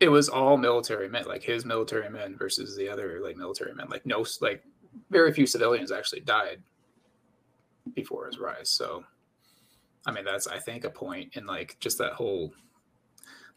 it 0.00 0.08
was 0.08 0.28
all 0.28 0.56
military 0.56 1.08
men 1.08 1.24
like 1.26 1.42
his 1.42 1.64
military 1.64 2.08
men 2.10 2.36
versus 2.36 2.76
the 2.76 2.88
other 2.88 3.20
like 3.22 3.36
military 3.36 3.72
men 3.74 3.86
like 3.90 4.04
no 4.06 4.24
like 4.40 4.62
very 5.10 5.32
few 5.32 5.46
civilians 5.46 5.92
actually 5.92 6.20
died 6.20 6.60
before 7.94 8.26
his 8.26 8.38
rise 8.38 8.68
so 8.70 9.04
i 10.06 10.10
mean 10.10 10.24
that's 10.24 10.46
i 10.48 10.58
think 10.58 10.84
a 10.84 10.90
point 10.90 11.30
in 11.36 11.46
like 11.46 11.76
just 11.78 11.98
that 11.98 12.12
whole 12.12 12.52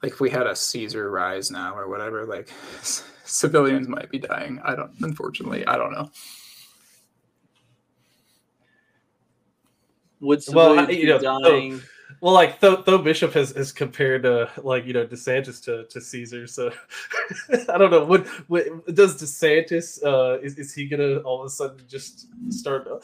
like 0.03 0.11
if 0.13 0.19
we 0.19 0.29
had 0.29 0.47
a 0.47 0.55
caesar 0.55 1.09
rise 1.11 1.49
now 1.51 1.75
or 1.75 1.87
whatever 1.89 2.25
like 2.25 2.49
civilians 3.25 3.87
might 3.87 4.09
be 4.09 4.19
dying 4.19 4.59
i 4.63 4.75
don't 4.75 4.91
unfortunately 5.01 5.65
i 5.67 5.75
don't 5.75 5.91
know 5.91 6.09
Would 10.19 10.41
Well, 10.51 10.75
civilians 10.75 10.89
I- 10.89 10.91
you 10.91 11.01
be 11.01 11.07
know, 11.07 11.19
so- 11.19 11.49
dying? 11.49 11.81
Well, 12.21 12.33
like 12.33 12.59
though, 12.59 12.77
Tho 12.77 12.97
Bishop 12.97 13.33
has, 13.33 13.51
has 13.51 13.71
compared, 13.71 14.25
uh, 14.25 14.47
like 14.63 14.85
you 14.87 14.93
know, 14.93 15.05
DeSantis 15.05 15.63
to, 15.65 15.83
to 15.85 16.01
Caesar. 16.01 16.47
So 16.47 16.71
I 17.69 17.77
don't 17.77 17.91
know 17.91 18.05
what, 18.05 18.25
what 18.49 18.65
does 18.95 19.21
DeSantis. 19.21 20.03
Uh, 20.03 20.39
is, 20.39 20.57
is 20.57 20.73
he 20.73 20.87
gonna 20.87 21.17
all 21.17 21.41
of 21.41 21.45
a 21.45 21.49
sudden 21.49 21.79
just 21.87 22.25
start 22.51 22.87
uh, 22.87 22.97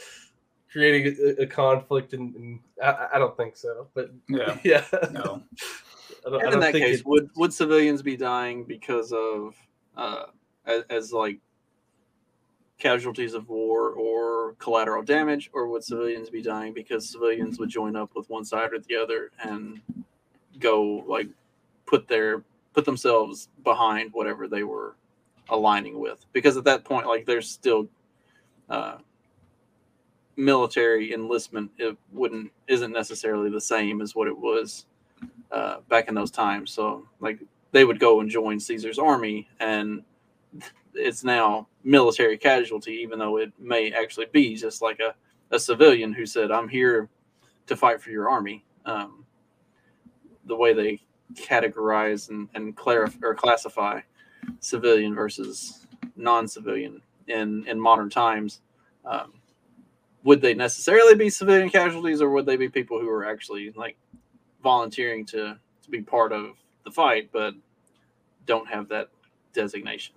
creating 0.71 1.15
a, 1.37 1.43
a 1.43 1.45
conflict? 1.45 2.13
And, 2.13 2.33
and 2.35 2.59
I, 2.81 3.09
I 3.13 3.19
don't 3.19 3.37
think 3.37 3.55
so. 3.55 3.87
But 3.93 4.09
yeah 4.27 4.57
yeah, 4.63 4.85
no 5.11 5.19
I 5.19 5.23
don't, 5.23 5.43
I 5.43 5.92
And 6.25 6.53
in 6.53 6.59
that 6.59 6.71
think 6.71 6.85
case, 6.85 6.99
it- 6.99 7.05
would 7.05 7.29
would 7.35 7.53
civilians 7.53 8.01
be 8.01 8.15
dying 8.15 8.63
because 8.63 9.11
of 9.11 9.55
uh, 9.97 10.25
as, 10.65 10.83
as 10.89 11.13
like 11.13 11.39
casualties 12.79 13.33
of 13.33 13.47
war 13.49 13.91
or 13.91 14.53
collateral 14.59 15.03
damage, 15.03 15.49
or 15.53 15.67
would 15.67 15.83
civilians 15.83 16.29
be 16.29 16.41
dying 16.41 16.73
because 16.73 17.09
civilians 17.09 17.59
would 17.59 17.69
join 17.69 17.95
up 17.95 18.11
with 18.15 18.29
one 18.29 18.45
side 18.45 18.73
or 18.73 18.79
the 18.79 18.95
other 18.95 19.31
and 19.43 19.81
go 20.59 21.03
like 21.07 21.27
put 21.85 22.07
their 22.07 22.43
put 22.73 22.85
themselves 22.85 23.49
behind 23.63 24.11
whatever 24.13 24.47
they 24.47 24.63
were 24.63 24.95
aligning 25.49 25.99
with? 25.99 26.25
Because 26.33 26.57
at 26.57 26.63
that 26.63 26.83
point, 26.83 27.07
like 27.07 27.25
there's 27.25 27.49
still 27.49 27.87
uh, 28.69 28.97
military 30.35 31.13
enlistment. 31.13 31.71
It 31.77 31.97
wouldn't 32.11 32.51
isn't 32.67 32.91
necessarily 32.91 33.49
the 33.49 33.61
same 33.61 34.01
as 34.01 34.15
what 34.15 34.27
it 34.27 34.37
was 34.37 34.85
uh, 35.53 35.77
back 35.87 36.07
in 36.07 36.15
those 36.15 36.31
times. 36.31 36.71
So 36.71 37.07
like 37.19 37.39
they 37.71 37.85
would 37.85 37.99
go 37.99 38.19
and 38.19 38.29
join 38.29 38.59
Caesar's 38.59 38.99
army, 38.99 39.47
and 39.59 40.03
it's 40.93 41.23
now 41.23 41.67
military 41.83 42.37
casualty, 42.37 42.93
even 42.93 43.19
though 43.19 43.37
it 43.37 43.53
may 43.59 43.91
actually 43.91 44.27
be 44.31 44.55
just 44.55 44.81
like 44.81 44.99
a, 44.99 45.15
a 45.53 45.59
civilian 45.59 46.11
who 46.11 46.25
said, 46.25 46.51
"I'm 46.51 46.67
here 46.67 47.09
to 47.67 47.75
fight 47.75 48.01
for 48.01 48.09
your 48.09 48.29
army." 48.29 48.65
Um, 48.85 49.25
the 50.45 50.55
way 50.55 50.73
they 50.73 51.01
categorize 51.35 52.29
and, 52.29 52.49
and 52.53 52.75
clarify 52.75 53.17
or 53.23 53.33
classify 53.33 54.01
civilian 54.59 55.15
versus 55.15 55.87
non-civilian 56.15 57.01
in 57.27 57.65
in 57.67 57.79
modern 57.79 58.09
times. 58.09 58.61
Um, 59.05 59.33
would 60.23 60.41
they 60.41 60.53
necessarily 60.53 61.15
be 61.15 61.29
civilian 61.29 61.69
casualties, 61.69 62.21
or 62.21 62.29
would 62.29 62.45
they 62.45 62.55
be 62.55 62.69
people 62.69 62.99
who 62.99 63.09
are 63.09 63.25
actually 63.25 63.71
like 63.75 63.97
volunteering 64.63 65.25
to 65.27 65.57
to 65.83 65.89
be 65.89 66.01
part 66.01 66.31
of 66.31 66.55
the 66.85 66.91
fight, 66.91 67.29
but 67.33 67.53
don't 68.45 68.67
have 68.67 68.87
that 68.89 69.09
designation. 69.53 70.15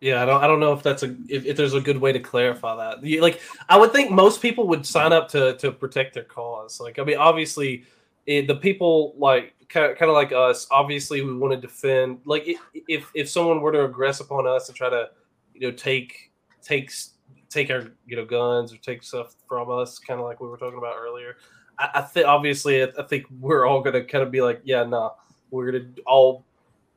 Yeah, 0.00 0.22
I 0.22 0.26
don't. 0.26 0.42
I 0.44 0.46
don't 0.46 0.60
know 0.60 0.72
if 0.72 0.82
that's 0.82 1.02
a 1.02 1.16
if, 1.28 1.44
if 1.44 1.56
there's 1.56 1.74
a 1.74 1.80
good 1.80 1.98
way 1.98 2.12
to 2.12 2.20
clarify 2.20 2.76
that. 2.76 3.04
You- 3.04 3.20
Like, 3.20 3.40
I 3.68 3.76
would 3.76 3.92
think 3.92 4.10
most 4.12 4.40
people 4.40 4.68
would 4.68 4.86
sign 4.86 5.12
up 5.12 5.28
to 5.30 5.56
to 5.58 5.72
protect 5.72 6.14
their 6.14 6.22
cause. 6.24 6.80
Like, 6.80 6.98
I 7.00 7.04
mean, 7.04 7.16
obviously, 7.16 7.84
it, 8.26 8.46
the 8.46 8.54
people 8.54 9.14
like 9.18 9.54
kind 9.68 9.90
of, 9.90 9.98
kind 9.98 10.08
of 10.08 10.14
like 10.14 10.30
us. 10.32 10.68
Obviously, 10.70 11.22
we 11.22 11.34
want 11.36 11.52
to 11.52 11.60
defend. 11.60 12.20
Like, 12.24 12.44
if 12.74 13.10
if 13.14 13.28
someone 13.28 13.60
were 13.60 13.72
to 13.72 13.88
aggress 13.88 14.20
upon 14.20 14.46
us 14.46 14.68
and 14.68 14.76
try 14.76 14.88
to, 14.88 15.10
you 15.54 15.60
know, 15.62 15.72
take 15.72 16.30
takes 16.62 17.14
take 17.50 17.70
our 17.70 17.84
you 18.06 18.16
know 18.16 18.24
guns 18.24 18.72
or 18.72 18.76
take 18.78 19.02
stuff 19.02 19.34
from 19.48 19.70
us, 19.70 19.98
kind 19.98 20.20
of 20.20 20.26
like 20.26 20.40
we 20.40 20.48
were 20.48 20.56
talking 20.58 20.78
about 20.78 20.96
earlier. 20.98 21.36
I, 21.78 21.90
I 21.94 22.00
think 22.02 22.26
obviously, 22.26 22.82
I, 22.82 22.88
I 22.98 23.02
think 23.04 23.26
we're 23.40 23.66
all 23.66 23.80
gonna 23.80 24.04
kind 24.04 24.22
of 24.24 24.30
be 24.30 24.40
like, 24.40 24.60
yeah, 24.64 24.84
nah, 24.84 25.12
we're 25.50 25.72
gonna 25.72 25.86
all 26.06 26.44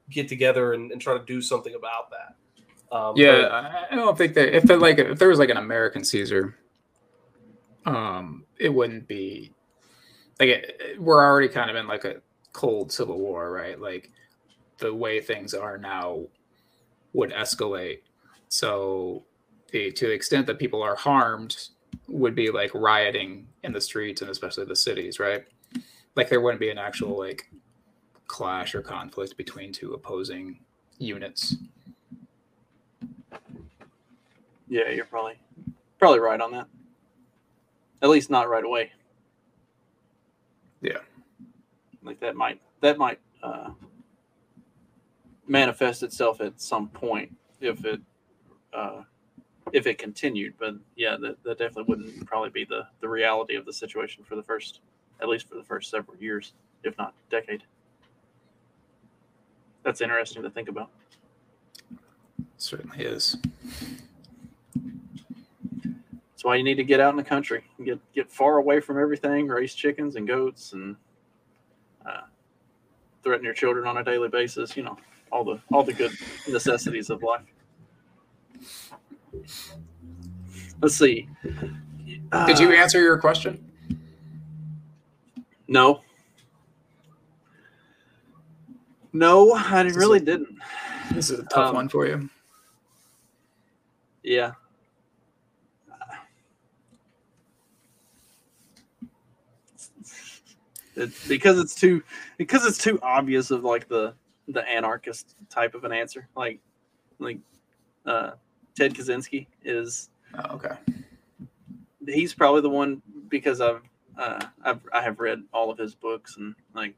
get 0.10 0.28
together 0.28 0.74
and, 0.74 0.92
and 0.92 1.02
try 1.02 1.18
to 1.18 1.24
do 1.24 1.42
something 1.42 1.74
about 1.76 2.10
that. 2.12 2.36
Um, 2.96 3.14
Yeah, 3.16 3.42
but- 3.44 3.52
I 3.92 3.96
don't 3.96 4.18
think 4.18 4.34
that 4.34 4.56
if 4.56 4.64
there 4.64 4.78
like 4.78 5.00
if 5.00 5.20
there 5.20 5.30
was 5.30 5.40
like 5.40 5.50
an 5.50 5.58
American 5.58 6.04
Caesar, 6.04 6.58
um, 7.86 8.46
it 8.58 8.74
wouldn't 8.74 9.08
be 9.08 9.52
like 10.40 10.50
it, 10.50 10.76
it- 10.80 11.02
we're 11.02 11.24
already 11.24 11.48
kind 11.48 11.70
of 11.70 11.76
in 11.76 11.88
like 11.88 12.06
a 12.06 12.16
cold 12.54 12.92
civil 12.92 13.18
war, 13.18 13.52
right? 13.52 13.80
Like 13.80 14.12
the 14.80 14.94
way 14.94 15.22
things 15.22 15.54
are 15.54 15.78
now 15.78 16.26
would 17.14 17.32
escalate. 17.32 18.00
So 18.50 19.24
the 19.72 19.92
to 19.92 20.08
the 20.08 20.14
extent 20.14 20.48
that 20.48 20.60
people 20.60 20.82
are 20.82 20.96
harmed 20.96 21.70
would 22.08 22.36
be 22.36 22.52
like 22.52 22.72
rioting 22.74 23.48
in 23.64 23.74
the 23.74 23.82
streets 23.82 24.22
and 24.22 24.30
especially 24.30 24.66
the 24.66 24.76
cities, 24.76 25.20
right? 25.20 25.46
Like 26.16 26.30
there 26.30 26.42
wouldn't 26.42 26.60
be 26.60 26.70
an 26.70 26.78
actual 26.78 27.18
like 27.18 27.50
clash 28.28 28.76
or 28.76 28.82
conflict 28.82 29.36
between 29.38 29.72
two 29.72 29.94
opposing 29.94 30.60
units. 30.98 31.56
Yeah, 34.68 34.90
you're 34.90 35.06
probably 35.06 35.38
probably 36.00 36.20
right 36.20 36.40
on 36.40 36.52
that. 36.52 36.68
At 38.02 38.10
least 38.10 38.30
not 38.30 38.50
right 38.50 38.64
away. 38.64 38.92
Yeah. 40.82 41.00
Like 42.04 42.20
that 42.22 42.36
might 42.36 42.60
that 42.82 42.98
might 42.98 43.20
uh, 43.44 43.72
manifest 45.48 46.04
itself 46.04 46.42
at 46.42 46.60
some 46.62 46.88
point 46.88 47.36
if 47.60 47.86
it 47.86 48.02
uh, 48.74 49.02
if 49.74 49.88
it 49.88 49.98
continued. 49.98 50.54
But 50.60 50.76
yeah, 50.96 51.18
that, 51.22 51.44
that 51.44 51.58
definitely 51.58 51.84
wouldn't 51.84 52.26
probably 52.26 52.50
be 52.50 52.66
the 52.66 52.88
the 53.00 53.10
reality 53.10 53.56
of 53.56 53.66
the 53.66 53.74
situation 53.74 54.24
for 54.24 54.36
the 54.36 54.44
first 54.44 54.82
at 55.22 55.30
least 55.30 55.48
for 55.48 55.56
the 55.56 55.64
first 55.64 55.90
several 55.90 56.18
years, 56.18 56.54
if 56.84 56.98
not 56.98 57.14
decade. 57.30 57.64
That's 59.84 60.02
interesting 60.02 60.44
to 60.44 60.50
think 60.50 60.70
about. 60.70 60.90
Certainly 62.58 63.04
is. 63.04 63.38
That's 66.42 66.44
why 66.44 66.56
you 66.56 66.64
need 66.64 66.76
to 66.76 66.84
get 66.84 67.00
out 67.00 67.12
in 67.12 67.18
the 67.18 67.24
country, 67.24 67.64
get 67.84 68.00
get 68.14 68.32
far 68.32 68.58
away 68.58 68.80
from 68.80 69.00
everything, 69.00 69.48
raise 69.48 69.76
chickens 69.76 70.16
and 70.16 70.28
goats, 70.28 70.74
and 70.74 70.96
uh, 72.06 72.22
threaten 73.24 73.46
your 73.46 73.54
children 73.54 73.88
on 73.88 73.98
a 73.98 74.04
daily 74.04 74.28
basis. 74.28 74.76
You 74.76 74.84
know, 74.84 74.98
all 75.32 75.44
the 75.44 75.60
all 75.72 75.84
the 75.84 75.94
good 75.94 76.12
necessities 76.48 77.10
of 77.10 77.22
life. 77.22 77.42
Let's 80.82 80.96
see. 80.96 81.28
Did 81.44 82.60
you 82.60 82.70
Uh, 82.70 82.74
answer 82.74 83.00
your 83.02 83.18
question? 83.18 83.64
No. 85.68 86.02
No, 89.14 89.54
I 89.54 89.84
This 89.84 89.96
really 89.96 90.20
a- 90.20 90.22
didn't. 90.22 90.58
This 91.14 91.30
is 91.30 91.40
a 91.40 91.44
tough 91.44 91.70
um, 91.70 91.76
one 91.76 91.90
for 91.90 92.06
you. 92.08 92.30
Yeah. 94.24 94.54
It, 100.96 101.12
because 101.28 101.58
it's 101.60 101.74
too 101.74 102.04
because 102.38 102.66
it's 102.66 102.78
too 102.78 103.00
obvious 103.02 103.50
of 103.52 103.64
like 103.64 103.88
the 103.88 104.14
the 104.50 104.68
anarchist 104.70 105.36
type 105.50 105.74
of 105.74 105.86
an 105.86 105.92
answer. 105.94 106.28
Like 106.36 106.60
like 107.20 107.40
uh 108.06 108.32
Ted 108.76 108.94
Kaczynski 108.94 109.48
is 109.64 110.10
Oh, 110.34 110.56
okay. 110.56 110.76
he's 112.08 112.34
probably 112.34 112.62
the 112.62 112.70
one 112.70 113.02
because 113.30 113.60
I've 113.62 113.82
uh 114.18 114.46
I've 114.64 114.80
I 114.94 115.02
have 115.02 115.20
read 115.20 115.44
all 115.54 115.70
of 115.70 115.78
his 115.78 115.96
books 115.96 116.38
and 116.38 116.56
like 116.74 116.96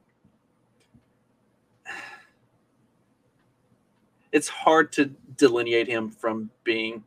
it's 4.32 4.48
hard 4.48 4.92
to 4.94 5.06
delineate 5.38 5.88
him 5.88 6.10
from 6.10 6.50
being 6.64 7.04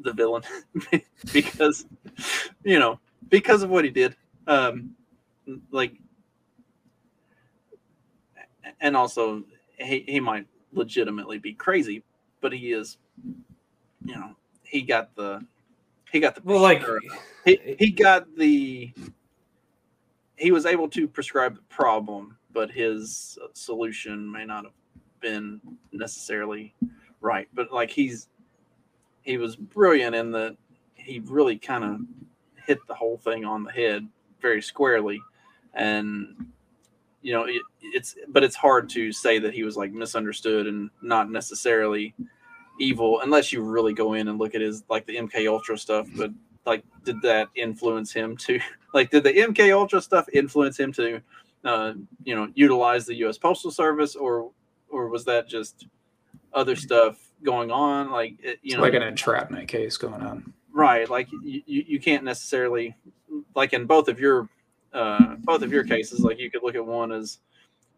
the 0.00 0.12
villain 0.12 0.42
because 1.32 1.86
you 2.64 2.78
know 2.78 2.98
because 3.28 3.62
of 3.62 3.70
what 3.70 3.84
he 3.84 3.90
did 3.90 4.14
um 4.46 4.94
like 5.70 5.94
and 8.80 8.96
also 8.96 9.42
he, 9.78 10.04
he 10.06 10.20
might 10.20 10.46
legitimately 10.72 11.38
be 11.38 11.52
crazy 11.54 12.02
but 12.40 12.52
he 12.52 12.72
is 12.72 12.98
you 14.06 14.14
know 14.14 14.34
he 14.62 14.82
got 14.82 15.14
the 15.16 15.44
he 16.10 16.20
got 16.20 16.34
the 16.34 16.40
well, 16.44 16.60
like 16.60 16.84
he, 17.44 17.76
he 17.78 17.90
got 17.90 18.26
the 18.36 18.92
he 20.36 20.50
was 20.50 20.66
able 20.66 20.88
to 20.88 21.08
prescribe 21.08 21.56
the 21.56 21.62
problem 21.62 22.36
but 22.56 22.70
his 22.70 23.38
solution 23.52 24.32
may 24.32 24.46
not 24.46 24.64
have 24.64 24.72
been 25.20 25.60
necessarily 25.92 26.74
right. 27.20 27.48
But 27.52 27.70
like 27.70 27.90
he's 27.90 28.28
he 29.20 29.36
was 29.36 29.56
brilliant 29.56 30.16
in 30.16 30.30
that 30.30 30.56
he 30.94 31.20
really 31.26 31.58
kind 31.58 31.84
of 31.84 32.00
hit 32.66 32.78
the 32.88 32.94
whole 32.94 33.18
thing 33.18 33.44
on 33.44 33.62
the 33.62 33.70
head 33.72 34.08
very 34.40 34.62
squarely. 34.62 35.20
And 35.74 36.46
you 37.20 37.34
know 37.34 37.44
it, 37.44 37.60
it's 37.82 38.16
but 38.28 38.42
it's 38.42 38.56
hard 38.56 38.88
to 38.90 39.12
say 39.12 39.38
that 39.38 39.52
he 39.52 39.62
was 39.62 39.76
like 39.76 39.92
misunderstood 39.92 40.66
and 40.66 40.88
not 41.02 41.30
necessarily 41.30 42.14
evil 42.78 43.20
unless 43.22 43.52
you 43.52 43.62
really 43.62 43.92
go 43.94 44.14
in 44.14 44.28
and 44.28 44.38
look 44.38 44.54
at 44.54 44.60
his 44.60 44.82
like 44.88 45.06
the 45.06 45.16
mk 45.16 45.48
ultra 45.50 45.76
stuff 45.78 46.06
but 46.16 46.30
like 46.66 46.84
did 47.04 47.20
that 47.22 47.48
influence 47.54 48.12
him 48.12 48.36
to 48.36 48.58
like 48.94 49.10
did 49.10 49.22
the 49.24 49.32
mk 49.32 49.72
ultra 49.74 50.00
stuff 50.00 50.26
influence 50.32 50.78
him 50.78 50.92
to 50.92 51.20
uh 51.64 51.92
you 52.24 52.34
know 52.34 52.48
utilize 52.54 53.06
the 53.06 53.14
us 53.16 53.38
postal 53.38 53.70
service 53.70 54.14
or 54.16 54.50
or 54.88 55.08
was 55.08 55.24
that 55.24 55.48
just 55.48 55.86
other 56.52 56.76
stuff 56.76 57.18
going 57.42 57.70
on 57.70 58.10
like 58.10 58.32
it, 58.40 58.58
you 58.62 58.70
It's 58.72 58.74
know 58.76 58.82
like 58.82 58.94
an 58.94 59.02
entrapment 59.02 59.68
case 59.68 59.96
going 59.96 60.22
on. 60.22 60.52
right 60.72 61.08
like 61.10 61.28
you, 61.42 61.62
you 61.66 61.84
you 61.86 62.00
can't 62.00 62.24
necessarily 62.24 62.94
like 63.54 63.72
in 63.72 63.84
both 63.86 64.08
of 64.08 64.18
your 64.20 64.48
uh 64.92 65.34
both 65.40 65.62
of 65.62 65.72
your 65.72 65.84
cases 65.84 66.20
like 66.20 66.38
you 66.38 66.50
could 66.50 66.62
look 66.62 66.74
at 66.74 66.84
one 66.84 67.12
as 67.12 67.38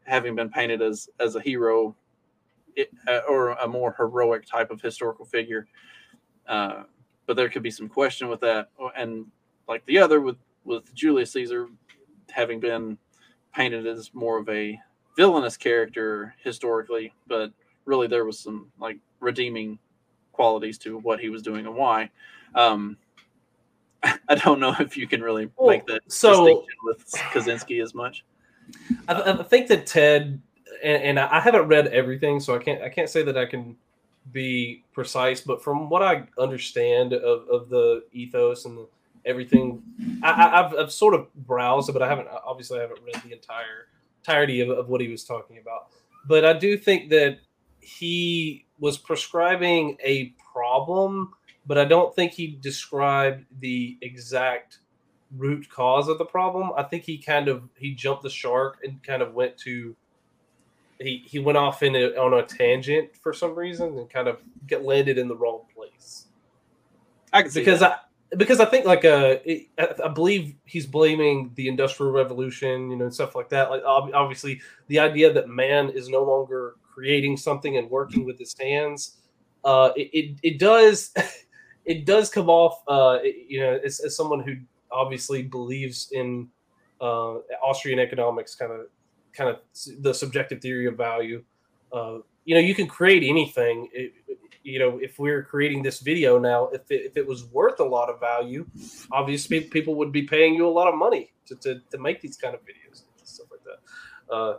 having 0.05 0.35
been 0.35 0.49
painted 0.51 0.83
as 0.83 1.09
as 1.21 1.37
a 1.37 1.41
hero 1.41 1.95
it, 2.79 2.91
uh, 3.09 3.21
or 3.29 3.51
a 3.51 3.67
more 3.69 3.95
heroic 3.99 4.47
type 4.47 4.71
of 4.71 4.81
historical 4.81 5.25
figure. 5.25 5.67
Uh 6.47 6.85
but 7.27 7.37
there 7.37 7.51
could 7.51 7.63
be 7.63 7.71
some 7.71 7.89
question 7.91 8.29
with 8.29 8.41
that. 8.41 8.71
And 8.97 9.27
like 9.69 9.85
the 9.87 9.99
other 9.99 10.21
with 10.21 10.37
with 10.65 10.95
julius 10.95 11.33
caesar 11.33 11.67
having 12.31 12.61
been 12.61 12.97
painted 13.55 13.87
as 13.87 14.11
more 14.15 14.39
of 14.39 14.49
a 14.49 14.79
villainous 15.17 15.57
character 15.57 16.35
historically 16.43 17.13
but 17.27 17.51
really 17.87 18.07
there 18.07 18.25
was 18.25 18.39
some 18.39 18.71
like 18.79 18.99
redeeming 19.21 19.79
qualities 20.33 20.79
to 20.79 20.99
what 20.99 21.19
he 21.21 21.29
was 21.31 21.43
doing 21.43 21.67
and 21.67 21.75
why. 21.75 22.09
Um 22.55 22.97
i 24.29 24.35
don't 24.37 24.61
know 24.61 24.75
if 24.79 24.97
you 24.97 25.07
can 25.09 25.21
really 25.21 25.51
Well, 25.57 25.69
make 25.71 25.87
that 25.87 26.03
so- 26.07 26.45
distinction 26.47 26.79
with 26.85 27.11
kaczynski 27.33 27.83
as 27.83 27.95
much. 27.95 28.25
I, 29.09 29.15
I 29.33 29.43
think 29.43 29.67
that 29.69 29.87
Ted 29.87 30.41
and, 30.83 31.03
and 31.03 31.19
I 31.19 31.41
haven't 31.41 31.69
read 31.69 31.89
everything, 31.89 32.41
so 32.41 32.55
I 32.55 32.59
can't 32.59 32.83
I 32.83 32.89
can't 32.89 33.09
say 33.09 33.23
that 33.23 33.37
I 33.37 33.47
can 33.47 33.77
be 34.33 34.85
precise. 34.93 35.41
But 35.41 35.63
from 35.63 35.89
what 35.89 36.03
I 36.03 36.25
understand 36.39 37.13
of, 37.13 37.49
of 37.49 37.69
the 37.69 38.05
ethos 38.13 38.65
and 38.65 38.87
everything, 39.25 39.83
I, 40.23 40.63
I've, 40.63 40.75
I've 40.75 40.93
sort 40.93 41.15
of 41.15 41.33
browsed, 41.35 41.93
but 41.93 42.03
I 42.03 42.09
haven't 42.09 42.29
obviously 42.45 42.79
I 42.79 42.83
haven't 42.83 43.01
read 43.05 43.23
the 43.23 43.33
entire 43.33 43.89
entirety 44.21 44.61
of, 44.61 44.71
of 44.71 44.89
what 44.89 45.01
he 45.01 45.09
was 45.09 45.25
talking 45.25 45.59
about. 45.59 45.89
But 46.27 46.45
I 46.45 46.53
do 46.53 46.77
think 46.77 47.11
that 47.11 47.39
he 47.81 48.67
was 48.79 48.99
prescribing 48.99 49.97
a 50.05 50.35
problem, 50.53 51.33
but 51.67 51.79
I 51.79 51.85
don't 51.85 52.15
think 52.15 52.33
he 52.33 52.59
described 52.61 53.45
the 53.61 53.97
exact 54.03 54.79
root 55.37 55.69
cause 55.69 56.09
of 56.09 56.19
the 56.19 56.25
problem. 56.25 56.71
I 56.77 56.83
think 56.83 57.05
he 57.05 57.19
kind 57.19 57.49
of 57.49 57.63
he 57.77 57.95
jumped 57.95 58.23
the 58.23 58.31
shark 58.31 58.79
and 58.83 59.03
kind 59.03 59.23
of 59.23 59.35
went 59.35 59.57
to 59.59 59.95
he 61.01 61.25
he 61.27 61.39
went 61.39 61.59
off 61.59 61.83
in 61.83 61.95
a, 61.95 62.09
on 62.17 62.35
a 62.35 62.43
tangent 62.43 63.17
for 63.17 63.33
some 63.33 63.55
reason 63.55 63.97
and 63.99 64.11
kind 64.11 64.29
of 64.29 64.39
get 64.67 64.85
landed 64.85 65.19
in 65.19 65.29
the 65.29 65.37
wrong 65.37 65.63
place 65.75 66.27
i 67.33 67.43
can 67.43 67.51
see 67.51 67.61
because 67.61 67.81
that. 67.81 67.93
I 67.93 67.99
because 68.37 68.61
I 68.61 68.67
think 68.67 68.85
like 68.85 69.05
uh 69.05 69.37
it, 69.45 69.69
I, 69.79 70.09
believe 70.09 70.55
he's 70.65 70.87
blaming 70.87 71.51
the 71.55 71.69
industrial 71.69 72.13
revolution 72.13 72.91
you 72.91 72.97
know 72.97 73.07
and 73.07 73.15
stuff 73.15 73.35
like 73.35 73.49
that 73.51 73.71
like 73.71 73.83
obviously 73.85 74.61
the 74.89 74.99
idea 74.99 75.33
that 75.33 75.49
man 75.49 75.89
is 75.89 76.09
no 76.09 76.23
longer 76.23 76.75
creating 76.83 77.37
something 77.37 77.79
and 77.79 77.89
working 77.91 78.27
with 78.27 78.39
his 78.39 78.55
hands 78.59 79.17
uh 79.65 79.91
it 79.97 80.11
it, 80.13 80.39
it 80.43 80.59
does 80.59 81.15
it 81.87 82.05
does 82.05 82.29
come 82.29 82.51
off 82.51 82.83
uh 82.89 83.19
it- 83.23 83.47
you 83.49 83.61
know 83.61 83.81
as, 83.83 84.01
as 84.01 84.15
someone 84.15 84.41
who 84.41 84.57
obviously 84.91 85.43
believes 85.43 86.11
in 86.13 86.49
uh 87.01 87.37
Austrian 87.63 87.99
economics 87.99 88.55
kind 88.55 88.73
of 88.73 88.87
kind 89.39 89.51
of 89.51 89.57
the 90.01 90.13
subjective 90.13 90.61
theory 90.61 90.87
of 90.87 90.97
value 90.97 91.43
uh 91.93 92.19
you 92.45 92.55
know 92.55 92.61
you 92.69 92.75
can 92.75 92.89
create 92.99 93.23
anything 93.23 93.89
it, 93.93 94.13
you 94.69 94.79
know, 94.79 94.99
if 94.99 95.19
we're 95.19 95.43
creating 95.43 95.83
this 95.83 96.01
video 96.01 96.39
now, 96.39 96.69
if 96.69 96.91
it, 96.91 97.07
if 97.07 97.17
it 97.17 97.27
was 97.27 97.47
worth 97.47 97.81
a 97.81 97.85
lot 97.85 98.11
of 98.11 98.21
value, 98.21 98.67
obviously 99.11 99.63
people 99.63 99.95
would 99.95 100.13
be 100.13 100.23
paying 100.23 100.55
you 100.55 100.69
a 100.69 100.71
lot 100.71 100.89
of 100.89 100.95
money 100.95 101.33
to, 101.47 101.55
to, 101.57 101.81
to 101.91 101.99
make 101.99 102.21
these 102.21 102.37
kind 102.37 102.55
of 102.55 102.61
videos 102.61 103.03
and 103.19 103.27
stuff 103.27 103.47
like 103.51 103.61
that. 103.65 104.35
Uh, 104.35 104.59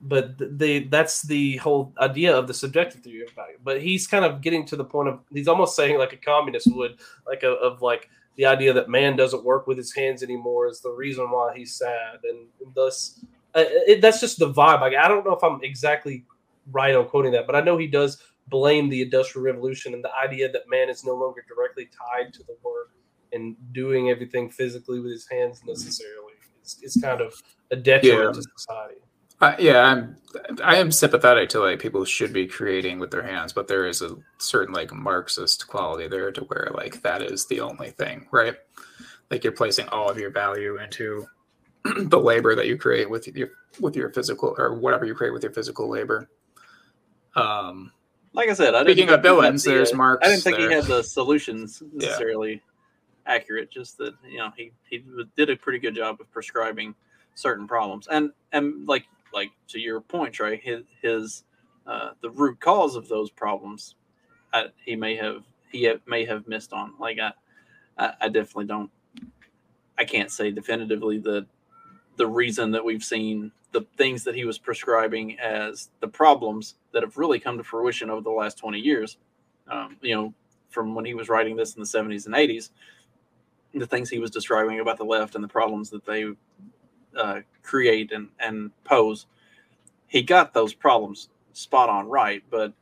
but 0.00 0.34
they 0.58 0.80
that's 0.80 1.22
the 1.22 1.56
whole 1.58 1.92
idea 1.98 2.36
of 2.36 2.46
the 2.46 2.52
subjective 2.52 3.00
theory 3.02 3.22
of 3.22 3.30
value. 3.30 3.58
But 3.62 3.80
he's 3.80 4.06
kind 4.06 4.24
of 4.24 4.42
getting 4.42 4.66
to 4.66 4.76
the 4.76 4.84
point 4.84 5.08
of 5.08 5.20
he's 5.32 5.48
almost 5.48 5.76
saying 5.76 5.98
like 5.98 6.12
a 6.12 6.18
communist 6.18 6.68
would, 6.74 7.00
like 7.26 7.42
a, 7.42 7.52
of 7.52 7.80
like 7.80 8.10
the 8.36 8.44
idea 8.44 8.74
that 8.74 8.90
man 8.90 9.16
doesn't 9.16 9.44
work 9.44 9.66
with 9.66 9.78
his 9.78 9.94
hands 9.94 10.22
anymore 10.22 10.68
is 10.68 10.80
the 10.80 10.90
reason 10.90 11.30
why 11.30 11.54
he's 11.56 11.74
sad, 11.74 12.18
and, 12.24 12.48
and 12.62 12.74
thus 12.74 13.24
uh, 13.54 13.64
it, 13.86 14.00
that's 14.00 14.20
just 14.20 14.38
the 14.38 14.52
vibe. 14.52 14.80
Like 14.80 14.94
I 14.94 15.08
don't 15.08 15.24
know 15.24 15.34
if 15.34 15.42
I'm 15.42 15.60
exactly 15.62 16.24
right 16.72 16.94
on 16.94 17.06
quoting 17.08 17.32
that, 17.32 17.46
but 17.46 17.56
I 17.56 17.60
know 17.60 17.76
he 17.76 17.86
does 17.86 18.18
blame 18.48 18.88
the 18.88 19.02
industrial 19.02 19.44
revolution 19.44 19.94
and 19.94 20.04
the 20.04 20.14
idea 20.14 20.50
that 20.52 20.62
man 20.68 20.88
is 20.90 21.04
no 21.04 21.14
longer 21.14 21.44
directly 21.48 21.86
tied 21.86 22.32
to 22.34 22.42
the 22.44 22.56
work 22.62 22.90
and 23.32 23.56
doing 23.72 24.10
everything 24.10 24.50
physically 24.50 25.00
with 25.00 25.12
his 25.12 25.26
hands 25.28 25.62
necessarily. 25.66 26.34
It's, 26.60 26.78
it's 26.82 27.00
kind 27.00 27.20
of 27.20 27.34
a 27.70 27.76
detriment 27.76 28.36
Yeah. 28.36 28.42
to 28.42 28.48
society. 28.56 29.00
Uh, 29.40 29.56
yeah, 29.58 29.80
I'm 29.82 30.16
I 30.62 30.76
am 30.76 30.92
sympathetic 30.92 31.48
to 31.50 31.60
like 31.60 31.80
people 31.80 32.04
should 32.04 32.32
be 32.32 32.46
creating 32.46 32.98
with 32.98 33.10
their 33.10 33.22
hands, 33.22 33.52
but 33.52 33.66
there 33.66 33.86
is 33.86 34.00
a 34.00 34.16
certain 34.38 34.72
like 34.72 34.92
Marxist 34.92 35.66
quality 35.66 36.06
there 36.08 36.30
to 36.30 36.42
where 36.42 36.70
like 36.74 37.02
that 37.02 37.20
is 37.20 37.46
the 37.46 37.60
only 37.60 37.90
thing, 37.90 38.28
right? 38.30 38.54
Like 39.30 39.42
you're 39.42 39.52
placing 39.52 39.88
all 39.88 40.08
of 40.08 40.18
your 40.18 40.30
value 40.30 40.78
into 40.78 41.26
the 41.96 42.18
labor 42.18 42.54
that 42.54 42.66
you 42.66 42.78
create 42.78 43.08
with 43.10 43.26
your 43.28 43.50
with 43.80 43.96
your 43.96 44.10
physical 44.10 44.54
or 44.58 44.74
whatever 44.74 45.04
you 45.04 45.14
create 45.14 45.32
with 45.32 45.42
your 45.42 45.52
physical 45.52 45.88
labor. 45.88 46.28
Um, 47.36 47.92
Like 48.32 48.48
I 48.48 48.54
said, 48.54 48.74
I 48.74 48.82
Speaking 48.82 49.10
of 49.10 49.22
villains, 49.22 49.64
the, 49.64 49.70
there's 49.70 49.92
uh, 49.92 49.96
Marx 49.96 50.26
I 50.26 50.30
didn't 50.30 50.42
think 50.44 50.56
he 50.58 50.70
had 50.70 50.84
the 50.84 51.02
solutions 51.02 51.82
Yeah. 51.92 51.98
necessarily 51.98 52.62
accurate. 53.26 53.70
Just 53.70 53.98
that 53.98 54.14
you 54.28 54.38
know 54.38 54.50
he 54.56 54.72
he 54.88 55.04
did 55.36 55.50
a 55.50 55.56
pretty 55.56 55.78
good 55.78 55.94
job 55.94 56.20
of 56.20 56.30
prescribing 56.32 56.94
certain 57.34 57.66
problems, 57.66 58.08
and 58.10 58.30
and 58.52 58.86
like 58.86 59.04
like 59.32 59.50
to 59.68 59.78
your 59.80 60.00
point, 60.00 60.34
Trey, 60.34 60.56
his 60.56 60.84
his 61.02 61.44
uh, 61.86 62.10
the 62.22 62.30
root 62.30 62.60
cause 62.60 62.96
of 62.96 63.08
those 63.08 63.30
problems, 63.30 63.96
I, 64.52 64.66
he 64.84 64.96
may 64.96 65.16
have 65.16 65.44
he 65.70 65.92
may 66.06 66.24
have 66.24 66.48
missed 66.48 66.72
on. 66.72 66.94
Like 66.98 67.18
I, 67.18 67.32
I 67.98 68.14
I 68.22 68.28
definitely 68.28 68.66
don't. 68.66 68.90
I 69.98 70.04
can't 70.04 70.30
say 70.30 70.50
definitively 70.50 71.18
that 71.18 71.46
the 72.16 72.26
reason 72.26 72.70
that 72.72 72.84
we've 72.84 73.04
seen 73.04 73.52
the 73.72 73.86
things 73.96 74.24
that 74.24 74.34
he 74.34 74.44
was 74.44 74.58
prescribing 74.58 75.38
as 75.40 75.90
the 76.00 76.08
problems 76.08 76.76
that 76.92 77.02
have 77.02 77.16
really 77.16 77.40
come 77.40 77.58
to 77.58 77.64
fruition 77.64 78.08
over 78.08 78.20
the 78.20 78.30
last 78.30 78.56
20 78.58 78.78
years. 78.78 79.16
Um, 79.68 79.96
you 80.00 80.14
know 80.14 80.34
from 80.74 80.94
when 80.94 81.04
he 81.04 81.14
was 81.14 81.28
writing 81.28 81.56
this 81.56 81.76
in 81.76 81.80
the 81.80 81.86
70s 81.86 82.26
and 82.26 82.34
80s 82.34 82.70
the 83.72 83.86
things 83.86 84.10
he 84.10 84.18
was 84.18 84.30
describing 84.30 84.80
about 84.80 84.98
the 84.98 85.04
left 85.04 85.36
and 85.36 85.42
the 85.42 85.48
problems 85.48 85.90
that 85.90 86.04
they 86.04 86.26
uh, 87.16 87.40
create 87.62 88.12
and, 88.12 88.28
and 88.38 88.70
pose 88.84 89.26
he 90.06 90.20
got 90.22 90.52
those 90.52 90.74
problems 90.74 91.28
spot 91.52 91.88
on 91.88 92.08
right 92.08 92.42
but 92.50 92.72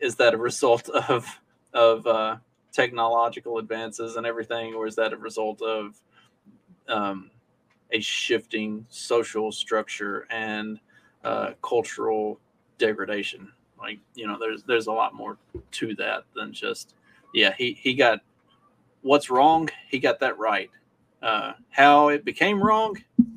is 0.00 0.16
that 0.16 0.34
a 0.34 0.38
result 0.38 0.88
of 1.08 1.26
of 1.74 2.06
uh, 2.06 2.36
technological 2.72 3.58
advances 3.58 4.16
and 4.16 4.26
everything 4.26 4.74
or 4.74 4.86
is 4.86 4.96
that 4.96 5.12
a 5.12 5.16
result 5.16 5.62
of 5.62 6.00
um, 6.88 7.30
a 7.92 8.00
shifting 8.00 8.84
social 8.88 9.52
structure 9.52 10.26
and 10.30 10.80
uh, 11.24 11.52
cultural 11.62 12.40
degradation. 12.78 13.50
Like 13.78 13.98
you 14.14 14.26
know, 14.26 14.38
there's 14.38 14.62
there's 14.64 14.86
a 14.86 14.92
lot 14.92 15.14
more 15.14 15.38
to 15.72 15.94
that 15.96 16.24
than 16.34 16.52
just 16.52 16.94
yeah. 17.34 17.54
He 17.56 17.78
he 17.80 17.94
got 17.94 18.20
what's 19.02 19.30
wrong. 19.30 19.68
He 19.88 19.98
got 19.98 20.20
that 20.20 20.38
right. 20.38 20.70
Uh, 21.22 21.52
how 21.70 22.08
it 22.08 22.24
became 22.24 22.60
wrong 22.62 22.96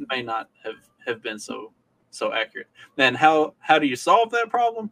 may 0.09 0.23
not 0.23 0.49
have 0.63 0.75
have 1.05 1.21
been 1.21 1.39
so 1.39 1.71
so 2.11 2.33
accurate. 2.33 2.67
Then 2.95 3.13
how 3.15 3.53
how 3.59 3.77
do 3.79 3.87
you 3.87 3.95
solve 3.95 4.31
that 4.31 4.49
problem? 4.49 4.89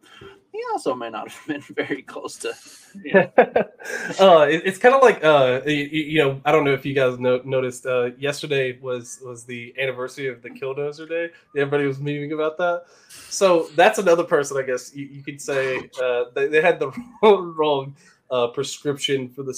He 0.54 0.62
also 0.72 0.94
may 0.94 1.10
not 1.10 1.28
have 1.32 1.46
been 1.48 1.60
very 1.74 2.02
close 2.02 2.36
to. 2.38 2.54
You 3.02 3.14
know, 3.14 3.30
uh, 3.36 4.46
it- 4.48 4.62
it's 4.64 4.78
kind 4.78 4.94
of 4.94 5.02
like 5.02 5.24
uh, 5.24 5.62
you, 5.66 5.74
you 5.74 6.18
know, 6.18 6.40
I 6.44 6.52
don't 6.52 6.62
know 6.64 6.72
if 6.72 6.86
you 6.86 6.94
guys 6.94 7.18
no, 7.18 7.40
noticed. 7.44 7.86
Uh, 7.86 8.10
yesterday 8.18 8.78
was 8.78 9.18
was 9.24 9.42
the 9.44 9.74
anniversary 9.76 10.28
of 10.28 10.42
the 10.42 10.50
Killdozer 10.50 11.08
Day. 11.08 11.30
Everybody 11.56 11.86
was 11.88 11.98
memeing 11.98 12.32
about 12.32 12.56
that. 12.58 12.84
So 13.08 13.68
that's 13.74 13.98
another 13.98 14.22
person, 14.22 14.56
I 14.56 14.62
guess 14.62 14.94
you, 14.94 15.06
you 15.06 15.24
could 15.24 15.40
say 15.40 15.90
uh, 16.00 16.26
they, 16.36 16.46
they 16.46 16.62
had 16.62 16.78
the 16.78 16.92
wrong 17.22 17.96
uh, 18.30 18.46
prescription 18.48 19.28
for 19.30 19.42
the 19.42 19.54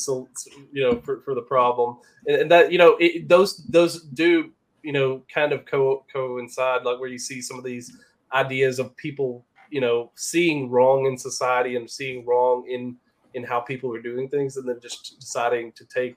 you 0.73 0.83
know 0.83 0.99
for, 1.03 1.21
for 1.21 1.35
the 1.35 1.43
problem, 1.43 1.99
and, 2.27 2.41
and 2.41 2.51
that 2.51 2.73
you 2.73 2.79
know 2.79 2.97
it, 2.99 3.29
those 3.29 3.59
those 3.67 4.01
do 4.03 4.51
you 4.83 4.93
know 4.93 5.23
kind 5.29 5.53
of 5.53 5.67
co 5.67 6.07
coincide 6.11 6.85
like 6.85 6.99
where 6.99 7.11
you 7.11 7.19
see 7.19 7.43
some 7.43 7.59
of 7.59 7.65
these 7.65 7.95
ideas 8.33 8.79
of 8.79 8.97
people 8.97 9.45
you 9.71 9.81
know 9.81 10.11
seeing 10.15 10.71
wrong 10.71 11.07
in 11.07 11.17
society 11.17 11.77
and 11.77 11.91
seeing 11.91 12.25
wrong 12.25 12.67
in 12.69 12.97
in 13.35 13.45
how 13.45 13.61
people 13.61 13.95
are 13.95 14.01
doing 14.01 14.29
things 14.29 14.57
and 14.57 14.69
then 14.69 14.79
just 14.81 15.19
deciding 15.21 15.71
to 15.73 15.85
take 15.85 16.17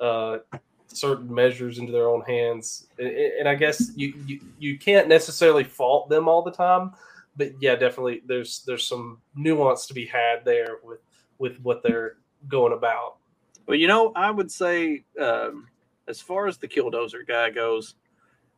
uh, 0.00 0.38
certain 0.88 1.32
measures 1.32 1.78
into 1.78 1.92
their 1.92 2.08
own 2.08 2.22
hands. 2.22 2.88
And, 2.98 3.08
and 3.08 3.48
i 3.48 3.54
guess 3.54 3.92
you, 3.94 4.14
you 4.26 4.40
you 4.58 4.78
can't 4.78 5.08
necessarily 5.08 5.64
fault 5.64 6.08
them 6.08 6.28
all 6.28 6.42
the 6.42 6.50
time 6.50 6.92
but 7.36 7.52
yeah 7.60 7.76
definitely 7.76 8.22
there's 8.26 8.62
there's 8.66 8.86
some 8.86 9.18
nuance 9.34 9.86
to 9.86 9.94
be 9.94 10.06
had 10.06 10.44
there 10.44 10.78
with 10.82 11.00
with 11.38 11.58
what 11.60 11.82
they're 11.82 12.16
going 12.46 12.72
about. 12.72 13.16
Well, 13.66 13.76
you 13.76 13.88
know, 13.88 14.12
I 14.14 14.30
would 14.30 14.50
say 14.50 15.04
um, 15.20 15.68
as 16.06 16.20
far 16.20 16.46
as 16.46 16.58
the 16.58 16.68
killdozer 16.68 17.26
guy 17.26 17.50
goes, 17.50 17.94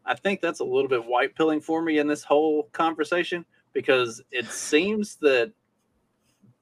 I 0.05 0.15
think 0.15 0.41
that's 0.41 0.61
a 0.61 0.65
little 0.65 0.89
bit 0.89 1.05
white 1.05 1.35
pilling 1.35 1.61
for 1.61 1.83
me 1.83 1.99
in 1.99 2.07
this 2.07 2.25
whole 2.25 2.65
conversation 2.73 3.45
because 3.73 4.23
it 4.31 4.47
seems 4.47 5.17
that 5.17 5.53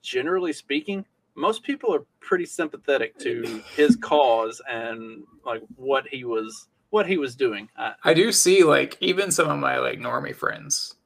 generally 0.02 0.52
speaking, 0.52 1.04
most 1.34 1.62
people 1.62 1.94
are 1.94 2.04
pretty 2.20 2.46
sympathetic 2.46 3.16
to 3.18 3.62
his 3.74 3.96
cause 4.00 4.60
and 4.68 5.22
like 5.44 5.62
what 5.76 6.06
he 6.08 6.24
was 6.24 6.68
what 6.90 7.06
he 7.06 7.18
was 7.18 7.36
doing. 7.36 7.68
I, 7.76 7.94
I 8.04 8.14
do 8.14 8.32
see 8.32 8.64
like 8.64 8.96
even 9.00 9.30
some 9.30 9.48
of 9.48 9.58
my 9.58 9.78
like 9.78 9.98
normie 9.98 10.34
friends 10.34 10.96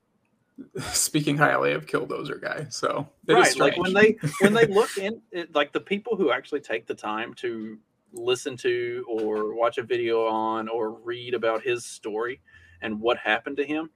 speaking 0.93 1.37
highly 1.37 1.73
of 1.73 1.87
Killdozer 1.87 2.41
guy. 2.41 2.67
So 2.71 3.09
it 3.27 3.33
is 3.33 3.59
right 3.59 3.73
like 3.73 3.77
when 3.79 3.93
they 3.93 4.17
when 4.41 4.55
they 4.55 4.67
look 4.67 4.97
in 4.99 5.21
it, 5.33 5.55
like 5.55 5.73
the 5.73 5.81
people 5.81 6.17
who 6.17 6.31
actually 6.31 6.61
take 6.61 6.87
the 6.87 6.95
time 6.95 7.35
to 7.35 7.79
listen 8.15 8.57
to 8.59 9.05
or 9.09 9.55
watch 9.55 9.79
a 9.79 9.83
video 9.83 10.27
on 10.27 10.69
or 10.69 10.91
read 10.91 11.35
about 11.35 11.63
his 11.63 11.85
story 11.85 12.41
and 12.83 13.01
what 13.01 13.17
happened 13.17 13.57
to 13.57 13.65
him 13.65 13.89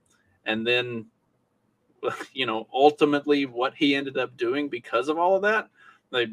and 0.45 0.65
then 0.65 1.05
you 2.33 2.45
know 2.45 2.67
ultimately 2.73 3.45
what 3.45 3.73
he 3.75 3.95
ended 3.95 4.17
up 4.17 4.35
doing 4.37 4.67
because 4.69 5.09
of 5.09 5.17
all 5.17 5.35
of 5.35 5.41
that 5.41 5.69
they 6.11 6.27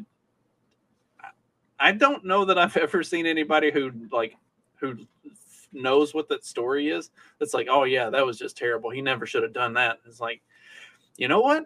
i 1.79 1.91
don't 1.91 2.25
know 2.25 2.45
that 2.45 2.57
i've 2.57 2.77
ever 2.85 3.03
seen 3.03 3.25
anybody 3.25 3.71
who 3.71 3.91
like 4.11 4.35
who 4.79 4.97
knows 5.73 6.13
what 6.13 6.29
that 6.29 6.45
story 6.45 6.89
is 6.89 7.09
that's 7.39 7.53
like 7.53 7.67
oh 7.69 7.83
yeah 7.83 8.09
that 8.09 8.25
was 8.25 8.37
just 8.37 8.57
terrible 8.57 8.89
he 8.89 9.01
never 9.01 9.25
should 9.25 9.43
have 9.43 9.53
done 9.53 9.73
that 9.73 9.99
it's 10.05 10.21
like 10.21 10.41
you 11.17 11.27
know 11.27 11.41
what 11.41 11.65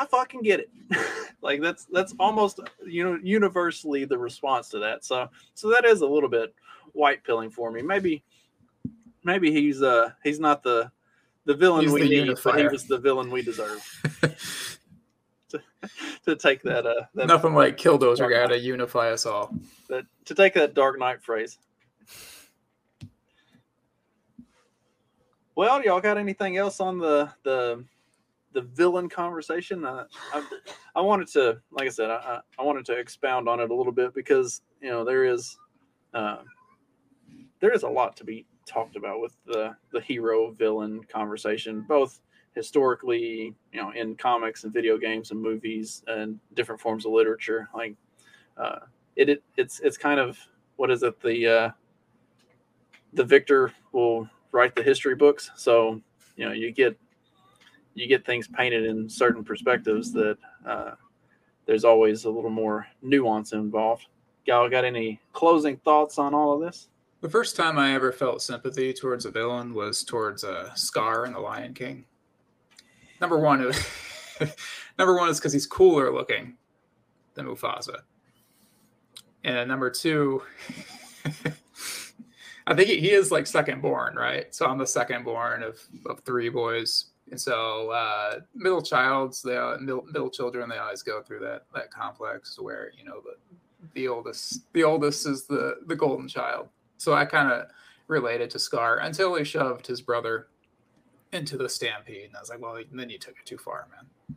I 0.00 0.06
fucking 0.06 0.42
get 0.42 0.60
it. 0.60 0.70
like 1.42 1.60
that's 1.60 1.84
that's 1.92 2.14
almost 2.18 2.60
you 2.86 3.04
know 3.04 3.18
universally 3.22 4.06
the 4.06 4.16
response 4.16 4.70
to 4.70 4.78
that. 4.78 5.04
So 5.04 5.28
so 5.52 5.68
that 5.68 5.84
is 5.84 6.00
a 6.00 6.06
little 6.06 6.28
bit 6.28 6.54
white 6.92 7.22
pilling 7.22 7.50
for 7.50 7.70
me. 7.70 7.82
Maybe 7.82 8.24
maybe 9.24 9.52
he's 9.52 9.82
uh 9.82 10.12
he's 10.24 10.40
not 10.40 10.62
the 10.62 10.90
the 11.44 11.54
villain 11.54 11.82
He's 11.82 11.92
we 11.92 12.02
the 12.02 12.08
need, 12.08 12.38
but 12.44 12.58
he 12.58 12.66
was 12.66 12.86
the 12.86 12.98
villain 12.98 13.30
we 13.30 13.42
deserve 13.42 13.82
to, 15.48 15.60
to 16.24 16.36
take 16.36 16.62
that 16.62 16.86
uh 16.86 17.02
that, 17.14 17.26
nothing 17.26 17.54
like 17.54 17.76
Killdozer 17.76 18.30
guy 18.30 18.46
to 18.46 18.58
unify 18.58 19.10
us 19.10 19.26
all. 19.26 19.54
that 19.88 20.04
to 20.26 20.34
take 20.34 20.54
that 20.54 20.74
Dark 20.74 20.98
Knight 20.98 21.22
phrase. 21.22 21.58
Well, 25.56 25.82
y'all 25.82 26.00
got 26.00 26.16
anything 26.16 26.56
else 26.56 26.80
on 26.80 26.98
the 26.98 27.30
the 27.42 27.84
the 28.52 28.62
villain 28.62 29.08
conversation? 29.08 29.84
Uh, 29.84 30.04
I, 30.32 30.46
I 30.96 31.00
wanted 31.00 31.28
to, 31.28 31.60
like 31.70 31.86
I 31.86 31.90
said, 31.90 32.10
I, 32.10 32.14
I 32.14 32.40
I 32.58 32.62
wanted 32.62 32.84
to 32.86 32.98
expound 32.98 33.48
on 33.48 33.60
it 33.60 33.70
a 33.70 33.74
little 33.74 33.92
bit 33.92 34.14
because 34.14 34.62
you 34.80 34.90
know 34.90 35.04
there 35.04 35.24
is 35.24 35.56
uh, 36.14 36.38
there 37.60 37.72
is 37.72 37.82
a 37.82 37.88
lot 37.88 38.16
to 38.16 38.24
be 38.24 38.46
talked 38.70 38.96
about 38.96 39.20
with 39.20 39.36
the 39.46 39.74
the 39.92 40.00
hero 40.00 40.52
villain 40.52 41.02
conversation, 41.04 41.82
both 41.82 42.20
historically, 42.54 43.54
you 43.72 43.80
know, 43.80 43.90
in 43.90 44.14
comics 44.16 44.64
and 44.64 44.72
video 44.72 44.96
games 44.96 45.30
and 45.30 45.40
movies 45.40 46.02
and 46.06 46.38
different 46.54 46.80
forms 46.80 47.04
of 47.04 47.12
literature. 47.12 47.68
Like 47.74 47.94
uh, 48.56 48.80
it, 49.16 49.28
it 49.28 49.42
it's 49.56 49.80
it's 49.80 49.96
kind 49.96 50.20
of 50.20 50.38
what 50.76 50.90
is 50.90 51.02
it 51.02 51.20
the 51.20 51.46
uh, 51.46 51.70
the 53.12 53.24
victor 53.24 53.72
will 53.92 54.28
write 54.52 54.74
the 54.74 54.82
history 54.82 55.14
books. 55.14 55.50
So 55.56 56.00
you 56.36 56.46
know 56.46 56.52
you 56.52 56.72
get 56.72 56.96
you 57.94 58.06
get 58.06 58.24
things 58.24 58.48
painted 58.48 58.86
in 58.86 59.08
certain 59.08 59.44
perspectives 59.44 60.12
that 60.12 60.38
uh, 60.66 60.92
there's 61.66 61.84
always 61.84 62.24
a 62.24 62.30
little 62.30 62.50
more 62.50 62.86
nuance 63.02 63.52
involved. 63.52 64.06
Y'all 64.46 64.70
got 64.70 64.84
any 64.84 65.20
closing 65.32 65.76
thoughts 65.78 66.18
on 66.18 66.34
all 66.34 66.54
of 66.54 66.60
this? 66.60 66.88
The 67.20 67.28
first 67.28 67.54
time 67.54 67.78
I 67.78 67.92
ever 67.94 68.12
felt 68.12 68.40
sympathy 68.40 68.94
towards 68.94 69.26
a 69.26 69.30
villain 69.30 69.74
was 69.74 70.04
towards 70.04 70.42
uh, 70.42 70.74
Scar 70.74 71.26
in 71.26 71.34
The 71.34 71.38
Lion 71.38 71.74
King. 71.74 72.06
number 73.20 73.38
one, 73.38 73.60
is 73.60 73.86
number 74.98 75.14
one 75.14 75.28
is 75.28 75.38
because 75.38 75.52
he's 75.52 75.66
cooler 75.66 76.10
looking 76.10 76.56
than 77.34 77.44
Mufasa, 77.44 77.98
and 79.44 79.68
number 79.68 79.90
two, 79.90 80.42
I 82.66 82.74
think 82.74 82.88
he, 82.88 83.00
he 83.00 83.10
is 83.10 83.30
like 83.30 83.46
second 83.46 83.82
born, 83.82 84.16
right? 84.16 84.54
So 84.54 84.64
I'm 84.64 84.78
the 84.78 84.86
second 84.86 85.24
born 85.24 85.62
of 85.62 85.78
of 86.06 86.20
three 86.20 86.48
boys, 86.48 87.10
and 87.30 87.38
so 87.38 87.90
uh, 87.90 88.40
middle 88.54 88.80
childs, 88.80 89.42
they 89.42 89.58
uh, 89.58 89.76
middle, 89.76 90.06
middle 90.06 90.30
children, 90.30 90.70
they 90.70 90.78
always 90.78 91.02
go 91.02 91.20
through 91.20 91.40
that 91.40 91.66
that 91.74 91.90
complex 91.90 92.58
where 92.58 92.92
you 92.96 93.04
know 93.04 93.20
the 93.22 93.34
the 93.92 94.08
oldest 94.08 94.72
the 94.72 94.84
oldest 94.84 95.26
is 95.26 95.46
the 95.46 95.80
the 95.86 95.96
golden 95.96 96.26
child. 96.26 96.70
So 97.00 97.14
I 97.14 97.24
kind 97.24 97.50
of 97.50 97.66
related 98.08 98.50
to 98.50 98.58
Scar 98.58 98.98
until 98.98 99.34
he 99.34 99.42
shoved 99.42 99.86
his 99.86 100.02
brother 100.02 100.48
into 101.32 101.56
the 101.56 101.66
stampede, 101.66 102.26
and 102.26 102.36
I 102.36 102.40
was 102.40 102.50
like, 102.50 102.60
well, 102.60 102.78
then 102.92 103.08
you 103.08 103.18
took 103.18 103.36
it 103.40 103.46
too 103.46 103.56
far, 103.56 103.88
man. 103.90 104.36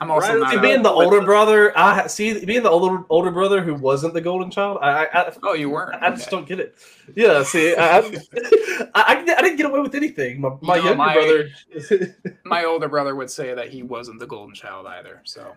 I'm 0.00 0.10
also 0.10 0.28
Right, 0.30 0.38
not 0.40 0.50
See, 0.52 0.56
a- 0.56 0.60
being 0.62 0.78
the 0.82 0.88
but- 0.88 0.94
older 0.94 1.20
brother, 1.20 1.76
I 1.78 2.06
see 2.06 2.44
being 2.46 2.62
the 2.62 2.70
older 2.70 3.04
older 3.10 3.30
brother 3.30 3.62
who 3.62 3.74
wasn't 3.74 4.14
the 4.14 4.22
golden 4.22 4.50
child. 4.50 4.78
I 4.80 5.04
I, 5.04 5.20
I, 5.28 5.32
oh, 5.42 5.52
you 5.52 5.68
weren't. 5.68 6.02
I 6.02 6.10
just 6.10 6.28
Okay. 6.28 6.30
don't 6.36 6.48
get 6.48 6.60
it. 6.60 6.74
Yeah, 7.14 7.42
see, 7.42 7.76
I, 7.76 7.98
I, 7.98 8.00
I, 8.94 9.16
I 9.18 9.42
didn't 9.42 9.56
get 9.56 9.66
away 9.66 9.80
with 9.80 9.94
anything. 9.94 10.40
My, 10.40 10.50
my 10.62 10.78
know, 10.78 10.84
younger 10.84 10.96
my- 10.96 11.14
brother. 11.14 12.16
My 12.46 12.64
older 12.64 12.88
brother 12.88 13.14
would 13.14 13.30
say 13.30 13.52
that 13.54 13.68
he 13.68 13.82
wasn't 13.82 14.18
the 14.18 14.26
golden 14.26 14.54
child 14.54 14.86
either. 14.86 15.20
So 15.24 15.52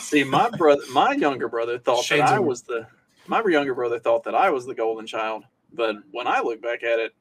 See, 0.00 0.22
my 0.24 0.48
brother, 0.50 0.82
my 0.92 1.12
younger 1.12 1.48
brother 1.48 1.78
thought 1.78 2.04
Shades 2.04 2.30
that 2.30 2.36
I 2.36 2.40
was 2.40 2.62
the. 2.62 2.86
My 3.28 3.42
younger 3.46 3.74
brother 3.74 3.98
thought 3.98 4.24
that 4.24 4.34
I 4.34 4.50
was 4.50 4.66
the 4.66 4.74
golden 4.74 5.06
child, 5.06 5.44
but 5.72 5.96
when 6.10 6.26
I 6.26 6.40
look 6.40 6.62
back 6.62 6.82
at 6.82 6.98
it, 6.98 7.14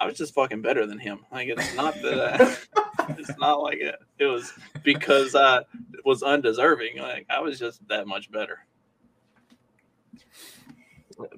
I 0.00 0.06
was 0.06 0.16
just 0.16 0.34
fucking 0.34 0.62
better 0.62 0.86
than 0.86 0.98
him. 0.98 1.24
Like 1.30 1.48
it's 1.48 1.74
not 1.74 1.94
that. 2.02 2.40
I, 2.76 3.14
it's 3.18 3.38
not 3.38 3.60
like 3.62 3.78
it. 3.78 3.94
It 4.18 4.24
was 4.24 4.52
because 4.82 5.34
I 5.34 5.62
was 6.04 6.22
undeserving. 6.22 6.98
Like 6.98 7.26
I 7.30 7.40
was 7.40 7.58
just 7.58 7.86
that 7.88 8.06
much 8.06 8.30
better. 8.32 8.58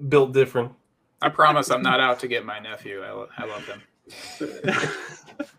built 0.08 0.32
different. 0.32 0.72
I 1.20 1.28
promise 1.28 1.70
I'm 1.70 1.82
not 1.82 2.00
out 2.00 2.20
to 2.20 2.28
get 2.28 2.44
my 2.44 2.58
nephew. 2.58 3.02
I, 3.02 3.10
lo- 3.10 3.28
I 3.36 3.44
love 3.44 3.66
him. 3.66 3.82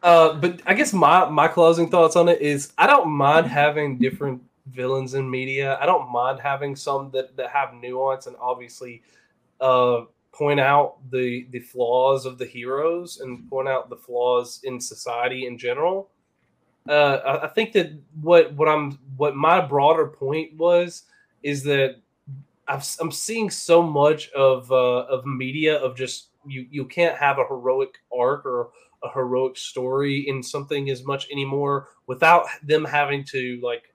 Uh, 0.01 0.33
but 0.33 0.59
I 0.65 0.73
guess 0.73 0.91
my 0.93 1.29
my 1.29 1.47
closing 1.47 1.89
thoughts 1.89 2.15
on 2.15 2.29
it 2.29 2.41
is 2.41 2.73
I 2.77 2.87
don't 2.87 3.09
mind 3.09 3.45
having 3.47 3.97
different 3.99 4.41
villains 4.69 5.13
in 5.13 5.29
media. 5.29 5.77
I 5.81 5.85
don't 5.85 6.11
mind 6.11 6.39
having 6.39 6.75
some 6.75 7.11
that, 7.11 7.35
that 7.37 7.49
have 7.49 7.73
nuance 7.73 8.27
and 8.27 8.35
obviously 8.39 9.01
uh, 9.61 10.01
point 10.31 10.59
out 10.59 10.97
the 11.09 11.47
the 11.51 11.59
flaws 11.59 12.25
of 12.25 12.37
the 12.37 12.45
heroes 12.45 13.19
and 13.21 13.49
point 13.49 13.67
out 13.67 13.89
the 13.89 13.95
flaws 13.95 14.61
in 14.63 14.79
society 14.79 15.47
in 15.47 15.57
general. 15.57 16.09
Uh, 16.87 17.19
I, 17.25 17.45
I 17.45 17.47
think 17.47 17.73
that 17.73 17.91
what 18.21 18.53
what 18.53 18.67
I'm 18.67 18.99
what 19.17 19.35
my 19.35 19.59
broader 19.59 20.07
point 20.07 20.55
was 20.55 21.03
is 21.43 21.63
that 21.63 21.97
I've, 22.67 22.85
I'm 22.99 23.11
seeing 23.11 23.49
so 23.49 23.81
much 23.81 24.29
of 24.31 24.71
uh, 24.71 25.05
of 25.05 25.25
media 25.25 25.77
of 25.77 25.95
just 25.95 26.27
you 26.45 26.67
you 26.69 26.85
can't 26.85 27.17
have 27.17 27.39
a 27.39 27.45
heroic 27.47 27.95
arc 28.15 28.45
or 28.45 28.69
a 29.03 29.09
heroic 29.11 29.57
story 29.57 30.27
in 30.27 30.41
something 30.41 30.89
as 30.89 31.03
much 31.03 31.29
anymore 31.31 31.89
without 32.07 32.45
them 32.63 32.83
having 32.83 33.23
to 33.23 33.59
like 33.61 33.93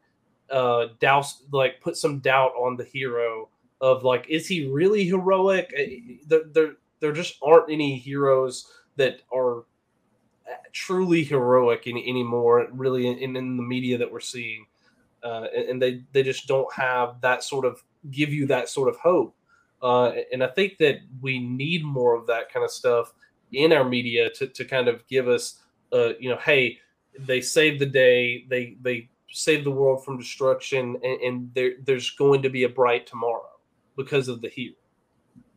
uh 0.53 0.89
douse 1.01 1.43
like 1.51 1.81
put 1.81 1.97
some 1.97 2.19
doubt 2.21 2.53
on 2.53 2.77
the 2.77 2.85
hero 2.85 3.49
of 3.81 4.05
like 4.05 4.27
is 4.29 4.47
he 4.47 4.67
really 4.67 5.05
heroic? 5.05 5.73
Eh, 5.77 6.17
there 6.27 6.45
there, 6.53 6.73
there 7.01 7.13
just 7.13 7.37
aren't 7.43 7.71
any 7.71 7.99
heroes 7.99 8.71
that 8.97 9.21
are 9.33 9.61
uh, 10.49 10.55
truly 10.73 11.25
heroic 11.25 11.85
any, 11.87 12.09
anymore 12.09 12.69
really 12.73 13.09
in, 13.09 13.37
in 13.37 13.57
the 13.57 13.63
media 13.63 13.99
that 13.99 14.11
we're 14.11 14.21
seeing. 14.21 14.67
Uh, 15.25 15.47
and, 15.55 15.69
and 15.71 15.83
they 15.83 16.03
they 16.13 16.23
just 16.23 16.47
don't 16.47 16.73
have 16.73 17.21
that 17.21 17.43
sort 17.43 17.65
of 17.65 17.83
give 18.11 18.33
you 18.33 18.47
that 18.47 18.69
sort 18.69 18.89
of 18.89 18.97
hope. 18.97 19.35
Uh, 19.83 20.13
and 20.33 20.45
I 20.45 20.47
think 20.49 20.79
that 20.79 21.01
we 21.21 21.41
need 21.41 21.85
more 21.85 22.15
of 22.15 22.27
that 22.29 22.53
kind 22.53 22.65
of 22.65 22.71
stuff 22.71 23.13
in 23.53 23.73
our 23.73 23.85
media 23.85 24.31
to, 24.31 24.47
to 24.47 24.65
kind 24.65 24.89
of 24.89 25.07
give 25.09 25.29
us, 25.29 25.61
uh, 25.93 26.13
you 26.21 26.29
know, 26.31 26.39
hey, 26.39 26.79
they 27.19 27.41
saved 27.41 27.81
the 27.81 27.87
day, 27.87 28.47
they 28.49 28.77
they 28.81 29.09
saved 29.33 29.65
the 29.65 29.71
world 29.71 30.05
from 30.05 30.19
destruction, 30.19 30.97
and, 31.03 31.21
and 31.21 31.55
there 31.55 31.73
there's 31.85 32.11
going 32.11 32.43
to 32.43 32.51
be 32.51 32.65
a 32.65 32.69
bright 32.69 33.07
tomorrow 33.07 33.49
because 33.97 34.29
of 34.29 34.41
the 34.41 34.49
hero. 34.49 34.75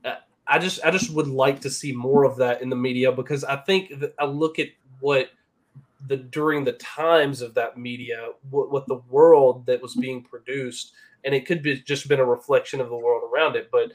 Uh, 0.04 0.16
I 0.48 0.60
just 0.60 0.80
I 0.84 0.92
just 0.92 1.12
would 1.12 1.28
like 1.28 1.62
to 1.62 1.70
see 1.70 1.92
more 1.92 2.24
of 2.24 2.38
that 2.38 2.62
in 2.62 2.70
the 2.70 2.76
media 2.76 3.12
because 3.12 3.44
I 3.44 3.58
think 3.58 3.92
I 4.20 4.26
look 4.26 4.60
at 4.60 4.70
what 5.00 5.30
the 6.08 6.18
during 6.18 6.64
the 6.64 6.74
times 6.74 7.42
of 7.42 7.54
that 7.56 7.78
media, 7.78 8.30
what, 8.50 8.72
what 8.72 8.88
the 8.88 9.02
world 9.10 9.66
that 9.66 9.82
was 9.82 9.96
being 9.96 10.24
produced, 10.24 10.94
and 11.24 11.34
it 11.34 11.46
could 11.46 11.62
be 11.62 11.82
just 11.82 12.08
been 12.08 12.20
a 12.20 12.26
reflection 12.26 12.82
of 12.82 12.90
the 12.90 12.98
world 12.98 13.24
around 13.32 13.56
it, 13.56 13.70
but 13.72 13.92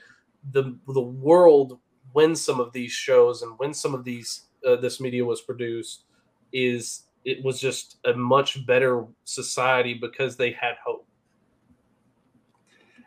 the 0.52 0.76
the 0.88 1.00
world 1.00 1.78
when 2.12 2.34
some 2.34 2.60
of 2.60 2.72
these 2.72 2.92
shows 2.92 3.42
and 3.42 3.58
when 3.58 3.72
some 3.72 3.94
of 3.94 4.04
these 4.04 4.46
uh, 4.66 4.76
this 4.76 5.00
media 5.00 5.24
was 5.24 5.40
produced 5.40 6.04
is 6.52 7.04
it 7.24 7.44
was 7.44 7.60
just 7.60 7.98
a 8.06 8.14
much 8.14 8.64
better 8.66 9.04
society 9.24 9.94
because 9.94 10.36
they 10.36 10.52
had 10.52 10.74
hope. 10.84 11.06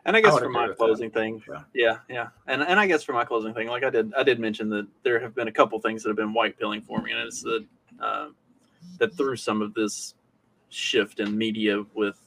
And 0.05 0.17
I 0.17 0.21
guess 0.21 0.33
would 0.33 0.43
for 0.43 0.49
my 0.49 0.67
with 0.67 0.71
that. 0.71 0.77
closing 0.77 1.09
thing, 1.09 1.41
Yeah. 1.49 1.63
yeah, 1.73 1.97
yeah, 2.09 2.27
and 2.47 2.61
and 2.61 2.77
I 2.77 2.87
guess 2.87 3.03
for 3.03 3.13
my 3.13 3.23
closing 3.23 3.53
thing, 3.53 3.69
like 3.69 3.83
I 3.85 3.89
did, 3.89 4.13
I 4.15 4.23
did 4.23 4.37
mention 4.37 4.67
that 4.69 4.85
there 5.03 5.17
have 5.19 5.33
been 5.33 5.47
a 5.47 5.51
couple 5.51 5.79
things 5.79 6.03
that 6.03 6.09
have 6.09 6.17
been 6.17 6.33
white 6.33 6.59
pilling 6.59 6.81
for 6.81 7.01
me, 7.01 7.11
and 7.11 7.21
it's 7.21 7.41
that 7.43 7.65
uh, 8.01 8.27
that 8.97 9.15
through 9.15 9.37
some 9.37 9.61
of 9.61 9.73
this 9.73 10.15
shift 10.69 11.21
in 11.21 11.37
media 11.37 11.85
with 11.93 12.19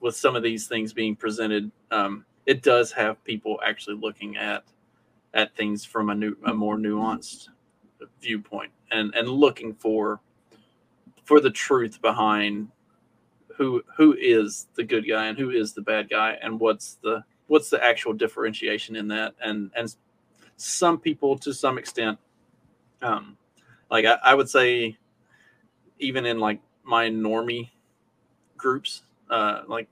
with 0.00 0.14
some 0.14 0.36
of 0.36 0.44
these 0.44 0.68
things 0.68 0.92
being 0.92 1.16
presented, 1.16 1.70
um, 1.90 2.24
it 2.46 2.62
does 2.62 2.92
have 2.92 3.22
people 3.24 3.58
actually 3.66 3.96
looking 3.96 4.36
at 4.36 4.62
at 5.34 5.54
things 5.56 5.84
from 5.84 6.10
a 6.10 6.14
new, 6.14 6.36
a 6.46 6.54
more 6.54 6.76
nuanced 6.76 7.48
viewpoint, 8.20 8.70
and 8.92 9.12
and 9.16 9.28
looking 9.28 9.74
for 9.74 10.20
for 11.26 11.40
the 11.40 11.50
truth 11.50 12.00
behind 12.00 12.68
who 13.56 13.82
who 13.96 14.16
is 14.18 14.68
the 14.74 14.84
good 14.84 15.06
guy 15.06 15.26
and 15.26 15.36
who 15.36 15.50
is 15.50 15.74
the 15.74 15.82
bad 15.82 16.08
guy 16.08 16.38
and 16.40 16.58
what's 16.58 16.94
the 17.02 17.22
what's 17.48 17.68
the 17.68 17.82
actual 17.82 18.12
differentiation 18.12 18.96
in 18.96 19.08
that. 19.08 19.34
And 19.42 19.70
and 19.76 19.94
some 20.56 20.98
people 20.98 21.36
to 21.36 21.52
some 21.52 21.76
extent 21.76 22.18
um 23.02 23.36
like 23.90 24.06
i, 24.06 24.16
I 24.24 24.34
would 24.34 24.48
say 24.48 24.96
even 25.98 26.24
in 26.24 26.40
like 26.40 26.60
my 26.82 27.10
normie 27.10 27.68
groups 28.56 29.02
uh 29.28 29.64
like 29.68 29.86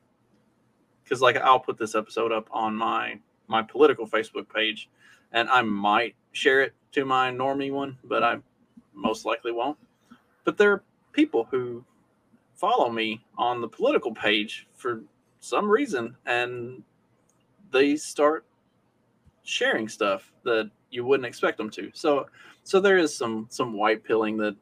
because 1.03 1.21
like 1.21 1.37
i'll 1.37 1.61
put 1.61 1.77
this 1.77 1.95
episode 1.95 2.33
up 2.33 2.49
on 2.51 2.75
my 2.75 3.19
my 3.47 3.61
political 3.63 4.07
facebook 4.07 4.49
page 4.49 4.89
and 5.33 5.51
i 5.51 5.61
might 5.61 6.15
share 6.33 6.63
it 6.63 6.73
to 6.93 7.05
my 7.05 7.31
normie 7.31 7.71
one 7.71 7.99
but 8.05 8.23
i 8.23 8.39
most 8.95 9.25
likely 9.25 9.53
won't. 9.53 9.77
But 10.45 10.57
there 10.57 10.83
people 11.15 11.49
who 11.51 11.85
follow 12.55 12.91
me 12.91 13.25
on 13.39 13.61
the 13.61 13.69
political 13.69 14.13
page 14.13 14.67
for 14.75 15.03
some 15.41 15.69
reason 15.71 16.17
and 16.27 16.83
they 17.71 17.97
start 17.97 18.45
sharing 19.45 19.89
stuff 19.89 20.33
that 20.45 20.71
you 20.91 21.05
wouldn't 21.05 21.27
expect 21.27 21.59
them 21.59 21.71
to. 21.71 21.91
So 21.95 22.27
so 22.63 22.81
there 22.81 22.99
is 22.99 23.17
some 23.17 23.47
some 23.51 23.75
white 23.75 24.05
pilling 24.05 24.37
that 24.39 24.57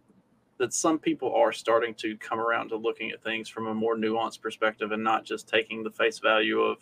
that 0.59 0.73
some 0.73 0.99
people 0.99 1.35
are 1.35 1.53
starting 1.53 1.95
to 1.95 2.17
come 2.19 2.39
around 2.39 2.69
to 2.69 2.77
looking 2.77 3.11
at 3.11 3.23
things 3.23 3.49
from 3.49 3.67
a 3.67 3.75
more 3.75 3.97
nuanced 3.97 4.41
perspective 4.41 4.93
and 4.93 5.03
not 5.03 5.25
just 5.25 5.49
taking 5.49 5.83
the 5.83 5.91
face 5.91 6.19
value 6.19 6.61
of 6.61 6.79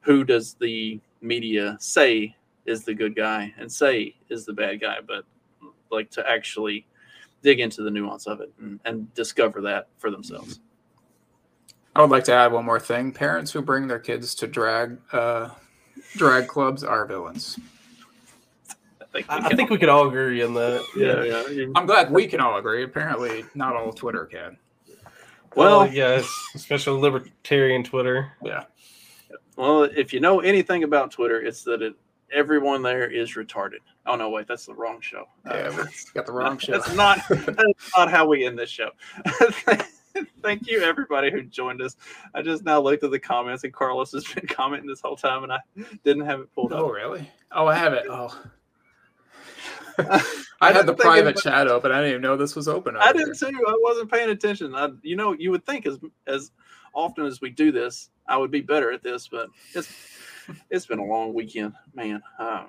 who 0.00 0.24
does 0.24 0.54
the 0.54 1.00
media 1.20 1.76
say 1.80 2.34
is 2.66 2.84
the 2.84 2.94
good 2.94 3.14
guy 3.14 3.52
and 3.58 3.70
say 3.70 4.14
is 4.28 4.44
the 4.44 4.52
bad 4.52 4.80
guy 4.80 4.96
but 5.06 5.24
like 5.90 6.10
to 6.10 6.26
actually 6.28 6.86
dig 7.42 7.60
into 7.60 7.82
the 7.82 7.90
nuance 7.90 8.26
of 8.26 8.40
it 8.40 8.52
and, 8.60 8.78
and 8.84 9.12
discover 9.14 9.60
that 9.62 9.88
for 9.98 10.10
themselves 10.10 10.60
I 11.94 12.00
would 12.02 12.10
like 12.10 12.24
to 12.24 12.32
add 12.32 12.52
one 12.52 12.64
more 12.64 12.78
thing. 12.78 13.10
Parents 13.10 13.50
who 13.50 13.60
bring 13.62 13.88
their 13.88 13.98
kids 13.98 14.34
to 14.36 14.46
drag 14.46 14.96
uh, 15.12 15.48
drag 16.16 16.46
clubs 16.46 16.84
are 16.84 17.04
villains. 17.04 17.58
I 19.00 19.04
think 19.12 19.28
we 19.28 19.34
I, 19.34 19.38
I 19.38 19.48
can 19.48 19.56
think 19.56 19.70
we 19.70 19.78
could 19.78 19.88
all 19.88 20.06
agree 20.06 20.40
on 20.44 20.54
that. 20.54 20.84
yeah, 20.96 21.24
yeah. 21.24 21.48
You- 21.48 21.72
I'm 21.74 21.86
glad 21.86 22.12
we 22.12 22.28
can 22.28 22.38
all 22.40 22.56
agree. 22.58 22.84
Apparently, 22.84 23.44
not 23.56 23.74
all 23.74 23.92
Twitter 23.92 24.24
can. 24.24 24.56
Well, 25.56 25.80
Well, 25.80 25.92
yes, 25.92 26.32
especially 26.54 27.00
libertarian 27.00 27.82
Twitter. 27.82 28.30
Yeah. 28.44 28.64
well, 29.56 29.82
if 29.82 30.12
you 30.12 30.20
know 30.20 30.38
anything 30.40 30.84
about 30.84 31.10
Twitter, 31.10 31.42
it's 31.42 31.64
that 31.64 31.82
it 31.82 31.94
everyone 32.32 32.82
there 32.82 33.10
is 33.10 33.34
retarded. 33.34 33.80
Oh 34.06 34.16
no, 34.16 34.30
wait, 34.30 34.46
that's 34.48 34.66
the 34.66 34.74
wrong 34.74 35.00
show. 35.00 35.26
Yeah, 35.44 35.52
Uh, 35.52 35.70
that's 35.72 36.10
got 36.14 36.26
the 36.26 36.32
wrong 36.32 36.58
show. 36.58 36.72
That's 36.72 36.94
not 36.94 37.18
that's 37.28 37.90
not 37.96 38.10
how 38.10 38.26
we 38.26 38.44
end 38.44 38.58
this 38.58 38.70
show. 38.70 38.90
Thank 40.42 40.66
you, 40.68 40.82
everybody 40.82 41.30
who 41.30 41.42
joined 41.42 41.80
us. 41.80 41.96
I 42.34 42.42
just 42.42 42.64
now 42.64 42.80
looked 42.80 43.04
at 43.04 43.10
the 43.12 43.18
comments, 43.18 43.62
and 43.62 43.72
Carlos 43.72 44.10
has 44.12 44.24
been 44.24 44.46
commenting 44.48 44.88
this 44.88 45.00
whole 45.00 45.16
time, 45.16 45.44
and 45.44 45.52
I 45.52 45.60
didn't 46.02 46.24
have 46.26 46.40
it 46.40 46.52
pulled 46.54 46.72
Oh, 46.72 46.76
up. 46.76 46.82
Oh 46.84 46.90
really? 46.90 47.30
Oh, 47.52 47.66
I 47.66 47.74
have 47.76 47.92
it. 47.92 48.06
Oh, 48.08 48.36
I, 49.98 50.34
I 50.60 50.72
had 50.72 50.86
the 50.86 50.94
private 50.94 51.26
anybody- 51.36 51.40
chat 51.42 51.68
open. 51.68 51.92
I 51.92 51.96
didn't 51.96 52.10
even 52.10 52.22
know 52.22 52.36
this 52.36 52.56
was 52.56 52.68
open. 52.68 52.96
I 52.96 53.10
over 53.10 53.18
did 53.18 53.24
here. 53.26 53.34
too. 53.50 53.64
I 53.68 53.76
wasn't 53.82 54.10
paying 54.10 54.30
attention. 54.30 54.74
I, 54.74 54.88
you 55.02 55.14
know, 55.16 55.32
you 55.34 55.50
would 55.50 55.64
think 55.66 55.86
as 55.86 55.98
as 56.26 56.50
often 56.94 57.24
as 57.26 57.40
we 57.40 57.50
do 57.50 57.70
this, 57.70 58.10
I 58.26 58.36
would 58.36 58.50
be 58.50 58.60
better 58.62 58.90
at 58.92 59.02
this, 59.02 59.28
but 59.28 59.48
it's 59.74 59.92
it's 60.70 60.86
been 60.86 60.98
a 60.98 61.04
long 61.04 61.34
weekend, 61.34 61.74
man. 61.94 62.20
Um, 62.38 62.68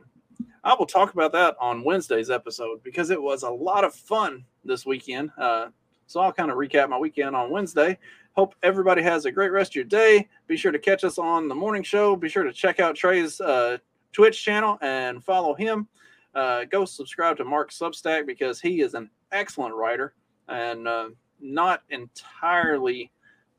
I 0.64 0.76
will 0.76 0.86
talk 0.86 1.14
about 1.14 1.32
that 1.32 1.56
on 1.60 1.84
Wednesday's 1.84 2.30
episode 2.30 2.84
because 2.84 3.10
it 3.10 3.22
was 3.22 3.44
a 3.44 3.50
lot 3.50 3.84
of 3.84 3.96
fun 3.96 4.46
this 4.64 4.86
weekend. 4.86 5.32
Uh, 5.38 5.68
so 6.06 6.20
I'll 6.20 6.32
kind 6.32 6.52
of 6.52 6.58
recap 6.58 6.90
my 6.90 6.98
weekend 6.98 7.36
on 7.36 7.50
Wednesday. 7.50 7.98
Hope 8.34 8.54
everybody 8.62 9.02
has 9.02 9.26
a 9.26 9.32
great 9.32 9.52
rest 9.52 9.72
of 9.72 9.76
your 9.76 9.86
day. 9.86 10.28
Be 10.48 10.56
sure 10.56 10.72
to 10.72 10.80
catch 10.80 11.04
us 11.04 11.18
on 11.18 11.48
the 11.48 11.56
morning 11.56 11.84
show. 11.84 12.16
Be 12.16 12.30
sure 12.30 12.44
to 12.44 12.54
check 12.54 12.80
out 12.80 12.96
Trey's 12.96 13.42
uh, 13.42 13.78
Twitch 14.12 14.44
channel 14.44 14.78
and 14.82 15.24
follow 15.24 15.56
him. 15.56 15.88
Uh, 16.36 16.66
go 16.66 16.86
subscribe 16.86 17.38
to 17.38 17.44
Mark 17.44 17.72
Substack 17.72 18.26
because 18.28 18.62
he 18.62 18.82
is 18.82 18.94
an 18.94 19.10
excellent 19.32 19.74
writer 19.74 20.14
and 20.48 20.88
uh, 20.88 21.10
not 21.40 21.84
entirely 21.90 23.12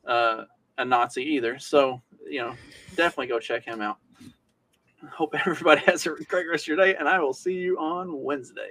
uh, 0.07 0.45
a 0.79 0.85
Nazi 0.85 1.23
either. 1.23 1.59
So, 1.59 2.01
you 2.29 2.41
know, 2.41 2.55
definitely 2.97 3.27
go 3.27 3.41
check 3.41 3.65
him 3.65 3.81
out. 3.81 3.99
Hope 5.11 5.35
everybody 5.47 5.81
has 5.83 6.07
a 6.07 6.11
great 6.29 6.47
rest 6.49 6.65
of 6.65 6.69
your 6.69 6.77
day, 6.77 6.95
and 6.95 7.09
I 7.09 7.19
will 7.21 7.35
see 7.35 7.55
you 7.55 7.79
on 7.79 8.23
Wednesday. 8.23 8.71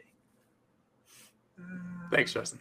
Thanks, 2.12 2.34
Justin. 2.34 2.60